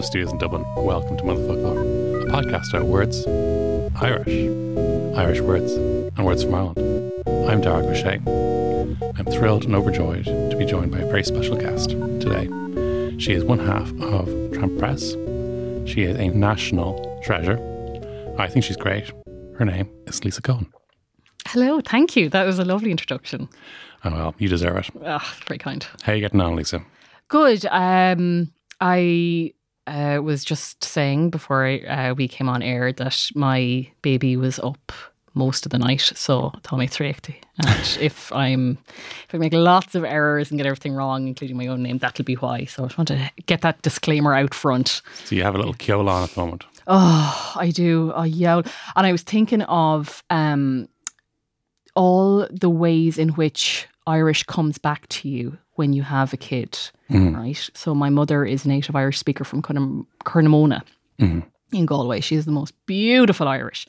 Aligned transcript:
Headstuff 0.00 0.04
Studios 0.06 0.32
in 0.32 0.38
Dublin, 0.38 0.64
welcome 0.76 1.18
to 1.18 1.24
Motherfoclóir, 1.24 2.22
a 2.22 2.30
podcast 2.30 2.70
about 2.70 2.86
words, 2.86 3.26
Irish, 3.96 5.18
Irish 5.18 5.40
words, 5.40 5.72
and 5.72 6.24
words 6.24 6.42
from 6.42 6.54
Ireland. 6.54 7.12
I'm 7.26 7.60
Darach 7.60 7.84
Ó 7.84 7.94
Séaghdha. 7.94 9.18
I'm 9.18 9.26
thrilled 9.26 9.64
and 9.64 9.74
overjoyed 9.74 10.24
to 10.24 10.56
be 10.56 10.64
joined 10.64 10.90
by 10.90 11.00
a 11.00 11.06
very 11.06 11.22
special 11.22 11.54
guest 11.54 11.90
today. 11.90 12.46
She 13.18 13.32
is 13.32 13.44
one 13.44 13.58
half 13.58 13.92
of 14.00 14.26
Tramp 14.54 14.78
Press. 14.78 15.10
She 15.86 16.04
is 16.04 16.16
a 16.18 16.28
national 16.28 17.20
treasure. 17.22 17.58
I 18.38 18.46
think 18.48 18.64
she's 18.64 18.78
great. 18.78 19.12
Her 19.58 19.66
name 19.66 19.90
is 20.06 20.24
Lisa 20.24 20.40
Coen. 20.40 20.66
Hello, 21.46 21.82
thank 21.82 22.16
you. 22.16 22.30
That 22.30 22.46
was 22.46 22.58
a 22.58 22.64
lovely 22.64 22.90
introduction. 22.90 23.50
Oh, 24.04 24.10
well, 24.12 24.34
you 24.38 24.48
deserve 24.48 24.78
it. 24.78 24.90
Ah, 25.04 25.36
very 25.46 25.58
kind. 25.58 25.86
How 26.04 26.12
are 26.12 26.14
you 26.14 26.22
getting 26.22 26.40
on, 26.40 26.56
Lisa? 26.56 26.82
Good. 27.28 27.66
Um, 27.66 28.50
I 28.80 29.52
uh, 29.86 30.20
was 30.22 30.44
just 30.44 30.84
saying 30.84 31.30
before 31.30 31.66
uh, 31.88 32.14
we 32.14 32.28
came 32.28 32.48
on 32.48 32.62
air 32.62 32.92
that 32.92 33.30
my 33.34 33.88
baby 34.02 34.36
was 34.36 34.58
up 34.58 34.92
most 35.34 35.64
of 35.64 35.70
the 35.70 35.78
night, 35.78 36.00
so 36.00 36.52
tell 36.62 36.76
me 36.78 36.86
three 36.86 37.08
And 37.08 37.46
if 38.00 38.32
I'm 38.32 38.78
if 39.28 39.34
I 39.34 39.38
make 39.38 39.52
lots 39.52 39.94
of 39.94 40.04
errors 40.04 40.50
and 40.50 40.58
get 40.58 40.66
everything 40.66 40.94
wrong, 40.94 41.28
including 41.28 41.56
my 41.56 41.68
own 41.68 41.82
name, 41.82 41.98
that'll 41.98 42.24
be 42.24 42.34
why. 42.34 42.64
So 42.64 42.84
I 42.84 42.86
just 42.86 42.98
want 42.98 43.08
to 43.08 43.30
get 43.46 43.60
that 43.62 43.80
disclaimer 43.82 44.34
out 44.34 44.54
front. 44.54 45.02
So 45.24 45.34
you 45.34 45.42
have 45.44 45.54
a 45.54 45.58
little 45.58 45.74
kill 45.74 46.08
on 46.08 46.24
at 46.24 46.30
the 46.30 46.40
moment. 46.40 46.64
Oh, 46.86 47.52
I 47.56 47.70
do. 47.70 48.12
I 48.12 48.26
yell. 48.26 48.64
And 48.96 49.06
I 49.06 49.12
was 49.12 49.22
thinking 49.22 49.62
of 49.62 50.24
um, 50.30 50.88
all 51.94 52.46
the 52.50 52.70
ways 52.70 53.18
in 53.18 53.30
which 53.30 53.86
Irish 54.06 54.42
comes 54.44 54.78
back 54.78 55.06
to 55.08 55.28
you 55.28 55.58
when 55.74 55.92
you 55.92 56.02
have 56.02 56.32
a 56.32 56.36
kid, 56.36 56.78
Mm-hmm. 57.10 57.36
right? 57.36 57.70
So 57.74 57.94
my 57.94 58.08
mother 58.08 58.44
is 58.44 58.64
a 58.64 58.68
native 58.68 58.94
Irish 58.94 59.18
speaker 59.18 59.44
from 59.44 59.62
Curnam- 59.62 60.06
Cornamona 60.24 60.82
mm-hmm. 61.18 61.40
in 61.76 61.86
Galway. 61.86 62.20
She 62.20 62.36
is 62.36 62.44
the 62.44 62.52
most 62.52 62.74
beautiful 62.86 63.48
Irish 63.48 63.86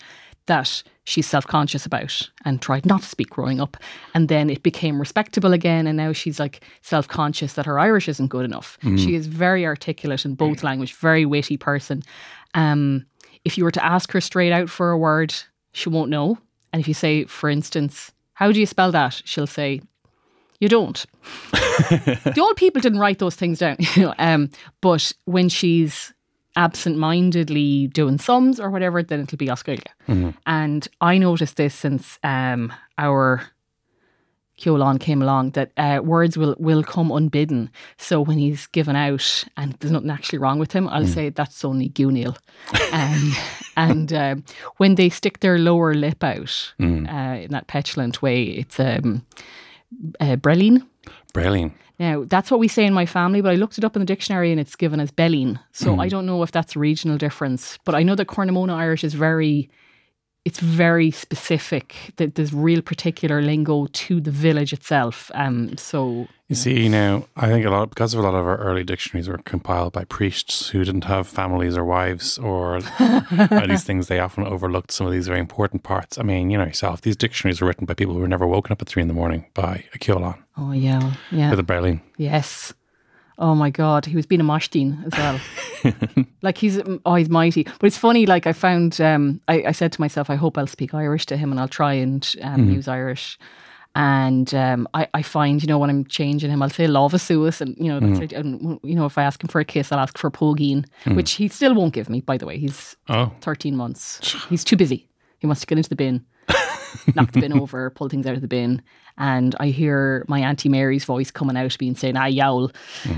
that 0.47 0.83
she's 1.03 1.27
self-conscious 1.27 1.85
about 1.85 2.29
and 2.45 2.61
tried 2.61 2.85
not 2.85 3.01
to 3.01 3.07
speak 3.07 3.29
growing 3.29 3.61
up. 3.61 3.77
And 4.13 4.27
then 4.27 4.49
it 4.49 4.63
became 4.63 4.99
respectable 4.99 5.53
again 5.53 5.87
and 5.87 5.97
now 5.97 6.13
she's 6.13 6.39
like 6.39 6.61
self-conscious 6.81 7.53
that 7.53 7.65
her 7.65 7.79
irish 7.79 8.07
isn't 8.07 8.27
good 8.27 8.45
enough. 8.45 8.77
Mm-hmm. 8.83 8.97
She 8.97 9.15
is 9.15 9.27
very 9.27 9.65
articulate 9.65 10.25
in 10.25 10.35
both 10.35 10.63
language 10.63 10.93
very 10.93 11.25
witty 11.25 11.57
person. 11.57 12.03
Um, 12.53 13.05
if 13.45 13.57
you 13.57 13.63
were 13.63 13.71
to 13.71 13.85
ask 13.85 14.11
her 14.11 14.21
straight 14.21 14.51
out 14.51 14.69
for 14.69 14.91
a 14.91 14.97
word 14.97 15.33
she 15.73 15.89
won't 15.89 16.09
know. 16.09 16.37
And 16.73 16.79
if 16.79 16.87
you 16.87 16.93
say 16.93 17.25
for 17.25 17.49
instance 17.49 18.11
how 18.33 18.51
do 18.51 18.59
you 18.59 18.65
spell 18.65 18.91
that? 18.91 19.21
she'll 19.25 19.47
say 19.47 19.81
you 20.61 20.69
don't. 20.69 21.05
The 22.35 22.41
old 22.41 22.55
people 22.55 22.81
didn't 22.81 22.99
write 22.99 23.19
those 23.19 23.35
things 23.35 23.59
down 23.59 23.75
you 23.95 24.03
know 24.03 24.13
um, 24.19 24.49
but 24.81 25.11
when 25.25 25.49
she's 25.49 26.13
absent-mindedly 26.55 27.87
doing 27.87 28.17
sums 28.17 28.59
or 28.59 28.69
whatever 28.69 29.01
then 29.03 29.21
it'll 29.21 29.37
be 29.37 29.49
Australia. 29.49 29.91
And 30.45 30.87
I 30.99 31.17
noticed 31.17 31.55
this 31.57 31.73
since 31.73 32.19
um, 32.23 32.71
our 32.97 33.41
Keolan 34.59 34.99
came 34.99 35.21
along 35.23 35.51
that 35.51 35.71
uh, 35.77 36.01
words 36.03 36.37
will 36.37 36.55
will 36.59 36.83
come 36.83 37.09
unbidden. 37.09 37.69
So 37.97 38.21
when 38.21 38.37
he's 38.37 38.67
given 38.67 38.95
out 38.95 39.43
and 39.57 39.73
there's 39.79 39.91
nothing 39.91 40.11
actually 40.11 40.37
wrong 40.39 40.59
with 40.59 40.71
him, 40.71 40.87
I'll 40.87 41.07
say 41.07 41.29
that's 41.29 41.65
only 41.65 41.89
Gunil. 41.89 42.37
um, 42.93 43.33
and 43.77 44.13
um, 44.13 44.43
when 44.77 44.95
they 44.95 45.09
stick 45.09 45.39
their 45.39 45.57
lower 45.57 45.95
lip 45.95 46.23
out 46.23 46.73
uh, 47.09 47.37
in 47.41 47.51
that 47.51 47.65
petulant 47.67 48.21
way, 48.21 48.43
it's 48.43 48.79
um, 48.79 49.25
uh, 50.19 50.35
Breline. 50.35 50.87
Brilliant. 51.33 51.73
Now, 51.99 52.23
that's 52.27 52.49
what 52.49 52.59
we 52.59 52.67
say 52.67 52.85
in 52.85 52.93
my 52.93 53.05
family, 53.05 53.41
but 53.41 53.51
I 53.51 53.55
looked 53.55 53.77
it 53.77 53.83
up 53.83 53.95
in 53.95 53.99
the 53.99 54.07
dictionary 54.07 54.51
and 54.51 54.59
it's 54.59 54.75
given 54.75 54.99
as 54.99 55.11
Belline. 55.11 55.59
So 55.71 55.99
I 55.99 56.09
don't 56.09 56.25
know 56.25 56.41
if 56.41 56.51
that's 56.51 56.75
a 56.75 56.79
regional 56.79 57.17
difference, 57.17 57.77
but 57.85 57.93
I 57.93 58.01
know 58.01 58.15
that 58.15 58.25
Cornamona 58.25 58.73
Irish 58.75 59.03
is 59.03 59.13
very, 59.13 59.69
it's 60.43 60.59
very 60.59 61.11
specific. 61.11 62.13
That 62.17 62.35
there's 62.35 62.53
real 62.53 62.81
particular 62.81 63.41
lingo 63.41 63.85
to 63.85 64.19
the 64.19 64.31
village 64.31 64.73
itself. 64.73 65.29
Um, 65.35 65.77
so 65.77 66.27
You 66.47 66.55
see, 66.55 66.89
now 66.89 67.27
I 67.35 67.47
think 67.47 67.65
a 67.65 67.69
lot 67.69 67.89
because 67.89 68.13
of 68.13 68.19
a 68.19 68.23
lot 68.23 68.33
of 68.33 68.45
our 68.45 68.57
early 68.57 68.83
dictionaries 68.83 69.29
were 69.29 69.37
compiled 69.37 69.93
by 69.93 70.05
priests 70.05 70.69
who 70.69 70.83
didn't 70.83 71.03
have 71.05 71.27
families 71.27 71.77
or 71.77 71.85
wives 71.85 72.37
or 72.39 72.81
these 73.67 73.83
things. 73.83 74.07
They 74.07 74.19
often 74.19 74.45
overlooked 74.45 74.91
some 74.91 75.07
of 75.07 75.13
these 75.13 75.27
very 75.27 75.39
important 75.39 75.83
parts. 75.83 76.17
I 76.17 76.23
mean, 76.23 76.49
you 76.49 76.57
know 76.57 76.65
yourself; 76.65 77.01
these 77.01 77.15
dictionaries 77.15 77.61
were 77.61 77.67
written 77.67 77.85
by 77.85 77.93
people 77.93 78.15
who 78.15 78.21
were 78.21 78.27
never 78.27 78.47
woken 78.47 78.71
up 78.71 78.81
at 78.81 78.87
three 78.87 79.01
in 79.01 79.07
the 79.07 79.13
morning 79.13 79.45
by 79.53 79.85
a 79.93 79.99
Keolan 79.99 80.37
oh 80.57 80.71
yeah, 80.71 81.13
yeah, 81.31 81.49
with 81.49 81.59
a 81.59 81.63
Berlin. 81.63 82.01
yes. 82.17 82.73
Oh 83.41 83.55
my 83.55 83.69
God, 83.71 84.05
he 84.05 84.15
was 84.15 84.25
being 84.25 84.39
a 84.39 84.43
Mashtin 84.43 85.03
as 85.07 85.13
well. 85.83 86.25
like 86.43 86.57
he's 86.59 86.79
oh 87.05 87.15
he's 87.15 87.29
mighty. 87.29 87.63
But 87.63 87.87
it's 87.87 87.97
funny. 87.97 88.25
Like 88.27 88.45
I 88.47 88.53
found, 88.53 89.01
um, 89.01 89.41
I, 89.47 89.63
I 89.67 89.71
said 89.71 89.91
to 89.93 89.99
myself, 90.01 90.29
I 90.29 90.35
hope 90.35 90.57
I'll 90.57 90.67
speak 90.67 90.93
Irish 90.93 91.25
to 91.25 91.37
him 91.37 91.51
and 91.51 91.59
I'll 91.59 91.67
try 91.67 91.93
and 91.93 92.35
um, 92.43 92.69
use 92.69 92.87
Irish. 92.87 93.39
And 93.93 94.53
um, 94.55 94.87
I, 94.93 95.07
I 95.13 95.21
find, 95.21 95.61
you 95.61 95.67
know, 95.67 95.77
when 95.77 95.89
I'm 95.89 96.05
changing 96.05 96.49
him, 96.49 96.61
I'll 96.61 96.69
say 96.69 96.87
love 96.87 97.11
Suus, 97.13 97.59
and 97.59 97.75
you 97.77 97.89
know, 97.91 97.99
that's 97.99 98.19
right. 98.21 98.31
And 98.31 98.79
you 98.83 98.95
know, 98.95 99.05
if 99.05 99.17
I 99.17 99.23
ask 99.23 99.43
him 99.43 99.49
for 99.49 99.59
a 99.59 99.65
kiss, 99.65 99.91
I'll 99.91 99.99
ask 99.99 100.17
for 100.17 100.31
Pogeen, 100.31 100.85
which 101.15 101.31
he 101.33 101.49
still 101.49 101.73
won't 101.75 101.93
give 101.93 102.09
me. 102.09 102.21
By 102.21 102.37
the 102.37 102.45
way, 102.45 102.57
he's 102.57 102.95
Oh, 103.09 103.33
13 103.41 103.75
months. 103.75 104.19
He's 104.49 104.63
too 104.63 104.77
busy. 104.77 105.09
He 105.39 105.47
wants 105.47 105.59
to 105.61 105.67
get 105.67 105.77
into 105.77 105.89
the 105.89 105.95
bin, 105.97 106.23
knock 107.15 107.31
the 107.31 107.41
bin 107.41 107.53
over, 107.53 107.89
pull 107.89 108.09
things 108.09 108.25
out 108.25 108.35
of 108.35 108.41
the 108.41 108.47
bin. 108.47 108.81
And 109.17 109.55
I 109.59 109.67
hear 109.67 110.25
my 110.27 110.39
Auntie 110.39 110.69
Mary's 110.69 111.05
voice 111.05 111.31
coming 111.31 111.57
out, 111.57 111.77
being 111.77 111.95
saying, 111.95 112.17
ah, 112.17 112.25
yowl. 112.25 112.71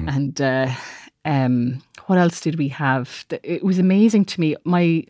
And 0.07 0.39
uh, 0.41 0.69
um, 1.25 1.81
what 2.07 2.17
else 2.17 2.41
did 2.41 2.57
we 2.57 2.67
have? 2.69 3.25
It 3.43 3.63
was 3.63 3.79
amazing 3.79 4.25
to 4.25 4.39
me. 4.41 4.55
My 4.65 5.05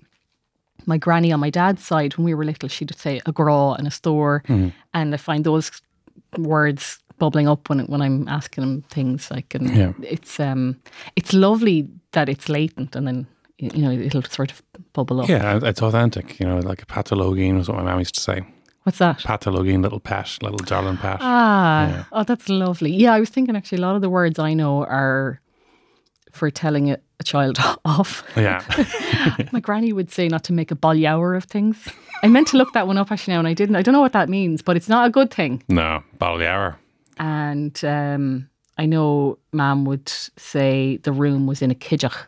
my 0.86 0.98
granny 0.98 1.32
on 1.32 1.40
my 1.40 1.50
dad's 1.50 1.84
side, 1.86 2.18
when 2.18 2.26
we 2.26 2.34
were 2.34 2.44
little, 2.44 2.68
she'd 2.70 2.94
say 2.98 3.22
a 3.26 3.32
gra 3.32 3.72
and 3.72 3.88
a 3.88 3.92
store. 3.92 4.44
And 4.48 5.14
I 5.14 5.18
find 5.18 5.46
those 5.46 5.72
words 6.38 7.00
bubbling 7.20 7.48
up 7.48 7.70
when 7.70 7.86
when 7.88 8.02
I'm 8.02 8.28
asking 8.28 8.64
him 8.64 8.82
things 8.90 9.32
like 9.32 9.56
and 9.56 9.70
Yeah. 9.76 9.94
it's 10.02 10.40
um 10.40 10.78
it's 11.16 11.32
lovely 11.34 11.88
that 12.12 12.28
it's 12.28 12.50
latent 12.50 12.96
and 12.96 13.08
then 13.08 13.28
you 13.74 13.82
know 13.82 13.92
it'll 13.92 14.24
sort 14.24 14.52
of 14.52 14.62
bubble 14.94 15.22
up. 15.22 15.30
yeah, 15.30 15.60
it's 15.64 15.82
authentic. 15.82 16.40
You 16.40 16.48
know, 16.48 16.60
like 16.60 16.82
a 16.82 16.86
patologine 16.86 17.58
was 17.58 17.68
what 17.70 17.78
my 17.78 17.84
mum 17.84 18.00
used 18.00 18.16
to 18.16 18.22
say. 18.22 18.42
What's 18.84 18.98
that? 18.98 19.20
Patologine, 19.20 19.82
little 19.82 20.00
pet, 20.02 20.38
little 20.42 20.58
darling 20.58 20.98
pet. 20.98 21.18
Ah, 21.22 22.06
oh, 22.12 22.24
that's 22.24 22.50
lovely. 22.50 22.92
Yeah, 22.92 23.14
I 23.14 23.20
was 23.20 23.30
thinking 23.30 23.56
actually 23.56 23.78
a 23.78 23.82
lot 23.82 23.96
of 23.96 24.02
the 24.02 24.10
words 24.10 24.40
I 24.40 24.54
know 24.54 24.84
are 24.86 25.40
for 26.34 26.50
telling 26.52 26.90
a, 26.92 26.98
a 27.20 27.24
child 27.24 27.58
off. 27.86 28.24
yeah, 28.36 28.62
My 29.54 29.60
granny 29.62 29.94
would 29.94 30.12
say 30.12 30.28
not 30.28 30.44
to 30.46 30.54
make 30.54 30.72
a 30.72 30.78
hour 31.08 31.36
of 31.36 31.46
things. 31.46 31.88
I 32.24 32.28
meant 32.28 32.48
to 32.48 32.58
look 32.58 32.74
that 32.74 32.88
one 32.88 32.98
up 32.98 33.12
actually 33.12 33.34
now, 33.36 33.40
and 33.40 33.48
I 33.48 33.54
didn't. 33.54 33.76
I 33.78 33.82
don't 33.82 33.94
know 33.94 34.02
what 34.02 34.14
that 34.14 34.28
means, 34.30 34.62
but 34.62 34.76
it's 34.76 34.90
not 34.90 35.08
a 35.08 35.10
good 35.10 35.32
thing. 35.32 35.64
no, 35.70 36.04
bottle 36.18 36.46
hour. 36.46 36.78
And 37.20 37.80
um, 37.86 38.50
I 38.78 38.86
know 38.86 39.38
Mam 39.52 39.86
would 39.86 40.10
say 40.10 40.98
the 41.04 41.12
room 41.12 41.48
was 41.48 41.62
in 41.62 41.72
a 41.72 41.76
kijach. 41.76 42.26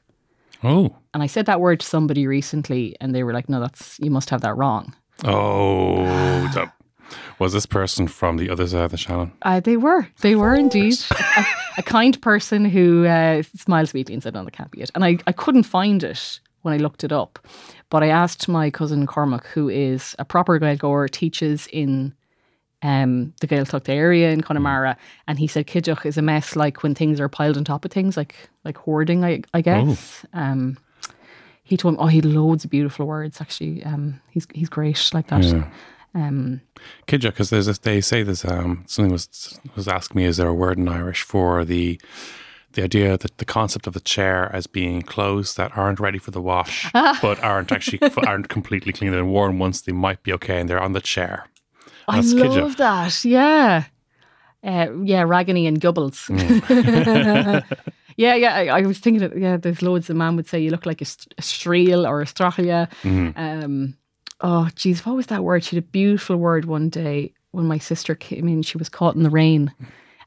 Oh. 0.64 0.96
And 1.14 1.24
I 1.24 1.28
said 1.28 1.46
that 1.46 1.62
word 1.62 1.80
to 1.82 1.86
somebody 1.86 2.28
recently, 2.28 2.96
and 3.00 3.14
they 3.14 3.24
were 3.24 3.34
like, 3.34 3.50
"No, 3.50 3.60
that's 3.60 4.00
you 4.00 4.12
must 4.12 4.30
have 4.30 4.42
that 4.42 4.58
wrong." 4.58 4.94
Oh. 5.24 6.04
that- 6.54 6.72
was 7.40 7.54
this 7.54 7.66
person 7.66 8.08
from 8.08 8.38
the 8.38 8.50
other 8.50 8.68
side 8.68 8.86
of 8.86 8.92
the 8.92 8.98
Shannon? 8.98 9.32
Uh, 9.44 9.60
they 9.60 9.78
were, 9.78 10.08
they 10.22 10.36
were 10.36 10.56
indeed 10.56 10.96
a, 11.38 11.46
a 11.78 11.84
kind 11.84 12.20
person 12.22 12.66
who 12.66 13.06
uh, 13.06 13.44
smiled 13.56 13.90
sweetly 13.90 14.14
and 14.14 14.24
said, 14.24 14.34
"No, 14.34 14.44
that 14.44 14.52
can't 14.52 14.72
be 14.72 14.82
it." 14.82 14.92
And 14.96 15.04
I, 15.04 15.18
I 15.28 15.32
couldn't 15.32 15.64
find 15.64 16.04
it 16.04 16.40
when 16.64 16.74
I 16.74 16.78
looked 16.78 17.04
it 17.04 17.12
up, 17.12 17.40
but 17.90 18.02
I 18.02 18.08
asked 18.08 18.48
my 18.48 18.72
cousin 18.72 19.06
Cormac, 19.06 19.46
who 19.46 19.70
is 19.70 20.16
a 20.18 20.26
proper 20.26 20.60
Gaeilgeoir, 20.60 21.10
teaches 21.10 21.68
in 21.72 22.14
um, 22.86 23.34
the 23.42 23.48
Gaeltacht 23.48 23.90
area 23.90 24.30
in 24.30 24.42
Connemara, 24.42 24.96
and 25.28 25.40
he 25.40 25.48
said 25.48 25.66
Kidduch 25.66 26.06
is 26.06 26.18
a 26.18 26.22
mess 26.22 26.56
like 26.56 26.84
when 26.84 26.94
things 26.94 27.20
are 27.20 27.28
piled 27.28 27.58
on 27.58 27.64
top 27.64 27.84
of 27.84 27.92
things, 27.92 28.16
like 28.16 28.36
like 28.64 28.78
hoarding, 28.78 29.26
I, 29.26 29.42
I 29.56 29.62
guess. 29.62 30.24
Um, 30.34 30.78
he 31.64 31.78
told 31.78 31.96
me, 31.96 32.00
oh, 32.00 32.06
he 32.06 32.18
had 32.18 32.26
loads 32.26 32.64
of 32.64 32.70
beautiful 32.70 33.08
words. 33.08 33.42
Actually, 33.42 33.84
um, 33.84 34.22
he's 34.30 34.46
he's 34.54 34.70
great 34.70 35.10
like 35.14 35.28
that. 35.28 35.44
Yeah. 35.44 35.68
Um, 36.14 36.62
Kidja, 37.08 37.32
because 37.32 37.50
there's 37.50 37.66
this, 37.66 37.80
they 37.80 38.02
say 38.02 38.22
there's 38.22 38.46
um 38.46 38.84
something 38.88 39.12
was 39.12 39.60
was 39.76 39.88
asking 39.88 40.22
me 40.22 40.26
is 40.26 40.38
there 40.38 40.48
a 40.48 40.54
word 40.54 40.78
in 40.78 40.88
Irish 40.88 41.24
for 41.24 41.66
the 41.66 42.00
the 42.74 42.84
idea 42.84 43.18
that 43.18 43.38
the 43.40 43.46
concept 43.46 43.88
of 43.88 43.94
the 43.94 44.00
chair 44.00 44.54
as 44.54 44.68
being 44.68 45.02
clothes 45.02 45.56
that 45.56 45.76
aren't 45.76 46.00
ready 46.00 46.20
for 46.20 46.32
the 46.32 46.42
wash 46.42 46.88
but 46.94 47.42
aren't 47.44 47.72
actually 47.72 48.00
aren't 48.28 48.50
completely 48.50 48.94
clean 48.94 49.14
and 49.14 49.32
worn 49.32 49.58
once 49.58 49.82
they 49.82 49.94
might 49.94 50.22
be 50.22 50.32
okay 50.34 50.60
and 50.60 50.70
they're 50.70 50.80
on 50.80 50.94
the 50.94 51.02
chair. 51.02 51.48
I 52.08 52.20
love 52.22 52.78
that. 52.78 53.26
Yeah. 53.26 53.86
Uh, 54.64 54.88
yeah, 55.04 55.24
Raggany 55.24 55.68
and 55.68 55.80
Gubbles. 55.80 56.28
yeah, 58.18 58.36
yeah. 58.36 58.56
I, 58.56 58.80
I 58.80 58.82
was 58.82 58.98
thinking, 58.98 59.24
of, 59.24 59.38
yeah, 59.38 59.58
there's 59.58 59.82
loads. 59.82 60.10
A 60.10 60.14
man 60.14 60.36
would 60.36 60.48
say 60.48 60.60
you 60.60 60.72
look 60.72 60.86
like 60.86 61.02
a, 61.02 61.06
st- 61.06 61.36
a 61.38 61.42
streel 61.42 62.08
or 62.08 62.22
a 62.22 62.26
strachia. 62.26 62.90
Um, 63.38 63.96
oh, 64.42 64.70
geez, 64.76 65.06
what 65.06 65.16
was 65.16 65.28
that 65.28 65.44
word? 65.44 65.64
She 65.64 65.76
had 65.76 65.84
a 65.84 65.88
beautiful 65.88 66.38
word 66.38 66.66
one 66.66 66.90
day 66.90 67.34
when 67.52 67.68
my 67.68 67.78
sister 67.78 68.16
came 68.16 68.48
in. 68.48 68.64
She 68.64 68.78
was 68.78 68.90
caught 68.90 69.16
in 69.16 69.24
the 69.24 69.30
rain 69.30 69.72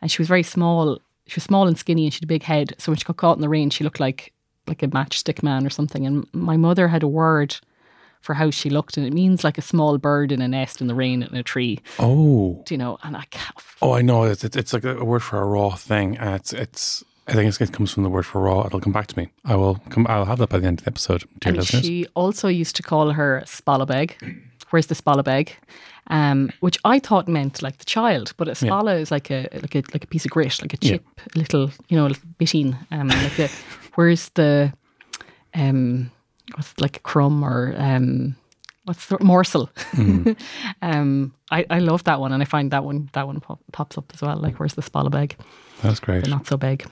and 0.01 0.11
she 0.11 0.23
was 0.23 0.29
very 0.29 0.45
small. 0.45 1.01
She 1.27 1.37
was 1.37 1.45
small 1.45 1.67
and 1.67 1.77
skinny 1.77 2.05
and 2.05 2.13
she 2.13 2.19
had 2.19 2.25
a 2.25 2.29
big 2.29 2.45
head. 2.45 2.75
So 2.79 2.93
when 2.93 2.97
she 2.97 3.05
got 3.05 3.17
caught 3.17 3.37
in 3.37 3.43
the 3.43 3.49
rain, 3.49 3.71
she 3.71 3.85
looked 3.85 4.01
like 4.01 4.33
like 4.67 4.83
a 4.83 4.89
matchstick 4.89 5.43
man 5.43 5.67
or 5.67 5.71
something. 5.71 6.07
And 6.07 6.27
my 6.33 6.57
mother 6.57 6.89
had 6.89 7.03
a 7.03 7.09
word 7.09 7.57
for 8.21 8.35
how 8.35 8.51
she 8.51 8.69
looked, 8.71 8.97
and 8.97 9.07
it 9.07 9.13
means 9.13 9.45
like 9.45 9.59
a 9.59 9.63
small 9.63 9.99
bird 9.99 10.33
in 10.33 10.41
a 10.43 10.49
nest 10.49 10.81
in 10.81 10.87
the 10.87 10.95
rain 10.95 11.23
in 11.23 11.35
a 11.37 11.43
tree. 11.43 11.81
Oh, 11.99 12.63
Do 12.67 12.75
you 12.75 12.79
know? 12.79 12.99
And 13.03 13.17
I 13.17 13.25
can't. 13.31 13.55
oh, 13.83 13.93
I 13.93 14.03
know. 14.03 14.25
It's, 14.25 14.45
it's 14.45 14.73
like 14.73 14.85
a 14.85 15.05
word 15.05 15.23
for 15.23 15.41
a 15.41 15.45
raw 15.47 15.75
thing. 15.77 16.17
And 16.19 16.35
it's 16.35 16.53
it's. 16.53 17.05
I 17.27 17.33
think 17.33 17.61
it 17.61 17.73
comes 17.73 17.93
from 17.93 18.05
the 18.05 18.09
word 18.09 18.25
for 18.25 18.41
raw. 18.41 18.65
It'll 18.67 18.81
come 18.81 18.93
back 18.93 19.07
to 19.09 19.19
me. 19.19 19.29
I 19.45 19.55
will 19.55 19.77
come. 19.91 20.07
I'll 20.09 20.25
have 20.25 20.39
that 20.39 20.49
by 20.49 20.59
the 20.59 20.67
end 20.67 20.79
of 20.81 20.85
the 20.85 20.91
episode, 20.91 21.25
dear 21.41 21.51
And 21.51 21.59
listeners. 21.59 21.85
she 21.85 22.07
also 22.15 22.49
used 22.49 22.75
to 22.77 22.83
call 22.83 23.11
her 23.13 23.43
Spalabeg. 23.45 24.13
Where's 24.71 24.87
the 24.87 24.95
Spalabeg? 24.95 25.51
Um, 26.11 26.51
which 26.61 26.79
I 26.87 26.99
thought 26.99 27.29
meant 27.29 27.61
like 27.61 27.77
the 27.79 27.85
child, 27.85 28.33
but 28.39 28.49
a 28.49 28.53
spalla 28.53 28.99
is 28.99 29.11
like 29.11 29.31
a 29.31 29.47
like 29.53 29.75
a 29.75 29.83
like 29.93 30.05
a 30.05 30.07
piece 30.07 30.25
of 30.25 30.31
grit, 30.31 30.61
like 30.63 30.73
a 30.73 30.79
Yeah. 30.81 30.93
chip, 30.93 31.05
a 31.35 31.39
little 31.39 31.71
you 31.89 31.99
know, 31.99 32.07
a 32.07 32.09
little 32.09 32.23
bitting. 32.39 32.75
Um, 32.91 33.09
like 33.09 33.39
a 33.39 33.49
where's 33.95 34.31
the 34.31 34.73
um, 35.55 36.11
what's 36.55 36.73
it, 36.73 36.81
like 36.81 36.97
a 36.97 37.01
crumb 37.01 37.43
or 37.43 37.75
um, 37.77 38.37
what's 38.85 39.07
the 39.07 39.19
morsel? 39.21 39.71
Mm-hmm. 39.93 40.33
um, 40.83 41.35
I 41.51 41.65
I 41.71 41.79
love 41.79 42.05
that 42.05 42.21
one, 42.21 42.33
and 42.33 42.43
I 42.43 42.47
find 42.47 42.71
that 42.71 42.85
one 42.85 43.11
that 43.13 43.27
one 43.27 43.41
pop, 43.41 43.61
pops 43.73 43.99
up 43.99 44.11
as 44.15 44.23
well. 44.23 44.37
Like 44.37 44.59
where's 44.59 44.75
the 44.75 44.83
Spallabeg? 44.83 45.35
That's 45.83 46.01
great. 46.01 46.25
The 46.25 46.31
not 46.31 46.47
so 46.47 46.57
big. 46.57 46.87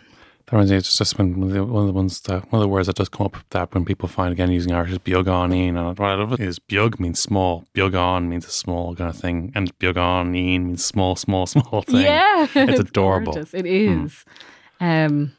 That 0.46 0.52
reminds 0.52 0.70
me, 0.70 0.76
it's 0.76 0.96
just 0.96 1.18
when 1.18 1.40
one 1.40 1.48
of 1.48 1.54
the, 1.54 1.64
one 1.64 1.82
of 1.82 1.86
the 1.88 1.92
ones 1.92 2.20
that 2.20 2.52
one 2.52 2.60
of 2.60 2.64
the 2.64 2.68
words 2.68 2.86
that 2.86 2.94
does 2.94 3.08
come 3.08 3.26
up 3.26 3.36
that 3.50 3.74
when 3.74 3.84
people 3.84 4.08
find 4.08 4.30
again 4.30 4.52
using 4.52 4.72
Irish 4.72 4.92
is 4.92 4.98
bioganin. 4.98 5.76
And 5.76 5.98
what 5.98 6.00
I 6.00 6.14
love 6.14 6.40
is 6.40 6.60
biog 6.60 7.00
means 7.00 7.18
small, 7.18 7.64
biogan 7.74 8.28
means 8.28 8.46
a 8.46 8.50
small 8.50 8.94
kind 8.94 9.10
of 9.10 9.16
thing, 9.16 9.50
and 9.56 9.76
bioganin 9.80 10.66
means 10.66 10.84
small, 10.84 11.16
small, 11.16 11.46
small 11.54 11.82
thing. 11.82 12.02
Yeah, 12.02 12.46
it's 12.54 12.78
adorable. 12.78 13.32
gorgeous. 13.32 13.54
It 13.54 13.66
is. 13.66 14.24
Um, 14.78 15.32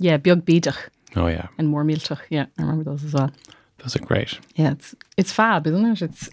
yeah, 0.00 0.16
Biog 0.16 0.42
Bidach 0.42 0.88
Oh 1.16 1.26
yeah, 1.26 1.48
and 1.58 1.68
more 1.68 1.84
Miltach. 1.84 2.20
Yeah, 2.28 2.46
I 2.58 2.62
remember 2.62 2.84
those 2.84 3.04
as 3.04 3.14
well. 3.14 3.30
those 3.78 3.96
are 3.96 4.00
great. 4.00 4.38
Yeah, 4.54 4.72
it's 4.72 4.94
it's 5.16 5.32
fab, 5.32 5.66
isn't 5.66 5.84
it? 5.86 6.02
It's 6.02 6.30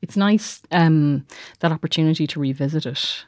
it's 0.00 0.16
nice 0.16 0.62
um, 0.70 1.26
that 1.60 1.72
opportunity 1.72 2.26
to 2.26 2.40
revisit 2.40 2.86
it. 2.86 3.24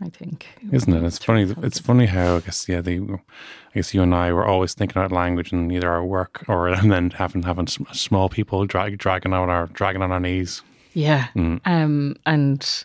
I 0.00 0.10
think, 0.10 0.46
Isn't 0.70 0.92
it? 0.94 1.02
It's 1.02 1.18
funny. 1.18 1.52
It's 1.60 1.80
funny 1.80 2.06
how 2.06 2.36
I 2.36 2.40
guess 2.40 2.68
yeah, 2.68 2.80
the 2.80 3.00
I 3.00 3.74
guess 3.74 3.92
you 3.92 4.00
and 4.02 4.14
I 4.14 4.32
were 4.32 4.46
always 4.46 4.72
thinking 4.72 4.96
about 4.96 5.10
language 5.10 5.50
and 5.50 5.72
either 5.72 5.90
our 5.90 6.04
work 6.04 6.44
or 6.46 6.68
and 6.78 6.92
then 6.92 7.10
having 7.10 7.42
having 7.42 7.66
small 7.66 8.28
people 8.28 8.64
drag 8.64 8.96
dragging 8.98 9.32
on 9.32 9.50
our 9.50 9.66
dragging 9.66 10.02
on 10.02 10.12
our 10.12 10.20
knees. 10.20 10.62
Yeah. 10.94 11.26
Um, 11.64 12.14
and 12.26 12.84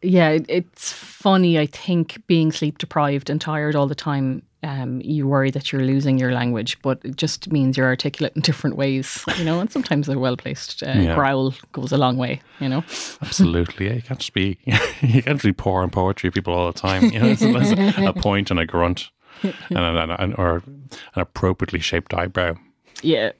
yeah, 0.00 0.30
it, 0.30 0.46
it's 0.48 0.92
funny. 0.92 1.58
I 1.58 1.66
think 1.66 2.26
being 2.26 2.52
sleep 2.52 2.78
deprived 2.78 3.28
and 3.28 3.38
tired 3.40 3.76
all 3.76 3.86
the 3.86 3.94
time, 3.94 4.42
um, 4.62 5.00
you 5.00 5.26
worry 5.26 5.50
that 5.50 5.72
you're 5.72 5.82
losing 5.82 6.18
your 6.18 6.32
language, 6.32 6.80
but 6.82 7.00
it 7.04 7.16
just 7.16 7.50
means 7.50 7.76
you're 7.76 7.86
articulate 7.88 8.32
in 8.36 8.42
different 8.50 8.76
ways, 8.76 9.24
you 9.38 9.44
know. 9.44 9.60
And 9.60 9.70
sometimes 9.70 10.08
a 10.08 10.18
well 10.18 10.36
placed 10.36 10.82
uh, 10.82 10.92
Yeah. 10.96 11.14
growl 11.14 11.54
goes 11.72 11.92
a 11.92 11.98
long 11.98 12.16
way, 12.16 12.40
you 12.60 12.68
know. 12.68 12.84
Absolutely, 13.22 13.86
yeah. 13.86 13.94
You 13.94 14.02
can't 14.02 14.20
just 14.20 14.34
be 14.34 14.58
you 14.64 15.22
can't 15.22 15.24
just 15.40 15.44
be 15.44 15.52
pouring 15.52 15.90
poetry 15.90 16.30
people 16.30 16.54
all 16.54 16.70
the 16.72 16.78
time. 16.78 17.04
You 17.10 17.18
know, 17.20 17.34
there's, 17.34 17.72
a, 17.72 18.06
a 18.06 18.12
point 18.22 18.50
and 18.50 18.60
a 18.60 18.66
grunt, 18.66 19.10
and, 19.42 19.54
an 19.70 20.10
an 20.10 20.34
or 20.34 20.62
an 20.66 20.90
appropriately 21.16 21.80
shaped 21.80 22.14
eyebrow. 22.14 22.54
Yeah. 23.02 23.32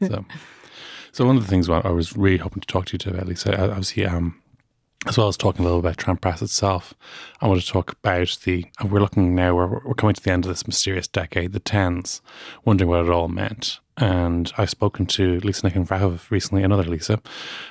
So, 0.00 0.24
so 1.10 1.26
one 1.26 1.36
of 1.36 1.42
the 1.42 1.48
things 1.48 1.68
I 1.68 1.88
was 1.88 2.16
really 2.16 2.36
hoping 2.36 2.60
to 2.60 2.66
talk 2.66 2.86
to 2.86 2.98
you 3.02 3.10
about, 3.12 3.26
Lisa, 3.26 3.58
uh, 3.60 3.68
obviously, 3.70 4.06
um, 4.06 4.40
as 5.06 5.16
well 5.16 5.28
as 5.28 5.36
talking 5.36 5.60
a 5.60 5.64
little 5.64 5.78
about 5.78 5.96
Tramp 5.96 6.20
Press 6.20 6.42
itself, 6.42 6.94
I 7.40 7.46
want 7.46 7.60
to 7.60 7.66
talk 7.66 7.92
about 7.92 8.38
the. 8.44 8.66
We're 8.84 9.00
looking 9.00 9.34
now. 9.34 9.54
We're, 9.54 9.80
we're 9.84 9.94
coming 9.94 10.14
to 10.14 10.22
the 10.22 10.32
end 10.32 10.44
of 10.44 10.48
this 10.48 10.66
mysterious 10.66 11.06
decade, 11.06 11.52
the 11.52 11.60
tens, 11.60 12.20
wondering 12.64 12.90
what 12.90 13.04
it 13.04 13.10
all 13.10 13.28
meant. 13.28 13.78
And 13.96 14.52
I've 14.56 14.70
spoken 14.70 15.06
to 15.06 15.40
Lisa 15.40 15.66
Nick 15.66 15.76
and 15.76 16.30
recently, 16.30 16.62
another 16.62 16.84
Lisa, 16.84 17.20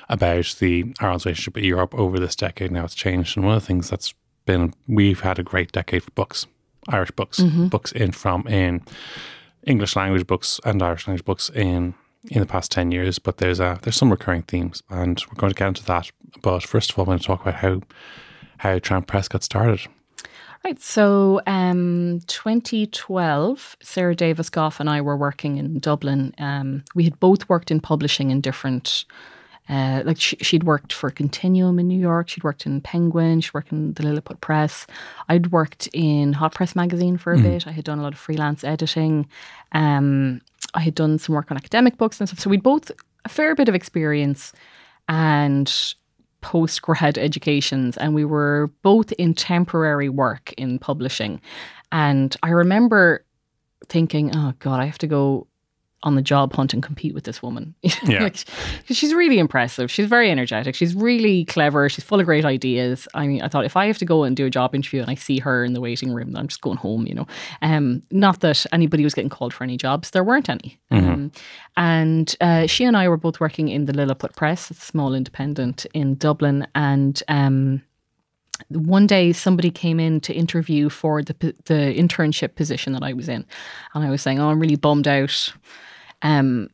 about 0.08 0.56
the 0.58 0.92
Ireland's 1.00 1.24
relationship 1.24 1.54
with 1.54 1.64
Europe 1.64 1.94
over 1.94 2.18
this 2.18 2.36
decade. 2.36 2.70
Now 2.70 2.84
it's 2.84 2.94
changed, 2.94 3.36
and 3.36 3.46
one 3.46 3.56
of 3.56 3.62
the 3.62 3.66
things 3.66 3.90
that's 3.90 4.14
been 4.46 4.72
we've 4.86 5.20
had 5.20 5.38
a 5.38 5.42
great 5.42 5.72
decade 5.72 6.04
for 6.04 6.10
books, 6.12 6.46
Irish 6.88 7.10
books, 7.10 7.40
mm-hmm. 7.40 7.68
books 7.68 7.92
in 7.92 8.12
from 8.12 8.46
in 8.46 8.82
English 9.64 9.96
language 9.96 10.26
books 10.26 10.60
and 10.64 10.82
Irish 10.82 11.06
language 11.06 11.24
books 11.24 11.50
in 11.50 11.94
in 12.30 12.40
the 12.40 12.46
past 12.46 12.70
ten 12.70 12.90
years. 12.90 13.18
But 13.18 13.38
there's 13.38 13.60
a 13.60 13.78
there's 13.82 13.96
some 13.96 14.10
recurring 14.10 14.42
themes, 14.42 14.82
and 14.90 15.22
we're 15.28 15.38
going 15.38 15.52
to 15.52 15.58
get 15.58 15.68
into 15.68 15.84
that. 15.86 16.10
But 16.42 16.62
first 16.62 16.90
of 16.90 16.98
all, 16.98 17.04
I'm 17.04 17.08
going 17.08 17.18
to 17.18 17.24
talk 17.24 17.42
about 17.42 17.54
how 17.54 17.82
how 18.58 18.78
Tramp 18.78 19.06
Press 19.06 19.28
got 19.28 19.42
started. 19.42 19.80
Right. 20.64 20.80
So, 20.80 21.40
um, 21.46 22.20
2012, 22.26 23.76
Sarah 23.80 24.14
Davis 24.14 24.50
Goff 24.50 24.80
and 24.80 24.90
I 24.90 25.00
were 25.00 25.16
working 25.16 25.56
in 25.56 25.78
Dublin. 25.78 26.34
Um, 26.38 26.84
we 26.94 27.04
had 27.04 27.18
both 27.20 27.48
worked 27.48 27.70
in 27.70 27.80
publishing 27.80 28.30
in 28.30 28.40
different, 28.40 29.04
uh, 29.68 30.02
like 30.04 30.20
she, 30.20 30.36
she'd 30.38 30.64
worked 30.64 30.92
for 30.92 31.10
Continuum 31.10 31.78
in 31.78 31.86
New 31.86 31.98
York. 31.98 32.28
She'd 32.28 32.42
worked 32.42 32.66
in 32.66 32.80
Penguin. 32.80 33.40
She'd 33.40 33.54
worked 33.54 33.70
in 33.70 33.92
the 33.94 34.02
Lilliput 34.02 34.40
Press. 34.40 34.86
I'd 35.28 35.52
worked 35.52 35.88
in 35.92 36.32
Hot 36.32 36.54
Press 36.54 36.74
magazine 36.74 37.18
for 37.18 37.32
a 37.32 37.38
bit. 37.38 37.68
I 37.68 37.70
had 37.70 37.84
done 37.84 38.00
a 38.00 38.02
lot 38.02 38.12
of 38.12 38.18
freelance 38.18 38.64
editing. 38.64 39.28
Um, 39.70 40.40
I 40.74 40.80
had 40.80 40.94
done 40.94 41.18
some 41.18 41.34
work 41.34 41.50
on 41.50 41.56
academic 41.56 41.96
books 41.96 42.20
and 42.20 42.28
stuff. 42.28 42.40
So 42.40 42.50
we'd 42.50 42.62
both 42.62 42.90
a 43.24 43.28
fair 43.28 43.54
bit 43.54 43.68
of 43.68 43.74
experience 43.74 44.52
and 45.08 45.94
post 46.40 46.82
grad 46.82 47.18
educations, 47.18 47.96
and 47.96 48.14
we 48.14 48.24
were 48.24 48.70
both 48.82 49.12
in 49.12 49.34
temporary 49.34 50.08
work 50.08 50.52
in 50.56 50.78
publishing. 50.78 51.40
And 51.90 52.36
I 52.42 52.50
remember 52.50 53.24
thinking, 53.88 54.34
oh 54.36 54.52
God, 54.58 54.80
I 54.80 54.84
have 54.84 54.98
to 54.98 55.06
go 55.06 55.46
on 56.04 56.14
the 56.14 56.22
job 56.22 56.52
hunt 56.52 56.72
and 56.72 56.82
compete 56.82 57.14
with 57.14 57.24
this 57.24 57.42
woman. 57.42 57.74
Yeah. 58.04 58.22
like, 58.22 58.36
she's 58.84 59.12
really 59.12 59.38
impressive. 59.38 59.90
She's 59.90 60.06
very 60.06 60.30
energetic. 60.30 60.74
She's 60.74 60.94
really 60.94 61.44
clever. 61.44 61.88
She's 61.88 62.04
full 62.04 62.20
of 62.20 62.26
great 62.26 62.44
ideas. 62.44 63.08
I 63.12 63.26
mean, 63.26 63.42
I 63.42 63.48
thought 63.48 63.64
if 63.64 63.76
I 63.76 63.86
have 63.86 63.98
to 63.98 64.04
go 64.04 64.22
and 64.24 64.36
do 64.36 64.46
a 64.46 64.50
job 64.50 64.74
interview 64.74 65.02
and 65.02 65.10
I 65.10 65.14
see 65.14 65.40
her 65.40 65.64
in 65.64 65.72
the 65.74 65.80
waiting 65.80 66.12
room, 66.14 66.32
then 66.32 66.40
I'm 66.40 66.48
just 66.48 66.60
going 66.60 66.78
home, 66.78 67.06
you 67.06 67.14
know. 67.14 67.26
Um, 67.60 68.02
not 68.10 68.40
that 68.40 68.64
anybody 68.72 69.04
was 69.04 69.14
getting 69.14 69.28
called 69.28 69.52
for 69.52 69.64
any 69.64 69.76
jobs. 69.76 70.10
There 70.10 70.24
weren't 70.24 70.48
any. 70.48 70.78
Um, 70.90 71.32
and 71.76 72.34
uh, 72.40 72.66
she 72.66 72.84
and 72.84 72.96
I 72.96 73.08
were 73.08 73.16
both 73.16 73.40
working 73.40 73.68
in 73.68 73.84
the 73.86 73.92
Lilliput 73.92 74.36
Press, 74.36 74.70
a 74.70 74.74
small 74.74 75.12
independent 75.14 75.84
in 75.92 76.14
Dublin. 76.14 76.66
And 76.74 77.20
um, 77.28 77.82
one 78.68 79.06
day 79.06 79.32
somebody 79.32 79.70
came 79.70 80.00
in 80.00 80.20
to 80.22 80.32
interview 80.34 80.88
for 80.88 81.22
the 81.22 81.34
the 81.64 81.94
internship 81.96 82.54
position 82.54 82.92
that 82.92 83.02
I 83.02 83.12
was 83.12 83.28
in, 83.28 83.44
and 83.94 84.04
I 84.04 84.10
was 84.10 84.22
saying, 84.22 84.38
"Oh, 84.38 84.50
I'm 84.50 84.60
really 84.60 84.76
bummed 84.76 85.08
out. 85.08 85.52
Um, 86.22 86.68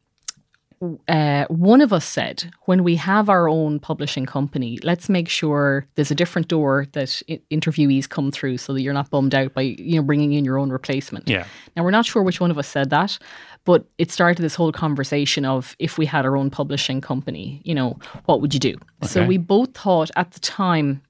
uh, 1.08 1.46
one 1.48 1.80
of 1.80 1.92
us 1.92 2.04
said, 2.04 2.50
when 2.62 2.84
we 2.84 2.96
have 2.96 3.28
our 3.28 3.48
own 3.48 3.78
publishing 3.78 4.26
company, 4.26 4.78
let's 4.82 5.08
make 5.08 5.28
sure 5.28 5.86
there's 5.94 6.10
a 6.10 6.14
different 6.14 6.48
door 6.48 6.86
that 6.92 7.22
I- 7.30 7.40
interviewees 7.50 8.08
come 8.08 8.30
through, 8.30 8.58
so 8.58 8.74
that 8.74 8.82
you're 8.82 8.92
not 8.92 9.10
bummed 9.10 9.34
out 9.34 9.54
by 9.54 9.62
you 9.62 9.96
know 9.96 10.02
bringing 10.02 10.32
in 10.32 10.44
your 10.44 10.58
own 10.58 10.70
replacement. 10.70 11.28
Yeah. 11.28 11.46
Now 11.76 11.84
we're 11.84 11.90
not 11.90 12.06
sure 12.06 12.22
which 12.22 12.40
one 12.40 12.50
of 12.50 12.58
us 12.58 12.68
said 12.68 12.90
that, 12.90 13.18
but 13.64 13.86
it 13.98 14.10
started 14.10 14.42
this 14.42 14.54
whole 14.54 14.72
conversation 14.72 15.44
of 15.44 15.76
if 15.78 15.96
we 15.98 16.06
had 16.06 16.24
our 16.26 16.36
own 16.36 16.50
publishing 16.50 17.00
company, 17.00 17.60
you 17.64 17.74
know, 17.74 17.98
what 18.26 18.40
would 18.40 18.52
you 18.52 18.60
do? 18.60 18.76
So 19.02 19.24
we 19.24 19.38
both 19.38 19.74
thought 19.74 20.10
at 20.16 20.32
the 20.32 20.40
time, 20.40 21.02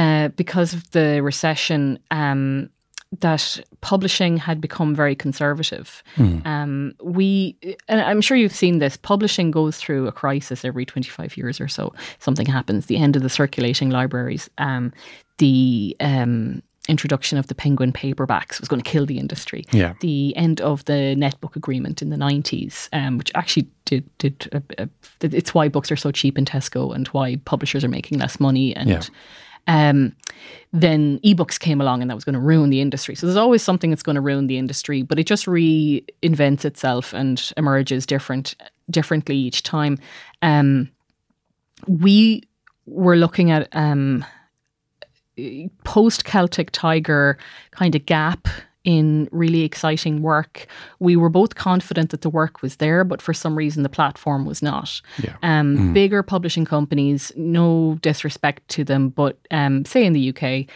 uh, 0.00 0.28
because 0.28 0.72
of 0.72 0.90
the 0.92 1.20
recession, 1.20 1.98
um, 2.10 2.70
that 3.18 3.60
publishing 3.80 4.36
had 4.36 4.60
become 4.60 4.94
very 4.94 5.14
conservative. 5.16 6.02
Um, 6.46 6.94
we, 7.02 7.56
and 7.88 8.00
I'm 8.00 8.20
sure 8.20 8.36
you've 8.36 8.54
seen 8.54 8.78
this. 8.78 8.96
Publishing 8.96 9.50
goes 9.50 9.76
through 9.76 10.06
a 10.06 10.12
crisis 10.12 10.64
every 10.64 10.86
25 10.86 11.36
years 11.36 11.60
or 11.60 11.68
so. 11.68 11.92
Something 12.20 12.46
happens. 12.46 12.86
The 12.86 12.96
end 12.96 13.16
of 13.16 13.22
the 13.22 13.28
circulating 13.28 13.90
libraries. 13.90 14.48
Um, 14.58 14.92
the 15.38 15.96
um, 16.00 16.62
introduction 16.88 17.36
of 17.36 17.48
the 17.48 17.54
Penguin 17.54 17.92
paperbacks 17.92 18.60
was 18.60 18.68
going 18.68 18.80
to 18.80 18.90
kill 18.90 19.06
the 19.06 19.18
industry. 19.18 19.64
Yeah. 19.72 19.94
The 20.00 20.34
end 20.36 20.60
of 20.60 20.84
the 20.86 21.14
netbook 21.16 21.56
agreement 21.56 22.00
in 22.00 22.10
the 22.10 22.16
90s, 22.16 22.88
um, 22.92 23.18
which 23.18 23.30
actually 23.34 23.68
did 23.84 24.08
did 24.18 24.48
uh, 24.52 24.60
uh, 24.78 24.86
it's 25.20 25.52
why 25.52 25.68
books 25.68 25.90
are 25.90 25.96
so 25.96 26.10
cheap 26.10 26.38
in 26.38 26.44
Tesco 26.44 26.94
and 26.94 27.08
why 27.08 27.36
publishers 27.44 27.84
are 27.84 27.88
making 27.88 28.18
less 28.18 28.38
money 28.38 28.74
and. 28.76 28.88
Yeah. 28.88 29.02
Um, 29.66 30.16
then 30.72 31.18
ebooks 31.20 31.58
came 31.58 31.80
along 31.80 32.00
and 32.00 32.10
that 32.10 32.14
was 32.14 32.24
going 32.24 32.34
to 32.34 32.40
ruin 32.40 32.70
the 32.70 32.80
industry. 32.80 33.14
So 33.14 33.26
there's 33.26 33.36
always 33.36 33.62
something 33.62 33.90
that's 33.90 34.02
going 34.02 34.14
to 34.14 34.20
ruin 34.20 34.46
the 34.46 34.58
industry, 34.58 35.02
but 35.02 35.18
it 35.18 35.26
just 35.26 35.46
reinvents 35.46 36.64
itself 36.64 37.12
and 37.12 37.52
emerges 37.56 38.06
different 38.06 38.54
differently 38.88 39.36
each 39.36 39.62
time. 39.62 39.98
Um, 40.42 40.90
we 41.86 42.42
were 42.86 43.16
looking 43.16 43.50
at 43.50 43.68
um, 43.72 44.24
post 45.84 46.24
Celtic 46.24 46.70
Tiger 46.72 47.38
kind 47.72 47.94
of 47.94 48.06
gap 48.06 48.48
in 48.84 49.28
really 49.30 49.62
exciting 49.62 50.22
work. 50.22 50.66
We 51.00 51.14
were 51.16 51.28
both 51.28 51.54
confident 51.54 52.10
that 52.10 52.22
the 52.22 52.30
work 52.30 52.62
was 52.62 52.76
there, 52.76 53.04
but 53.04 53.20
for 53.20 53.34
some 53.34 53.54
reason 53.56 53.82
the 53.82 53.88
platform 53.88 54.46
was 54.46 54.62
not. 54.62 55.00
Yeah. 55.22 55.36
Um, 55.42 55.92
Bigger 55.92 56.22
publishing 56.22 56.64
companies, 56.64 57.30
no 57.36 57.98
disrespect 58.00 58.66
to 58.68 58.84
them, 58.84 59.10
but 59.10 59.38
um, 59.50 59.84
say 59.84 60.04
in 60.06 60.14
the 60.14 60.34
UK, 60.34 60.66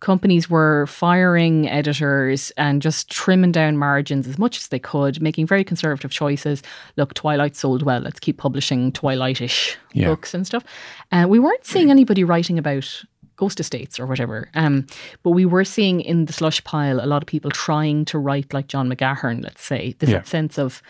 companies 0.00 0.50
were 0.50 0.84
firing 0.88 1.68
editors 1.68 2.50
and 2.56 2.82
just 2.82 3.08
trimming 3.08 3.52
down 3.52 3.76
margins 3.76 4.26
as 4.26 4.36
much 4.36 4.56
as 4.58 4.66
they 4.66 4.80
could, 4.80 5.22
making 5.22 5.46
very 5.46 5.62
conservative 5.62 6.10
choices. 6.10 6.60
Look, 6.96 7.14
Twilight 7.14 7.54
sold 7.54 7.84
well. 7.84 8.00
Let's 8.00 8.18
keep 8.18 8.38
publishing 8.38 8.90
Twilight-ish 8.90 9.76
Yeah. 9.92 10.08
books 10.08 10.34
and 10.34 10.44
stuff. 10.44 10.64
Uh, 11.12 11.26
we 11.28 11.38
weren't 11.38 11.64
seeing 11.64 11.92
anybody 11.92 12.24
writing 12.24 12.58
about 12.58 13.04
ghost 13.36 13.60
estates 13.60 13.98
or 13.98 14.06
whatever. 14.06 14.48
Um, 14.54 14.86
but 15.22 15.30
we 15.30 15.44
were 15.44 15.64
seeing 15.64 16.00
in 16.00 16.26
the 16.26 16.32
slush 16.32 16.62
pile 16.64 17.00
a 17.00 17.06
lot 17.06 17.22
of 17.22 17.26
people 17.26 17.50
trying 17.50 18.04
to 18.06 18.18
write 18.18 18.52
like 18.54 18.68
John 18.68 18.88
McGahern, 18.88 19.42
let's 19.42 19.62
say. 19.62 19.94
this 19.98 20.10
Yeah. 20.10 20.22
sense 20.22 20.58
of 20.58 20.82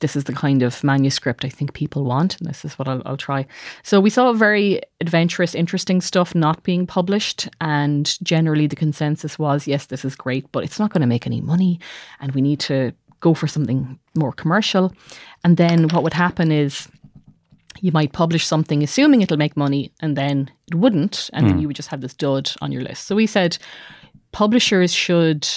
this 0.00 0.16
is 0.16 0.24
the 0.24 0.32
kind 0.32 0.62
of 0.62 0.82
manuscript 0.82 1.44
I 1.44 1.50
think 1.50 1.74
people 1.74 2.04
want, 2.04 2.40
and 2.40 2.48
this 2.48 2.64
is 2.64 2.78
what 2.78 2.88
I'll, 2.88 3.02
I'll 3.04 3.18
try. 3.18 3.46
So 3.82 4.00
we 4.00 4.08
saw 4.08 4.32
very 4.32 4.80
adventurous, 5.00 5.54
interesting 5.54 6.00
stuff 6.00 6.34
not 6.34 6.62
being 6.62 6.86
published, 6.86 7.48
and 7.60 8.16
generally 8.22 8.66
the 8.66 8.76
consensus 8.76 9.38
was, 9.38 9.66
yes, 9.66 9.86
this 9.86 10.04
is 10.04 10.16
great, 10.16 10.50
but 10.52 10.64
it's 10.64 10.78
not 10.78 10.90
going 10.90 11.02
to 11.02 11.06
make 11.06 11.26
any 11.26 11.42
money, 11.42 11.78
and 12.18 12.32
we 12.32 12.40
need 12.40 12.60
to 12.60 12.92
go 13.20 13.34
for 13.34 13.46
something 13.46 13.98
more 14.14 14.32
commercial. 14.32 14.90
And 15.44 15.58
then 15.58 15.88
what 15.88 16.02
would 16.02 16.14
happen 16.14 16.50
is 16.50 16.88
you 17.80 17.92
might 17.92 18.12
publish 18.12 18.46
something 18.46 18.82
assuming 18.82 19.20
it'll 19.22 19.36
make 19.36 19.56
money 19.56 19.92
and 20.00 20.16
then 20.16 20.50
it 20.68 20.74
wouldn't 20.74 21.30
and 21.32 21.48
then 21.48 21.58
you 21.60 21.66
would 21.66 21.76
just 21.76 21.88
have 21.88 22.00
this 22.00 22.14
dud 22.14 22.50
on 22.60 22.72
your 22.72 22.82
list. 22.82 23.06
So 23.06 23.14
we 23.14 23.26
said 23.26 23.56
publishers 24.32 24.92
should 24.92 25.48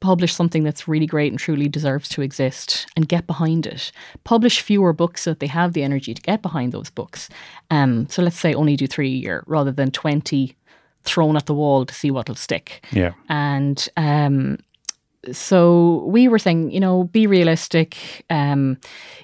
publish 0.00 0.34
something 0.34 0.64
that's 0.64 0.88
really 0.88 1.06
great 1.06 1.30
and 1.32 1.38
truly 1.38 1.68
deserves 1.68 2.08
to 2.08 2.22
exist 2.22 2.86
and 2.96 3.08
get 3.08 3.26
behind 3.26 3.66
it. 3.66 3.92
Publish 4.24 4.60
fewer 4.60 4.92
books 4.92 5.22
so 5.22 5.30
that 5.30 5.40
they 5.40 5.46
have 5.46 5.72
the 5.72 5.84
energy 5.84 6.12
to 6.12 6.20
get 6.22 6.42
behind 6.42 6.72
those 6.72 6.90
books. 6.90 7.28
Um, 7.70 8.08
so 8.08 8.20
let's 8.22 8.38
say 8.38 8.52
only 8.52 8.76
do 8.76 8.86
three 8.88 9.14
a 9.14 9.16
year 9.16 9.44
rather 9.46 9.70
than 9.70 9.92
20 9.92 10.56
thrown 11.04 11.36
at 11.36 11.46
the 11.46 11.54
wall 11.54 11.86
to 11.86 11.94
see 11.94 12.10
what'll 12.10 12.34
stick. 12.34 12.84
Yeah. 12.90 13.12
and 13.28 13.88
um, 13.96 14.58
so 15.30 16.04
we 16.06 16.26
were 16.26 16.38
saying, 16.38 16.70
you 16.72 16.80
know, 16.80 17.04
be 17.04 17.26
realistic, 17.26 18.24
um, 18.28 18.78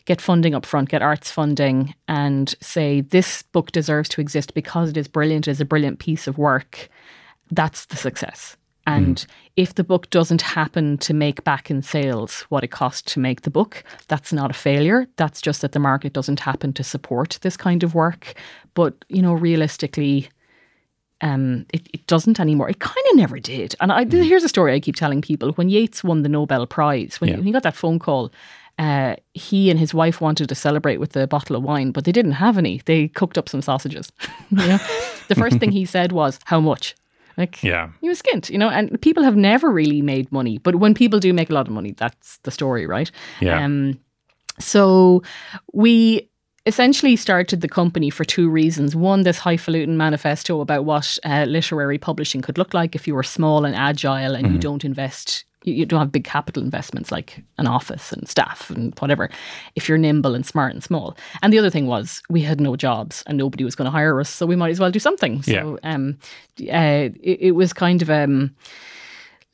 get 0.04 0.20
funding 0.20 0.54
up 0.54 0.64
front, 0.64 0.90
get 0.90 1.02
arts 1.02 1.30
funding, 1.30 1.94
and 2.06 2.54
say 2.60 3.00
this 3.00 3.42
book 3.42 3.72
deserves 3.72 4.08
to 4.10 4.20
exist 4.20 4.54
because 4.54 4.90
it 4.90 4.96
is 4.96 5.08
brilliant, 5.08 5.48
it 5.48 5.52
is 5.52 5.60
a 5.60 5.64
brilliant 5.64 5.98
piece 5.98 6.28
of 6.28 6.38
work. 6.38 6.88
That's 7.50 7.86
the 7.86 7.96
success. 7.96 8.56
And 8.86 9.26
if 9.56 9.74
the 9.74 9.84
book 9.84 10.08
doesn't 10.08 10.40
happen 10.40 10.96
to 10.98 11.12
make 11.12 11.44
back 11.44 11.70
in 11.70 11.82
sales 11.82 12.46
what 12.48 12.64
it 12.64 12.68
cost 12.68 13.06
to 13.08 13.20
make 13.20 13.42
the 13.42 13.50
book, 13.50 13.84
that's 14.06 14.32
not 14.32 14.50
a 14.50 14.54
failure. 14.54 15.06
That's 15.16 15.42
just 15.42 15.60
that 15.60 15.72
the 15.72 15.78
market 15.78 16.14
doesn't 16.14 16.40
happen 16.40 16.72
to 16.72 16.82
support 16.82 17.38
this 17.42 17.56
kind 17.56 17.82
of 17.82 17.94
work. 17.94 18.32
But, 18.72 19.04
you 19.10 19.20
know, 19.20 19.34
realistically, 19.34 20.30
um, 21.20 21.66
it, 21.72 21.88
it 21.92 22.06
doesn't 22.06 22.38
anymore. 22.40 22.68
It 22.70 22.78
kind 22.78 23.04
of 23.10 23.16
never 23.16 23.38
did. 23.40 23.74
And 23.80 23.90
I, 23.92 24.04
here's 24.04 24.44
a 24.44 24.48
story 24.48 24.72
I 24.74 24.80
keep 24.80 24.96
telling 24.96 25.20
people. 25.20 25.52
When 25.52 25.68
Yeats 25.68 26.04
won 26.04 26.22
the 26.22 26.28
Nobel 26.28 26.66
Prize, 26.66 27.20
when, 27.20 27.30
Yeah. 27.30 27.36
when 27.36 27.44
he 27.44 27.52
got 27.52 27.62
that 27.64 27.76
phone 27.76 27.98
call, 27.98 28.30
uh, 28.78 29.16
he 29.34 29.70
and 29.70 29.78
his 29.80 29.92
wife 29.92 30.20
wanted 30.20 30.48
to 30.48 30.54
celebrate 30.54 30.98
with 30.98 31.16
a 31.16 31.26
bottle 31.26 31.56
of 31.56 31.64
wine, 31.64 31.90
but 31.90 32.04
they 32.04 32.12
didn't 32.12 32.32
have 32.32 32.56
any. 32.56 32.80
They 32.84 33.08
cooked 33.08 33.36
up 33.36 33.48
some 33.48 33.62
sausages. 33.62 34.12
The 35.28 35.34
first 35.34 35.58
thing 35.58 35.72
he 35.72 35.84
said 35.84 36.12
was, 36.12 36.38
How 36.44 36.60
much? 36.60 36.94
Like, 37.36 37.62
Yeah. 37.62 37.90
he 38.00 38.08
was 38.08 38.22
skint, 38.22 38.48
you 38.50 38.58
know, 38.58 38.68
and 38.70 39.00
people 39.00 39.22
have 39.24 39.36
never 39.36 39.70
really 39.70 40.00
made 40.02 40.30
money. 40.32 40.58
But 40.58 40.76
when 40.76 40.94
people 40.94 41.18
do 41.20 41.32
make 41.32 41.50
a 41.50 41.54
lot 41.54 41.66
of 41.68 41.72
money, 41.74 41.92
that's 41.92 42.38
the 42.38 42.50
story, 42.50 42.86
right? 42.86 43.10
Yeah. 43.40 43.64
Um, 43.64 43.98
so 44.58 45.22
we 45.72 46.27
essentially 46.68 47.16
started 47.16 47.60
the 47.62 47.68
company 47.68 48.10
for 48.10 48.24
two 48.24 48.48
reasons. 48.48 48.94
One, 48.94 49.22
this 49.22 49.38
highfalutin 49.38 49.96
manifesto 49.96 50.60
about 50.60 50.84
what 50.84 51.18
uh, 51.24 51.44
literary 51.48 51.98
publishing 51.98 52.42
could 52.42 52.58
look 52.58 52.74
like 52.74 52.94
if 52.94 53.06
you 53.08 53.14
were 53.14 53.22
small 53.24 53.64
and 53.64 53.74
agile 53.74 54.34
and 54.36 54.52
you 54.52 54.58
don't 54.58 54.84
invest. 54.84 55.44
You 55.64 55.84
don't 55.84 55.98
have 55.98 56.12
big 56.12 56.24
capital 56.24 56.62
investments 56.62 57.10
like 57.10 57.42
an 57.58 57.66
office 57.66 58.12
and 58.12 58.28
staff 58.28 58.70
and 58.70 58.94
whatever. 59.00 59.28
If 59.74 59.88
you're 59.88 59.98
nimble 59.98 60.34
and 60.36 60.46
smart 60.46 60.72
and 60.72 60.82
small, 60.84 61.16
and 61.42 61.52
the 61.52 61.58
other 61.58 61.68
thing 61.70 61.86
was 61.88 62.22
we 62.30 62.42
had 62.42 62.60
no 62.60 62.76
jobs 62.76 63.24
and 63.26 63.36
nobody 63.36 63.64
was 63.64 63.74
going 63.74 63.86
to 63.86 63.90
hire 63.90 64.20
us, 64.20 64.30
so 64.30 64.46
we 64.46 64.56
might 64.56 64.70
as 64.70 64.78
well 64.80 64.92
do 64.92 65.00
something. 65.00 65.42
So 65.42 65.78
Yeah. 65.82 65.94
um, 65.94 66.16
uh, 66.62 67.10
it, 67.22 67.38
it 67.40 67.52
was 67.52 67.72
kind 67.72 68.02
of 68.02 68.08
um, 68.08 68.54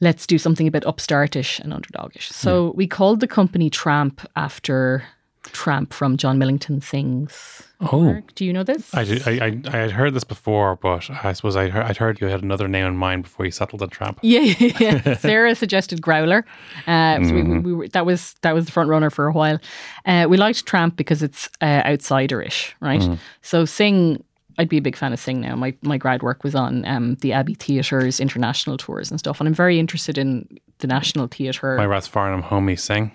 let's 0.01 0.27
do 0.27 0.39
something 0.39 0.69
a 0.69 0.71
bit 0.71 0.85
upstartish 0.85 1.59
and 1.61 1.73
underdogish. 1.73 2.31
So 2.33 2.73
we 2.77 2.87
called 2.87 3.21
the 3.21 3.27
company 3.27 3.71
Tramp 3.71 4.21
after 4.37 5.05
Tramp 5.53 5.93
from 5.93 6.17
John 6.17 6.39
Millington 6.39 6.81
Synge's. 6.81 7.63
Oh. 7.81 8.05
work. 8.05 8.35
Do 8.35 8.45
you 8.45 8.53
know 8.53 8.63
this? 8.63 8.95
I, 8.95 9.01
I, 9.01 9.31
I, 9.47 9.61
I 9.67 9.77
had 9.77 9.91
heard 9.91 10.15
this 10.15 10.25
before, 10.25 10.77
but 10.77 11.11
I 11.23 11.33
suppose 11.33 11.57
I'd 11.57 11.71
heard, 11.71 11.85
I'd 11.85 11.97
heard 11.97 12.21
you 12.21 12.29
had 12.29 12.43
another 12.43 12.69
name 12.69 12.87
in 12.87 12.97
mind 12.97 13.25
before 13.25 13.45
you 13.45 13.51
settled 13.51 13.83
on 13.83 13.91
Tramp. 13.91 14.19
Yeah, 14.23 14.41
yeah, 14.41 14.73
yeah. 14.81 15.15
Sarah 15.19 15.55
suggested 15.55 16.01
Growler. 16.01 16.47
Uh, 16.87 17.23
so 17.23 17.35
we, 17.35 17.59
we 17.59 17.73
were, 17.75 17.89
that 17.89 18.07
was 18.07 18.35
that 18.43 18.55
was 18.55 18.67
the 18.67 18.73
front 18.73 18.89
runner 18.89 19.11
for 19.11 19.27
a 19.27 19.33
while. 19.33 19.59
Uh, 20.07 20.27
we 20.29 20.37
liked 20.37 20.65
Tramp 20.67 20.97
because 20.97 21.23
it's 21.23 21.49
uh, 21.61 21.83
outsiderish, 21.83 22.73
right? 22.81 23.19
So 23.43 23.65
Synge, 23.65 24.23
I'd 24.57 24.69
be 24.69 24.79
a 24.79 24.83
big 24.83 24.97
fan 24.97 25.13
of 25.13 25.19
Synge 25.21 25.41
now. 25.41 25.57
My 25.57 25.75
my 25.83 25.99
grad 25.99 26.23
work 26.23 26.45
was 26.45 26.55
on 26.55 26.87
um, 26.87 27.17
the 27.17 27.33
Abbey 27.33 27.55
Theatre's 27.55 28.21
international 28.21 28.77
tours 28.77 29.11
and 29.11 29.19
stuff, 29.21 29.41
and 29.41 29.49
I'm 29.49 29.55
very 29.55 29.79
interested 29.79 30.17
in 30.17 30.49
the 30.79 30.87
National 30.87 31.27
Theatre. 31.27 31.77
My 31.77 31.87
Rathfarnham 31.87 32.43
homie 32.43 32.79
Synge. 32.79 33.11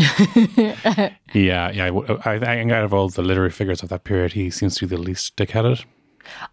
yeah, 1.34 1.70
yeah. 1.70 1.90
I, 2.24 2.34
I 2.34 2.38
think 2.38 2.72
out 2.72 2.84
of 2.84 2.94
all 2.94 3.08
the 3.08 3.22
literary 3.22 3.50
figures 3.50 3.82
of 3.82 3.88
that 3.90 4.04
period, 4.04 4.32
he 4.32 4.50
seems 4.50 4.76
to 4.76 4.86
be 4.86 4.96
the 4.96 5.02
least 5.02 5.36
dick-headed. 5.36 5.84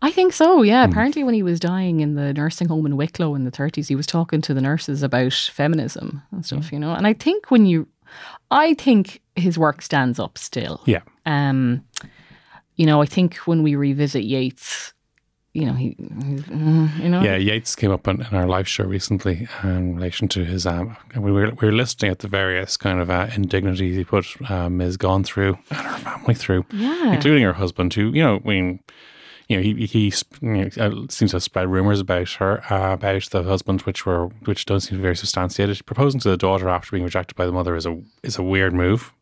I 0.01 0.11
think 0.11 0.33
so, 0.33 0.63
yeah. 0.63 0.83
Apparently, 0.85 1.23
when 1.23 1.33
he 1.33 1.43
was 1.43 1.59
dying 1.59 1.99
in 1.99 2.15
the 2.15 2.33
nursing 2.33 2.67
home 2.67 2.85
in 2.85 2.97
Wicklow 2.97 3.35
in 3.35 3.43
the 3.43 3.51
30s, 3.51 3.87
he 3.87 3.95
was 3.95 4.05
talking 4.07 4.41
to 4.41 4.53
the 4.53 4.61
nurses 4.61 5.03
about 5.03 5.33
feminism 5.33 6.21
and 6.31 6.45
stuff, 6.45 6.71
you 6.71 6.79
know. 6.79 6.93
And 6.93 7.05
I 7.05 7.13
think 7.13 7.51
when 7.51 7.65
you, 7.65 7.87
I 8.49 8.73
think 8.73 9.21
his 9.35 9.57
work 9.57 9.81
stands 9.81 10.19
up 10.19 10.37
still. 10.37 10.81
Yeah, 10.85 11.01
Um, 11.25 11.83
you 12.75 12.85
know, 12.85 13.01
I 13.01 13.05
think 13.05 13.35
when 13.37 13.63
we 13.63 13.75
revisit 13.75 14.23
Yeats, 14.23 14.93
you 15.57 15.65
know, 15.65 15.73
he, 15.73 15.95
you 15.97 17.09
know, 17.09 17.21
yeah. 17.23 17.35
Yeats 17.35 17.75
came 17.75 17.91
up 17.91 18.07
in, 18.07 18.21
in 18.21 18.33
our 18.35 18.47
live 18.47 18.67
show 18.67 18.83
recently 18.83 19.47
in 19.63 19.95
relation 19.95 20.27
to 20.29 20.45
his. 20.45 20.65
Um, 20.67 20.95
we 21.15 21.31
were 21.31 21.49
we 21.59 21.67
were 21.67 21.73
listening 21.73 22.11
at 22.11 22.19
the 22.19 22.27
various 22.27 22.77
kind 22.77 22.99
of 22.99 23.09
uh, 23.09 23.27
indignities 23.35 23.95
he 23.95 24.03
put 24.03 24.25
um, 24.51 24.77
Ms. 24.77 24.97
Gonne 24.97 25.23
through 25.23 25.57
and 25.71 25.79
her 25.79 25.97
family 25.97 26.35
through, 26.35 26.65
Yeah. 26.71 27.13
including 27.13 27.43
her 27.43 27.53
husband, 27.53 27.93
who 27.95 28.11
you 28.13 28.23
know, 28.23 28.35
I 28.43 28.47
mean. 28.47 28.79
You 29.49 29.55
know, 29.55 29.63
he 29.63 29.85
he 29.85 30.13
you 30.41 30.49
know, 30.49 30.69
uh, 30.77 31.05
seems 31.09 31.31
to 31.31 31.35
have 31.37 31.43
spread 31.43 31.69
rumors 31.69 32.01
about 32.01 32.29
her, 32.31 32.61
uh, 32.69 32.91
about 32.95 33.23
the 33.31 33.43
husband, 33.43 33.79
which 33.83 34.05
were 34.05 34.27
which 34.43 34.65
don't 34.65 34.81
seem 34.81 35.01
very 35.01 35.15
substantiated. 35.15 35.85
Proposing 35.85 36.19
to 36.19 36.29
the 36.29 36.35
daughter 36.35 36.67
after 36.67 36.91
being 36.91 37.05
rejected 37.05 37.37
by 37.37 37.45
the 37.45 37.53
mother 37.53 37.77
is 37.77 37.85
a 37.85 37.97
is 38.23 38.37
a 38.37 38.43
weird 38.43 38.73
move. 38.73 39.13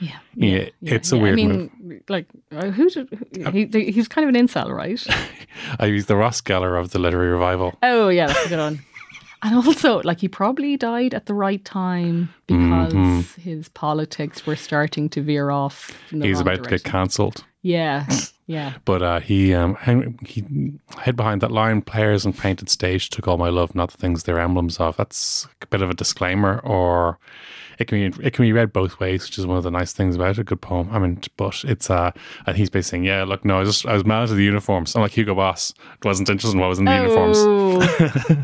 Yeah. 0.00 0.18
Yeah, 0.34 0.68
it's 0.82 1.10
a 1.12 1.16
weird 1.18 1.32
I 1.34 1.36
mean, 1.36 1.70
move. 1.80 2.02
like, 2.08 2.26
uh, 2.52 2.66
who 2.70 2.88
did, 2.88 3.74
he, 3.74 3.90
he 3.90 3.98
was 3.98 4.08
kind 4.08 4.28
of 4.28 4.34
an 4.34 4.46
incel, 4.46 4.70
right? 4.70 5.04
I 5.80 5.86
use 5.86 6.06
the 6.06 6.16
Ross 6.16 6.40
Geller 6.40 6.78
of 6.78 6.90
the 6.90 6.98
literary 6.98 7.30
revival. 7.30 7.76
oh, 7.82 8.08
yeah, 8.08 8.26
that's 8.28 8.46
a 8.46 8.48
good 8.48 8.58
one. 8.58 8.78
And 9.40 9.54
also, 9.54 10.00
like, 10.02 10.18
he 10.18 10.26
probably 10.26 10.76
died 10.76 11.14
at 11.14 11.26
the 11.26 11.32
right 11.34 11.64
time 11.64 12.34
because 12.48 12.92
Mm-hmm. 12.92 13.40
his 13.40 13.68
politics 13.68 14.44
were 14.44 14.56
starting 14.56 15.08
to 15.10 15.22
veer 15.22 15.50
off. 15.50 15.96
He's 16.10 16.40
about 16.40 16.64
to 16.64 16.70
get 16.70 16.82
cancelled. 16.82 17.44
Yeah, 17.62 18.08
yeah. 18.48 18.72
But 18.84 19.00
uh, 19.00 19.20
he 19.20 19.54
um 19.54 19.76
he 20.26 20.44
hid 21.02 21.14
behind 21.14 21.40
that 21.42 21.52
line. 21.52 21.82
Players 21.82 22.24
and 22.26 22.36
painted 22.36 22.68
stage 22.68 23.10
took 23.10 23.28
all 23.28 23.36
my 23.36 23.48
love, 23.48 23.76
not 23.76 23.92
the 23.92 23.96
things 23.96 24.24
they're 24.24 24.40
emblems 24.40 24.80
of. 24.80 24.96
That's 24.96 25.46
a 25.62 25.66
bit 25.68 25.82
of 25.82 25.90
a 25.90 25.94
disclaimer, 25.94 26.58
or 26.64 27.20
it 27.78 27.86
can 27.86 28.10
be 28.10 28.24
it 28.26 28.32
can 28.32 28.44
be 28.44 28.52
read 28.52 28.72
both 28.72 28.98
ways, 29.00 29.24
which 29.24 29.38
is 29.38 29.46
one 29.46 29.56
of 29.56 29.64
the 29.64 29.70
nice 29.70 29.92
things 29.92 30.16
about 30.16 30.38
a 30.38 30.44
good 30.44 30.60
poem. 30.60 30.88
I 30.92 30.98
mean, 30.98 31.20
but 31.36 31.64
it's 31.64 31.88
uh, 31.90 32.10
and 32.46 32.56
he's 32.56 32.70
basically 32.70 32.82
saying, 32.98 33.04
yeah, 33.04 33.24
look, 33.24 33.44
no, 33.44 33.56
I 33.56 33.60
was 33.60 33.68
just 33.68 33.86
I 33.86 33.92
was 33.94 34.04
mad 34.04 34.24
at 34.30 34.36
the 34.36 34.42
uniforms. 34.44 34.94
I'm 34.94 35.02
like 35.02 35.12
Hugo 35.12 35.34
Boss, 35.34 35.72
It 35.94 36.04
wasn't 36.04 36.28
interested 36.28 36.54
in 36.56 36.60
what 36.60 36.68
was 36.68 36.78
in 36.78 36.84
the 36.84 36.94
uniforms. 36.96 37.36
Oh. 37.40 38.42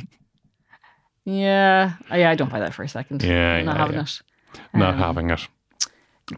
yeah. 1.25 1.93
Oh, 2.11 2.17
yeah, 2.17 2.31
I 2.31 2.35
don't 2.35 2.51
buy 2.51 2.61
that 2.61 2.75
for 2.75 2.83
a 2.83 2.89
second. 2.89 3.23
Yeah, 3.23 3.57
I'm 3.57 3.65
not 3.67 3.77
yeah, 3.77 3.79
having 3.79 3.97
yeah. 3.97 4.03
it. 4.03 4.23
Not 4.73 4.95
Um, 4.95 5.01
having 5.01 5.31
it, 5.31 5.49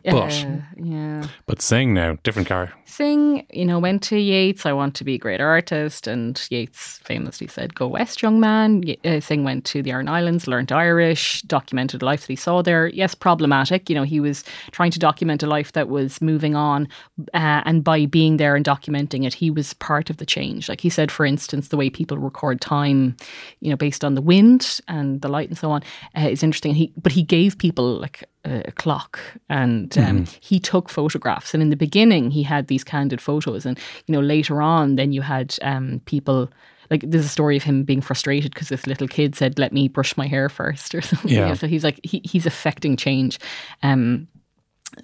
but 0.04 0.32
Uh, 0.32 0.60
yeah. 0.76 1.26
but 1.46 1.62
Synge 1.62 1.92
now, 1.92 2.18
different 2.22 2.48
car. 2.48 2.72
Synge, 2.86 3.44
you 3.52 3.64
know, 3.64 3.78
went 3.78 4.02
to 4.04 4.16
Yeats, 4.18 4.66
I 4.66 4.72
want 4.72 4.94
to 4.96 5.04
be 5.04 5.14
a 5.14 5.18
great 5.18 5.40
artist. 5.40 6.06
And 6.06 6.40
Yeats 6.50 6.98
famously 7.04 7.46
said, 7.46 7.74
Go 7.74 7.86
west, 7.86 8.22
young 8.22 8.40
man. 8.40 8.82
Uh, 9.04 9.20
Synge 9.20 9.44
went 9.44 9.64
to 9.66 9.82
the 9.82 9.90
Aran 9.92 10.08
Islands, 10.08 10.46
learned 10.48 10.72
Irish, 10.72 11.42
documented 11.42 12.02
life 12.02 12.22
that 12.22 12.32
he 12.32 12.36
saw 12.36 12.62
there. 12.62 12.88
Yes, 12.88 13.14
problematic. 13.14 13.88
You 13.88 13.94
know, 13.94 14.02
he 14.02 14.18
was 14.20 14.44
trying 14.72 14.90
to 14.92 14.98
document 14.98 15.42
a 15.42 15.46
life 15.46 15.72
that 15.72 15.88
was 15.88 16.20
moving 16.20 16.56
on. 16.56 16.88
Uh, 17.34 17.62
and 17.64 17.84
by 17.84 18.06
being 18.06 18.38
there 18.38 18.56
and 18.56 18.64
documenting 18.64 19.24
it, 19.24 19.34
he 19.34 19.50
was 19.50 19.74
part 19.74 20.10
of 20.10 20.16
the 20.16 20.26
change. 20.26 20.68
Like 20.68 20.80
he 20.80 20.90
said, 20.90 21.12
for 21.12 21.24
instance, 21.24 21.68
the 21.68 21.76
way 21.76 21.90
people 21.90 22.18
record 22.18 22.60
time, 22.60 23.16
you 23.60 23.70
know, 23.70 23.76
based 23.76 24.04
on 24.04 24.14
the 24.14 24.22
wind 24.22 24.80
and 24.88 25.20
the 25.20 25.28
light 25.28 25.48
and 25.48 25.58
so 25.58 25.70
on, 25.70 25.82
uh, 26.16 26.28
is 26.28 26.42
interesting. 26.42 26.74
He, 26.74 26.92
but 26.96 27.12
he 27.12 27.22
gave 27.22 27.58
people 27.58 27.98
like 28.00 28.24
a, 28.46 28.72
clock 28.72 29.18
and 29.48 29.96
um, 29.98 30.26
he 30.40 30.58
took 30.58 30.88
photographs. 30.88 31.54
And 31.54 31.62
in 31.62 31.70
the 31.70 31.76
beginning, 31.76 32.30
he 32.30 32.42
had 32.42 32.68
these 32.68 32.84
candid 32.84 33.20
photos. 33.20 33.66
And, 33.66 33.78
you 34.06 34.12
know, 34.12 34.20
later 34.20 34.62
on, 34.62 34.96
then 34.96 35.12
you 35.12 35.22
had 35.22 35.56
um, 35.62 36.00
people. 36.06 36.50
Like 36.88 37.02
there's 37.04 37.24
a 37.24 37.28
story 37.28 37.56
of 37.56 37.64
him 37.64 37.82
being 37.82 38.00
frustrated 38.00 38.54
because 38.54 38.68
this 38.68 38.86
little 38.86 39.08
kid 39.08 39.34
said, 39.34 39.58
"Let 39.58 39.72
me 39.72 39.88
brush 39.88 40.16
my 40.16 40.28
hair 40.28 40.48
first 40.48 40.94
or 40.94 41.00
something." 41.02 41.32
Yeah. 41.32 41.54
So 41.54 41.66
he's 41.66 41.82
like 41.82 41.98
he, 42.04 42.22
he's 42.24 42.46
affecting 42.46 42.96
change. 42.96 43.40
Um, 43.82 44.28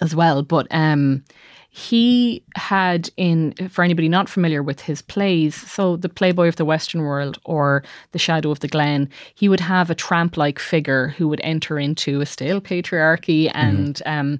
as 0.00 0.14
well. 0.14 0.42
But 0.42 0.66
um, 0.70 1.24
he 1.74 2.44
had 2.54 3.08
in 3.16 3.54
for 3.70 3.82
anybody 3.82 4.06
not 4.06 4.28
familiar 4.28 4.62
with 4.62 4.82
his 4.82 5.00
plays, 5.00 5.54
so 5.54 5.96
the 5.96 6.10
Playboy 6.10 6.48
of 6.48 6.56
the 6.56 6.66
Western 6.66 7.00
World 7.00 7.38
or 7.44 7.82
the 8.10 8.18
Shadow 8.18 8.50
of 8.50 8.60
the 8.60 8.68
Glen, 8.68 9.08
he 9.34 9.48
would 9.48 9.60
have 9.60 9.88
a 9.88 9.94
tramp-like 9.94 10.58
figure 10.58 11.08
who 11.16 11.28
would 11.28 11.40
enter 11.42 11.78
into 11.78 12.20
a 12.20 12.26
stale 12.26 12.60
patriarchy 12.60 13.50
and 13.54 14.02
um, 14.04 14.38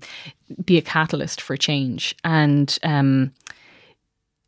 be 0.67 0.77
a 0.77 0.83
catalyst 0.83 1.41
for 1.41 1.57
change. 1.57 2.15
And 2.23 2.79
um, 2.83 3.33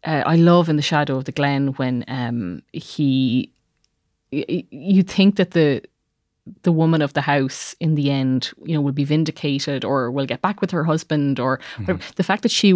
uh, 0.04 0.22
I 0.26 0.36
love 0.36 0.68
in 0.68 0.76
the 0.76 0.82
Shadow 0.82 1.16
of 1.16 1.24
the 1.24 1.32
Glen 1.32 1.68
when 1.78 2.04
um, 2.06 2.62
he. 2.72 3.50
You 4.30 5.02
think 5.02 5.36
that 5.36 5.52
the 5.52 5.80
the 6.62 6.72
woman 6.72 7.00
of 7.02 7.12
the 7.14 7.22
house 7.22 7.74
in 7.80 7.94
the 7.94 8.10
end, 8.10 8.52
you 8.64 8.74
know, 8.74 8.80
will 8.82 8.92
be 8.92 9.04
vindicated 9.04 9.84
or 9.84 10.10
will 10.10 10.26
get 10.26 10.42
back 10.42 10.60
with 10.60 10.70
her 10.72 10.84
husband 10.84 11.40
or 11.40 11.58
whatever. 11.78 11.98
the 12.16 12.22
fact 12.22 12.42
that 12.42 12.50
she 12.50 12.74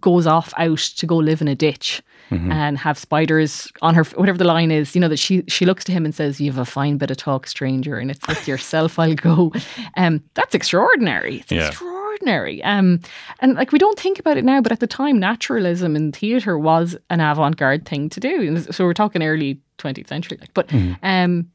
goes 0.00 0.26
off 0.26 0.52
out 0.56 0.78
to 0.78 1.06
go 1.06 1.16
live 1.16 1.40
in 1.40 1.48
a 1.48 1.54
ditch 1.54 2.02
and 2.30 2.78
have 2.78 2.96
spiders 2.96 3.72
on 3.82 3.94
her, 3.96 4.04
whatever 4.14 4.38
the 4.38 4.44
line 4.44 4.70
is, 4.70 4.94
you 4.94 5.00
know, 5.00 5.08
that 5.08 5.18
she 5.18 5.42
she 5.48 5.66
looks 5.66 5.82
to 5.84 5.90
him 5.92 6.04
and 6.04 6.14
says, 6.14 6.40
"You 6.40 6.48
have 6.52 6.60
a 6.60 6.64
fine 6.64 6.96
bit 6.96 7.10
of 7.10 7.16
talk, 7.16 7.48
stranger, 7.48 7.98
and 7.98 8.08
it's 8.08 8.24
with 8.28 8.46
yourself 8.46 8.98
I'll 9.00 9.14
go." 9.16 9.52
Um, 9.96 10.22
that's 10.34 10.54
extraordinary. 10.54 11.38
It's 11.40 11.50
Yeah. 11.50 11.68
extraordinary. 11.68 12.62
Um, 12.62 13.00
and 13.40 13.54
like 13.54 13.72
we 13.72 13.78
don't 13.80 13.98
think 13.98 14.18
about 14.20 14.36
it 14.36 14.44
now, 14.44 14.60
but 14.60 14.70
at 14.70 14.78
the 14.80 14.86
time, 14.86 15.18
naturalism 15.18 15.96
in 15.96 16.12
theatre 16.12 16.56
was 16.56 16.96
an 17.10 17.20
avant-garde 17.20 17.84
thing 17.84 18.08
to 18.10 18.20
do. 18.20 18.58
So 18.72 18.84
we're 18.84 18.94
talking 18.94 19.22
early 19.24 19.58
20th 19.78 20.06
century, 20.08 20.38
like, 20.40 20.54
but 20.54 20.70
um 21.02 21.50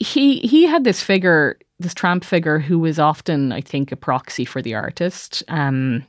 he 0.00 0.38
he 0.40 0.66
had 0.66 0.82
this 0.82 1.02
figure, 1.02 1.58
this 1.78 1.94
tramp 1.94 2.24
figure, 2.24 2.58
who 2.58 2.78
was 2.78 2.98
often, 2.98 3.52
I 3.52 3.60
think, 3.60 3.92
a 3.92 3.96
proxy 3.96 4.44
for 4.46 4.62
the 4.62 4.74
artist, 4.74 5.42
um, 5.48 6.06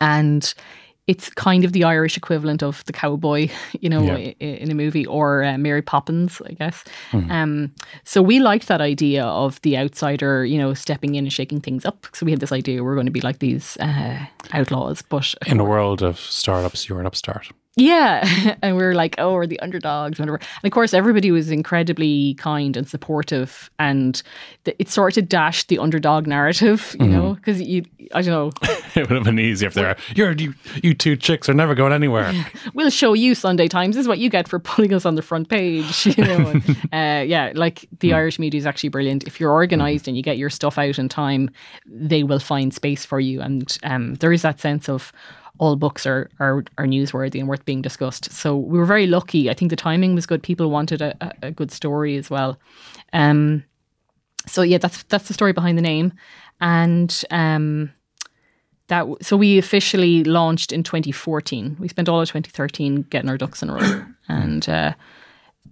and 0.00 0.54
it's 1.08 1.30
kind 1.30 1.64
of 1.64 1.72
the 1.72 1.82
Irish 1.84 2.16
equivalent 2.16 2.62
of 2.62 2.84
the 2.84 2.92
cowboy, 2.92 3.48
you 3.80 3.88
know, 3.88 4.02
Yeah. 4.02 4.16
in 4.38 4.70
a 4.70 4.74
movie, 4.74 5.06
or 5.06 5.42
uh, 5.42 5.58
Mary 5.58 5.82
Poppins, 5.82 6.40
I 6.46 6.52
guess. 6.52 6.84
Um, 7.12 7.72
so 8.04 8.22
we 8.22 8.38
liked 8.38 8.68
that 8.68 8.80
idea 8.80 9.24
of 9.24 9.60
the 9.62 9.76
outsider, 9.78 10.44
you 10.44 10.58
know, 10.58 10.74
stepping 10.74 11.14
in 11.16 11.24
and 11.24 11.32
shaking 11.32 11.60
things 11.60 11.84
up. 11.84 12.06
So 12.12 12.26
we 12.26 12.32
had 12.32 12.40
this 12.40 12.52
idea 12.52 12.84
we're 12.84 12.94
going 12.94 13.06
to 13.06 13.12
be 13.12 13.22
like 13.22 13.38
these 13.40 13.76
uh, 13.80 14.18
outlaws, 14.52 15.02
but 15.02 15.34
In 15.46 15.58
a 15.60 15.64
world 15.64 16.02
of 16.02 16.18
startups, 16.20 16.88
you're 16.88 17.00
an 17.00 17.06
upstart. 17.06 17.48
yeah. 17.76 18.54
And 18.62 18.76
we 18.76 18.82
were 18.82 18.94
like, 18.94 19.14
oh, 19.18 19.32
we're 19.34 19.46
the 19.46 19.60
underdogs, 19.60 20.18
whatever. 20.18 20.36
And 20.62 20.64
of 20.64 20.72
course, 20.72 20.92
everybody 20.92 21.30
was 21.30 21.50
incredibly 21.50 22.34
kind 22.34 22.76
and 22.76 22.86
supportive. 22.88 23.70
And 23.78 24.20
th- 24.64 24.76
it 24.78 24.88
sort 24.90 25.16
of 25.16 25.28
dashed 25.28 25.68
the 25.68 25.78
underdog 25.78 26.26
narrative, 26.26 26.94
you 27.00 27.06
know, 27.08 27.37
because 27.48 27.62
you, 27.62 27.82
I 28.12 28.20
don't 28.20 28.30
know, 28.30 28.68
it 28.94 29.08
would 29.08 29.16
have 29.16 29.24
been 29.24 29.38
easy 29.38 29.64
if 29.64 29.72
they're 29.72 29.96
you're 30.14 30.32
you, 30.32 30.52
you 30.82 30.92
two 30.92 31.16
chicks 31.16 31.48
are 31.48 31.54
never 31.54 31.74
going 31.74 31.94
anywhere. 31.94 32.30
we'll 32.74 32.90
show 32.90 33.14
you 33.14 33.34
Sunday 33.34 33.68
Times. 33.68 33.96
This 33.96 34.02
is 34.02 34.08
what 34.08 34.18
you 34.18 34.28
get 34.28 34.46
for 34.48 34.58
putting 34.58 34.92
us 34.92 35.06
on 35.06 35.14
the 35.14 35.22
front 35.22 35.48
page, 35.48 36.04
you 36.04 36.24
know. 36.24 36.48
and, 36.48 36.68
uh, 36.92 37.24
yeah, 37.26 37.52
like 37.54 37.88
the 38.00 38.12
Irish 38.12 38.38
media 38.38 38.58
is 38.58 38.66
actually 38.66 38.90
brilliant. 38.90 39.26
If 39.26 39.40
you're 39.40 39.50
organized 39.50 40.08
and 40.08 40.16
you 40.16 40.22
get 40.22 40.36
your 40.36 40.50
stuff 40.50 40.76
out 40.76 40.98
in 40.98 41.08
time, 41.08 41.48
they 41.86 42.22
will 42.22 42.38
find 42.38 42.74
space 42.74 43.06
for 43.06 43.18
you. 43.18 43.40
And 43.40 43.78
um, 43.82 44.16
there 44.16 44.32
is 44.32 44.42
that 44.42 44.60
sense 44.60 44.88
of, 44.88 45.10
all 45.60 45.74
books 45.74 46.06
are, 46.06 46.30
are 46.38 46.62
are 46.78 46.86
newsworthy 46.86 47.40
and 47.40 47.48
worth 47.48 47.64
being 47.64 47.82
discussed. 47.82 48.30
So 48.30 48.56
we 48.56 48.78
were 48.78 48.84
very 48.84 49.08
lucky. 49.08 49.50
I 49.50 49.54
think 49.54 49.70
the 49.70 49.76
timing 49.76 50.14
was 50.14 50.24
good. 50.24 50.40
People 50.40 50.70
wanted 50.70 51.02
a, 51.02 51.16
a, 51.20 51.48
a 51.48 51.50
good 51.50 51.72
story 51.72 52.16
as 52.16 52.30
well. 52.30 52.60
Um, 53.12 53.64
so 54.48 54.62
yeah, 54.62 54.78
that's 54.78 55.02
that's 55.04 55.28
the 55.28 55.34
story 55.34 55.52
behind 55.52 55.78
the 55.78 55.82
name, 55.82 56.12
and 56.60 57.24
um, 57.30 57.92
that 58.88 59.00
w- 59.00 59.18
so 59.20 59.36
we 59.36 59.58
officially 59.58 60.24
launched 60.24 60.72
in 60.72 60.82
2014. 60.82 61.76
We 61.78 61.88
spent 61.88 62.08
all 62.08 62.20
of 62.20 62.28
2013 62.28 63.02
getting 63.10 63.30
our 63.30 63.38
ducks 63.38 63.62
in 63.62 63.70
a 63.70 63.74
row, 63.74 64.04
and 64.28 64.68
uh, 64.68 64.92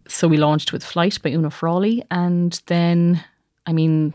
so 0.08 0.28
we 0.28 0.36
launched 0.36 0.72
with 0.72 0.84
Flight 0.84 1.20
by 1.22 1.30
Oona 1.32 1.50
Frawley, 1.50 2.04
and 2.10 2.60
then 2.66 3.24
I 3.66 3.72
mean 3.72 4.12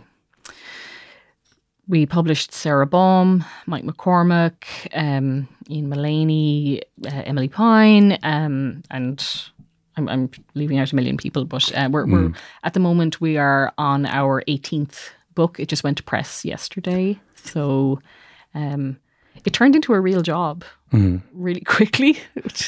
we 1.87 2.05
published 2.05 2.53
Sara 2.53 2.87
Baume, 2.87 3.43
Mike 3.65 3.83
McCormack, 3.83 4.63
um, 4.93 5.47
Ian 5.69 5.89
Maleney, 5.89 6.81
uh, 7.05 7.23
Emilie 7.25 7.49
Pine, 7.49 8.17
um, 8.23 8.81
and 8.89 9.51
I'm, 9.97 10.07
I'm 10.07 10.31
leaving 10.53 10.79
out 10.79 10.93
a 10.93 10.95
million 10.95 11.17
people, 11.17 11.43
but 11.43 11.75
uh, 11.75 11.89
we're, 11.91 12.05
we're 12.05 12.31
at 12.63 12.73
the 12.73 12.79
moment 12.79 13.19
we 13.19 13.37
are 13.37 13.73
on 13.77 14.05
our 14.05 14.41
18th 14.47 15.09
book. 15.35 15.59
It 15.59 15.67
just 15.69 15.83
went 15.83 15.97
to 15.97 16.03
press 16.03 16.43
yesterday, 16.45 17.19
so 17.35 17.99
um, 18.53 18.97
it 19.45 19.53
turned 19.53 19.75
into 19.75 19.93
a 19.93 19.99
real 19.99 20.21
job 20.21 20.63
really 21.33 21.61
quickly. 21.65 22.19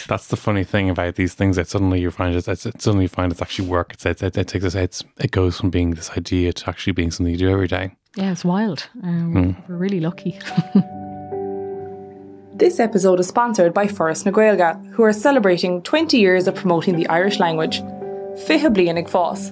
That's 0.08 0.28
the 0.28 0.38
funny 0.38 0.64
thing 0.64 0.90
about 0.90 1.16
these 1.16 1.34
things 1.34 1.56
that 1.58 1.68
suddenly 1.68 2.00
you 2.00 2.10
find 2.12 2.36
it's, 2.36 2.48
it's, 2.48 2.66
it's 2.66 2.84
suddenly 2.84 3.06
you 3.06 3.10
find 3.10 3.32
it's 3.32 3.42
actually 3.42 3.68
work. 3.68 3.94
It's, 3.94 4.06
it, 4.06 4.24
it, 4.24 4.38
it 4.38 4.48
takes 4.48 4.66
us 4.66 4.76
it's, 4.76 5.04
it 5.20 5.32
goes 5.32 5.60
from 5.60 5.70
being 5.70 5.92
this 5.92 6.12
idea 6.12 6.54
to 6.54 6.70
actually 6.70 6.94
being 6.94 7.12
something 7.12 7.32
you 7.32 7.38
do 7.38 7.50
every 7.50 7.68
day. 7.68 7.96
yeah, 8.16 8.32
it's 8.32 8.46
wild. 8.46 8.88
Um, 9.04 9.58
We're 9.68 9.78
really 9.78 10.00
lucky. 10.00 10.40
This 12.56 12.80
episode 12.80 13.20
is 13.20 13.28
sponsored 13.28 13.74
by 13.74 13.88
Foras 13.88 14.26
na 14.26 14.32
Gaeilge, 14.32 14.92
who 14.92 15.02
are 15.02 15.12
celebrating 15.12 15.82
20 15.82 16.20
years 16.20 16.48
of 16.48 16.54
promoting 16.54 16.96
the 16.96 17.08
Irish 17.08 17.40
language. 17.40 17.80
Fiche 18.46 18.70
bliain 18.70 19.10
Foss. 19.10 19.52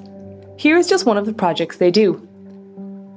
Here 0.55 0.77
is 0.77 0.87
just 0.87 1.07
one 1.07 1.17
of 1.17 1.25
the 1.25 1.33
projects 1.33 1.77
they 1.77 1.89
do. 1.89 2.25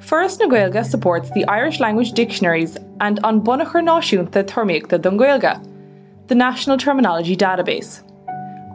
Foras 0.04 0.38
na 0.38 0.82
supports 0.82 1.30
the 1.30 1.46
Irish 1.46 1.80
language 1.80 2.12
dictionaries 2.12 2.76
and 3.00 3.18
An 3.24 3.40
Bunachar 3.40 3.82
Náisiúnta 3.82 4.44
Tuirmíochta 4.44 5.00
don 5.00 5.16
Gaeilge, 5.16 5.58
the 6.26 6.34
National 6.34 6.76
Terminology 6.76 7.34
Database. 7.34 8.02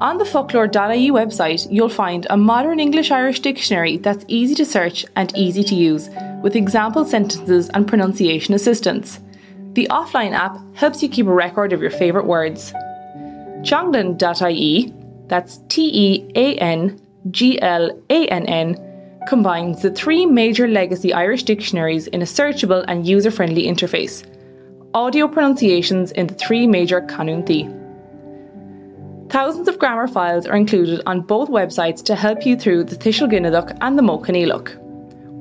On 0.02 0.18
the 0.18 0.26
focloir.ie 0.26 1.12
website, 1.12 1.68
you'll 1.70 1.88
find 1.88 2.26
a 2.32 2.38
modern 2.38 2.80
English 2.80 3.12
Irish 3.12 3.42
dictionary 3.42 3.98
that's 3.98 4.26
easy 4.28 4.56
to 4.56 4.66
search 4.66 5.06
and 5.16 5.36
easy 5.38 5.64
to 5.64 5.76
use, 5.76 6.10
with 6.42 6.56
example 6.56 7.06
sentences 7.06 7.70
and 7.76 7.88
pronunciation 7.88 8.56
assistance. 8.56 9.20
The 9.74 9.88
offline 9.92 10.34
app 10.34 10.58
helps 10.76 11.04
you 11.04 11.10
keep 11.10 11.28
a 11.28 11.34
record 11.34 11.74
of 11.74 11.82
your 11.82 11.92
favourite 11.92 12.26
words. 12.26 12.74
Teanglann.ie, 13.62 14.94
that's 15.28 15.60
T 15.70 15.92
E 15.94 16.32
A 16.36 16.56
N 16.56 17.00
G 17.30 17.62
L 17.62 17.92
A 18.10 18.28
N 18.30 18.46
N, 18.48 18.89
combines 19.30 19.84
the 19.84 19.92
three 19.92 20.26
major 20.26 20.68
legacy 20.68 21.14
Irish 21.14 21.44
dictionaries 21.44 22.08
in 22.08 22.24
a 22.24 22.26
searchable 22.26 22.84
and 22.88 23.08
user 23.08 23.30
friendly 23.30 23.68
interface. 23.68 24.26
audio 24.96 25.28
pronunciations 25.28 26.12
in 26.14 26.26
the 26.26 26.34
three 26.34 26.66
major 26.66 27.00
Dí. 27.00 27.62
Thousands 29.30 29.68
of 29.68 29.78
grammar 29.78 30.08
files 30.08 30.48
are 30.48 30.56
included 30.56 31.04
on 31.06 31.22
both 31.22 31.48
websites 31.50 32.04
to 32.06 32.16
help 32.16 32.44
you 32.44 32.58
through 32.58 32.86
the 32.86 32.96
Tishel 32.96 33.30
Ginaduk 33.30 33.78
and 33.82 34.00
the 34.00 34.02
Mo 34.02 34.18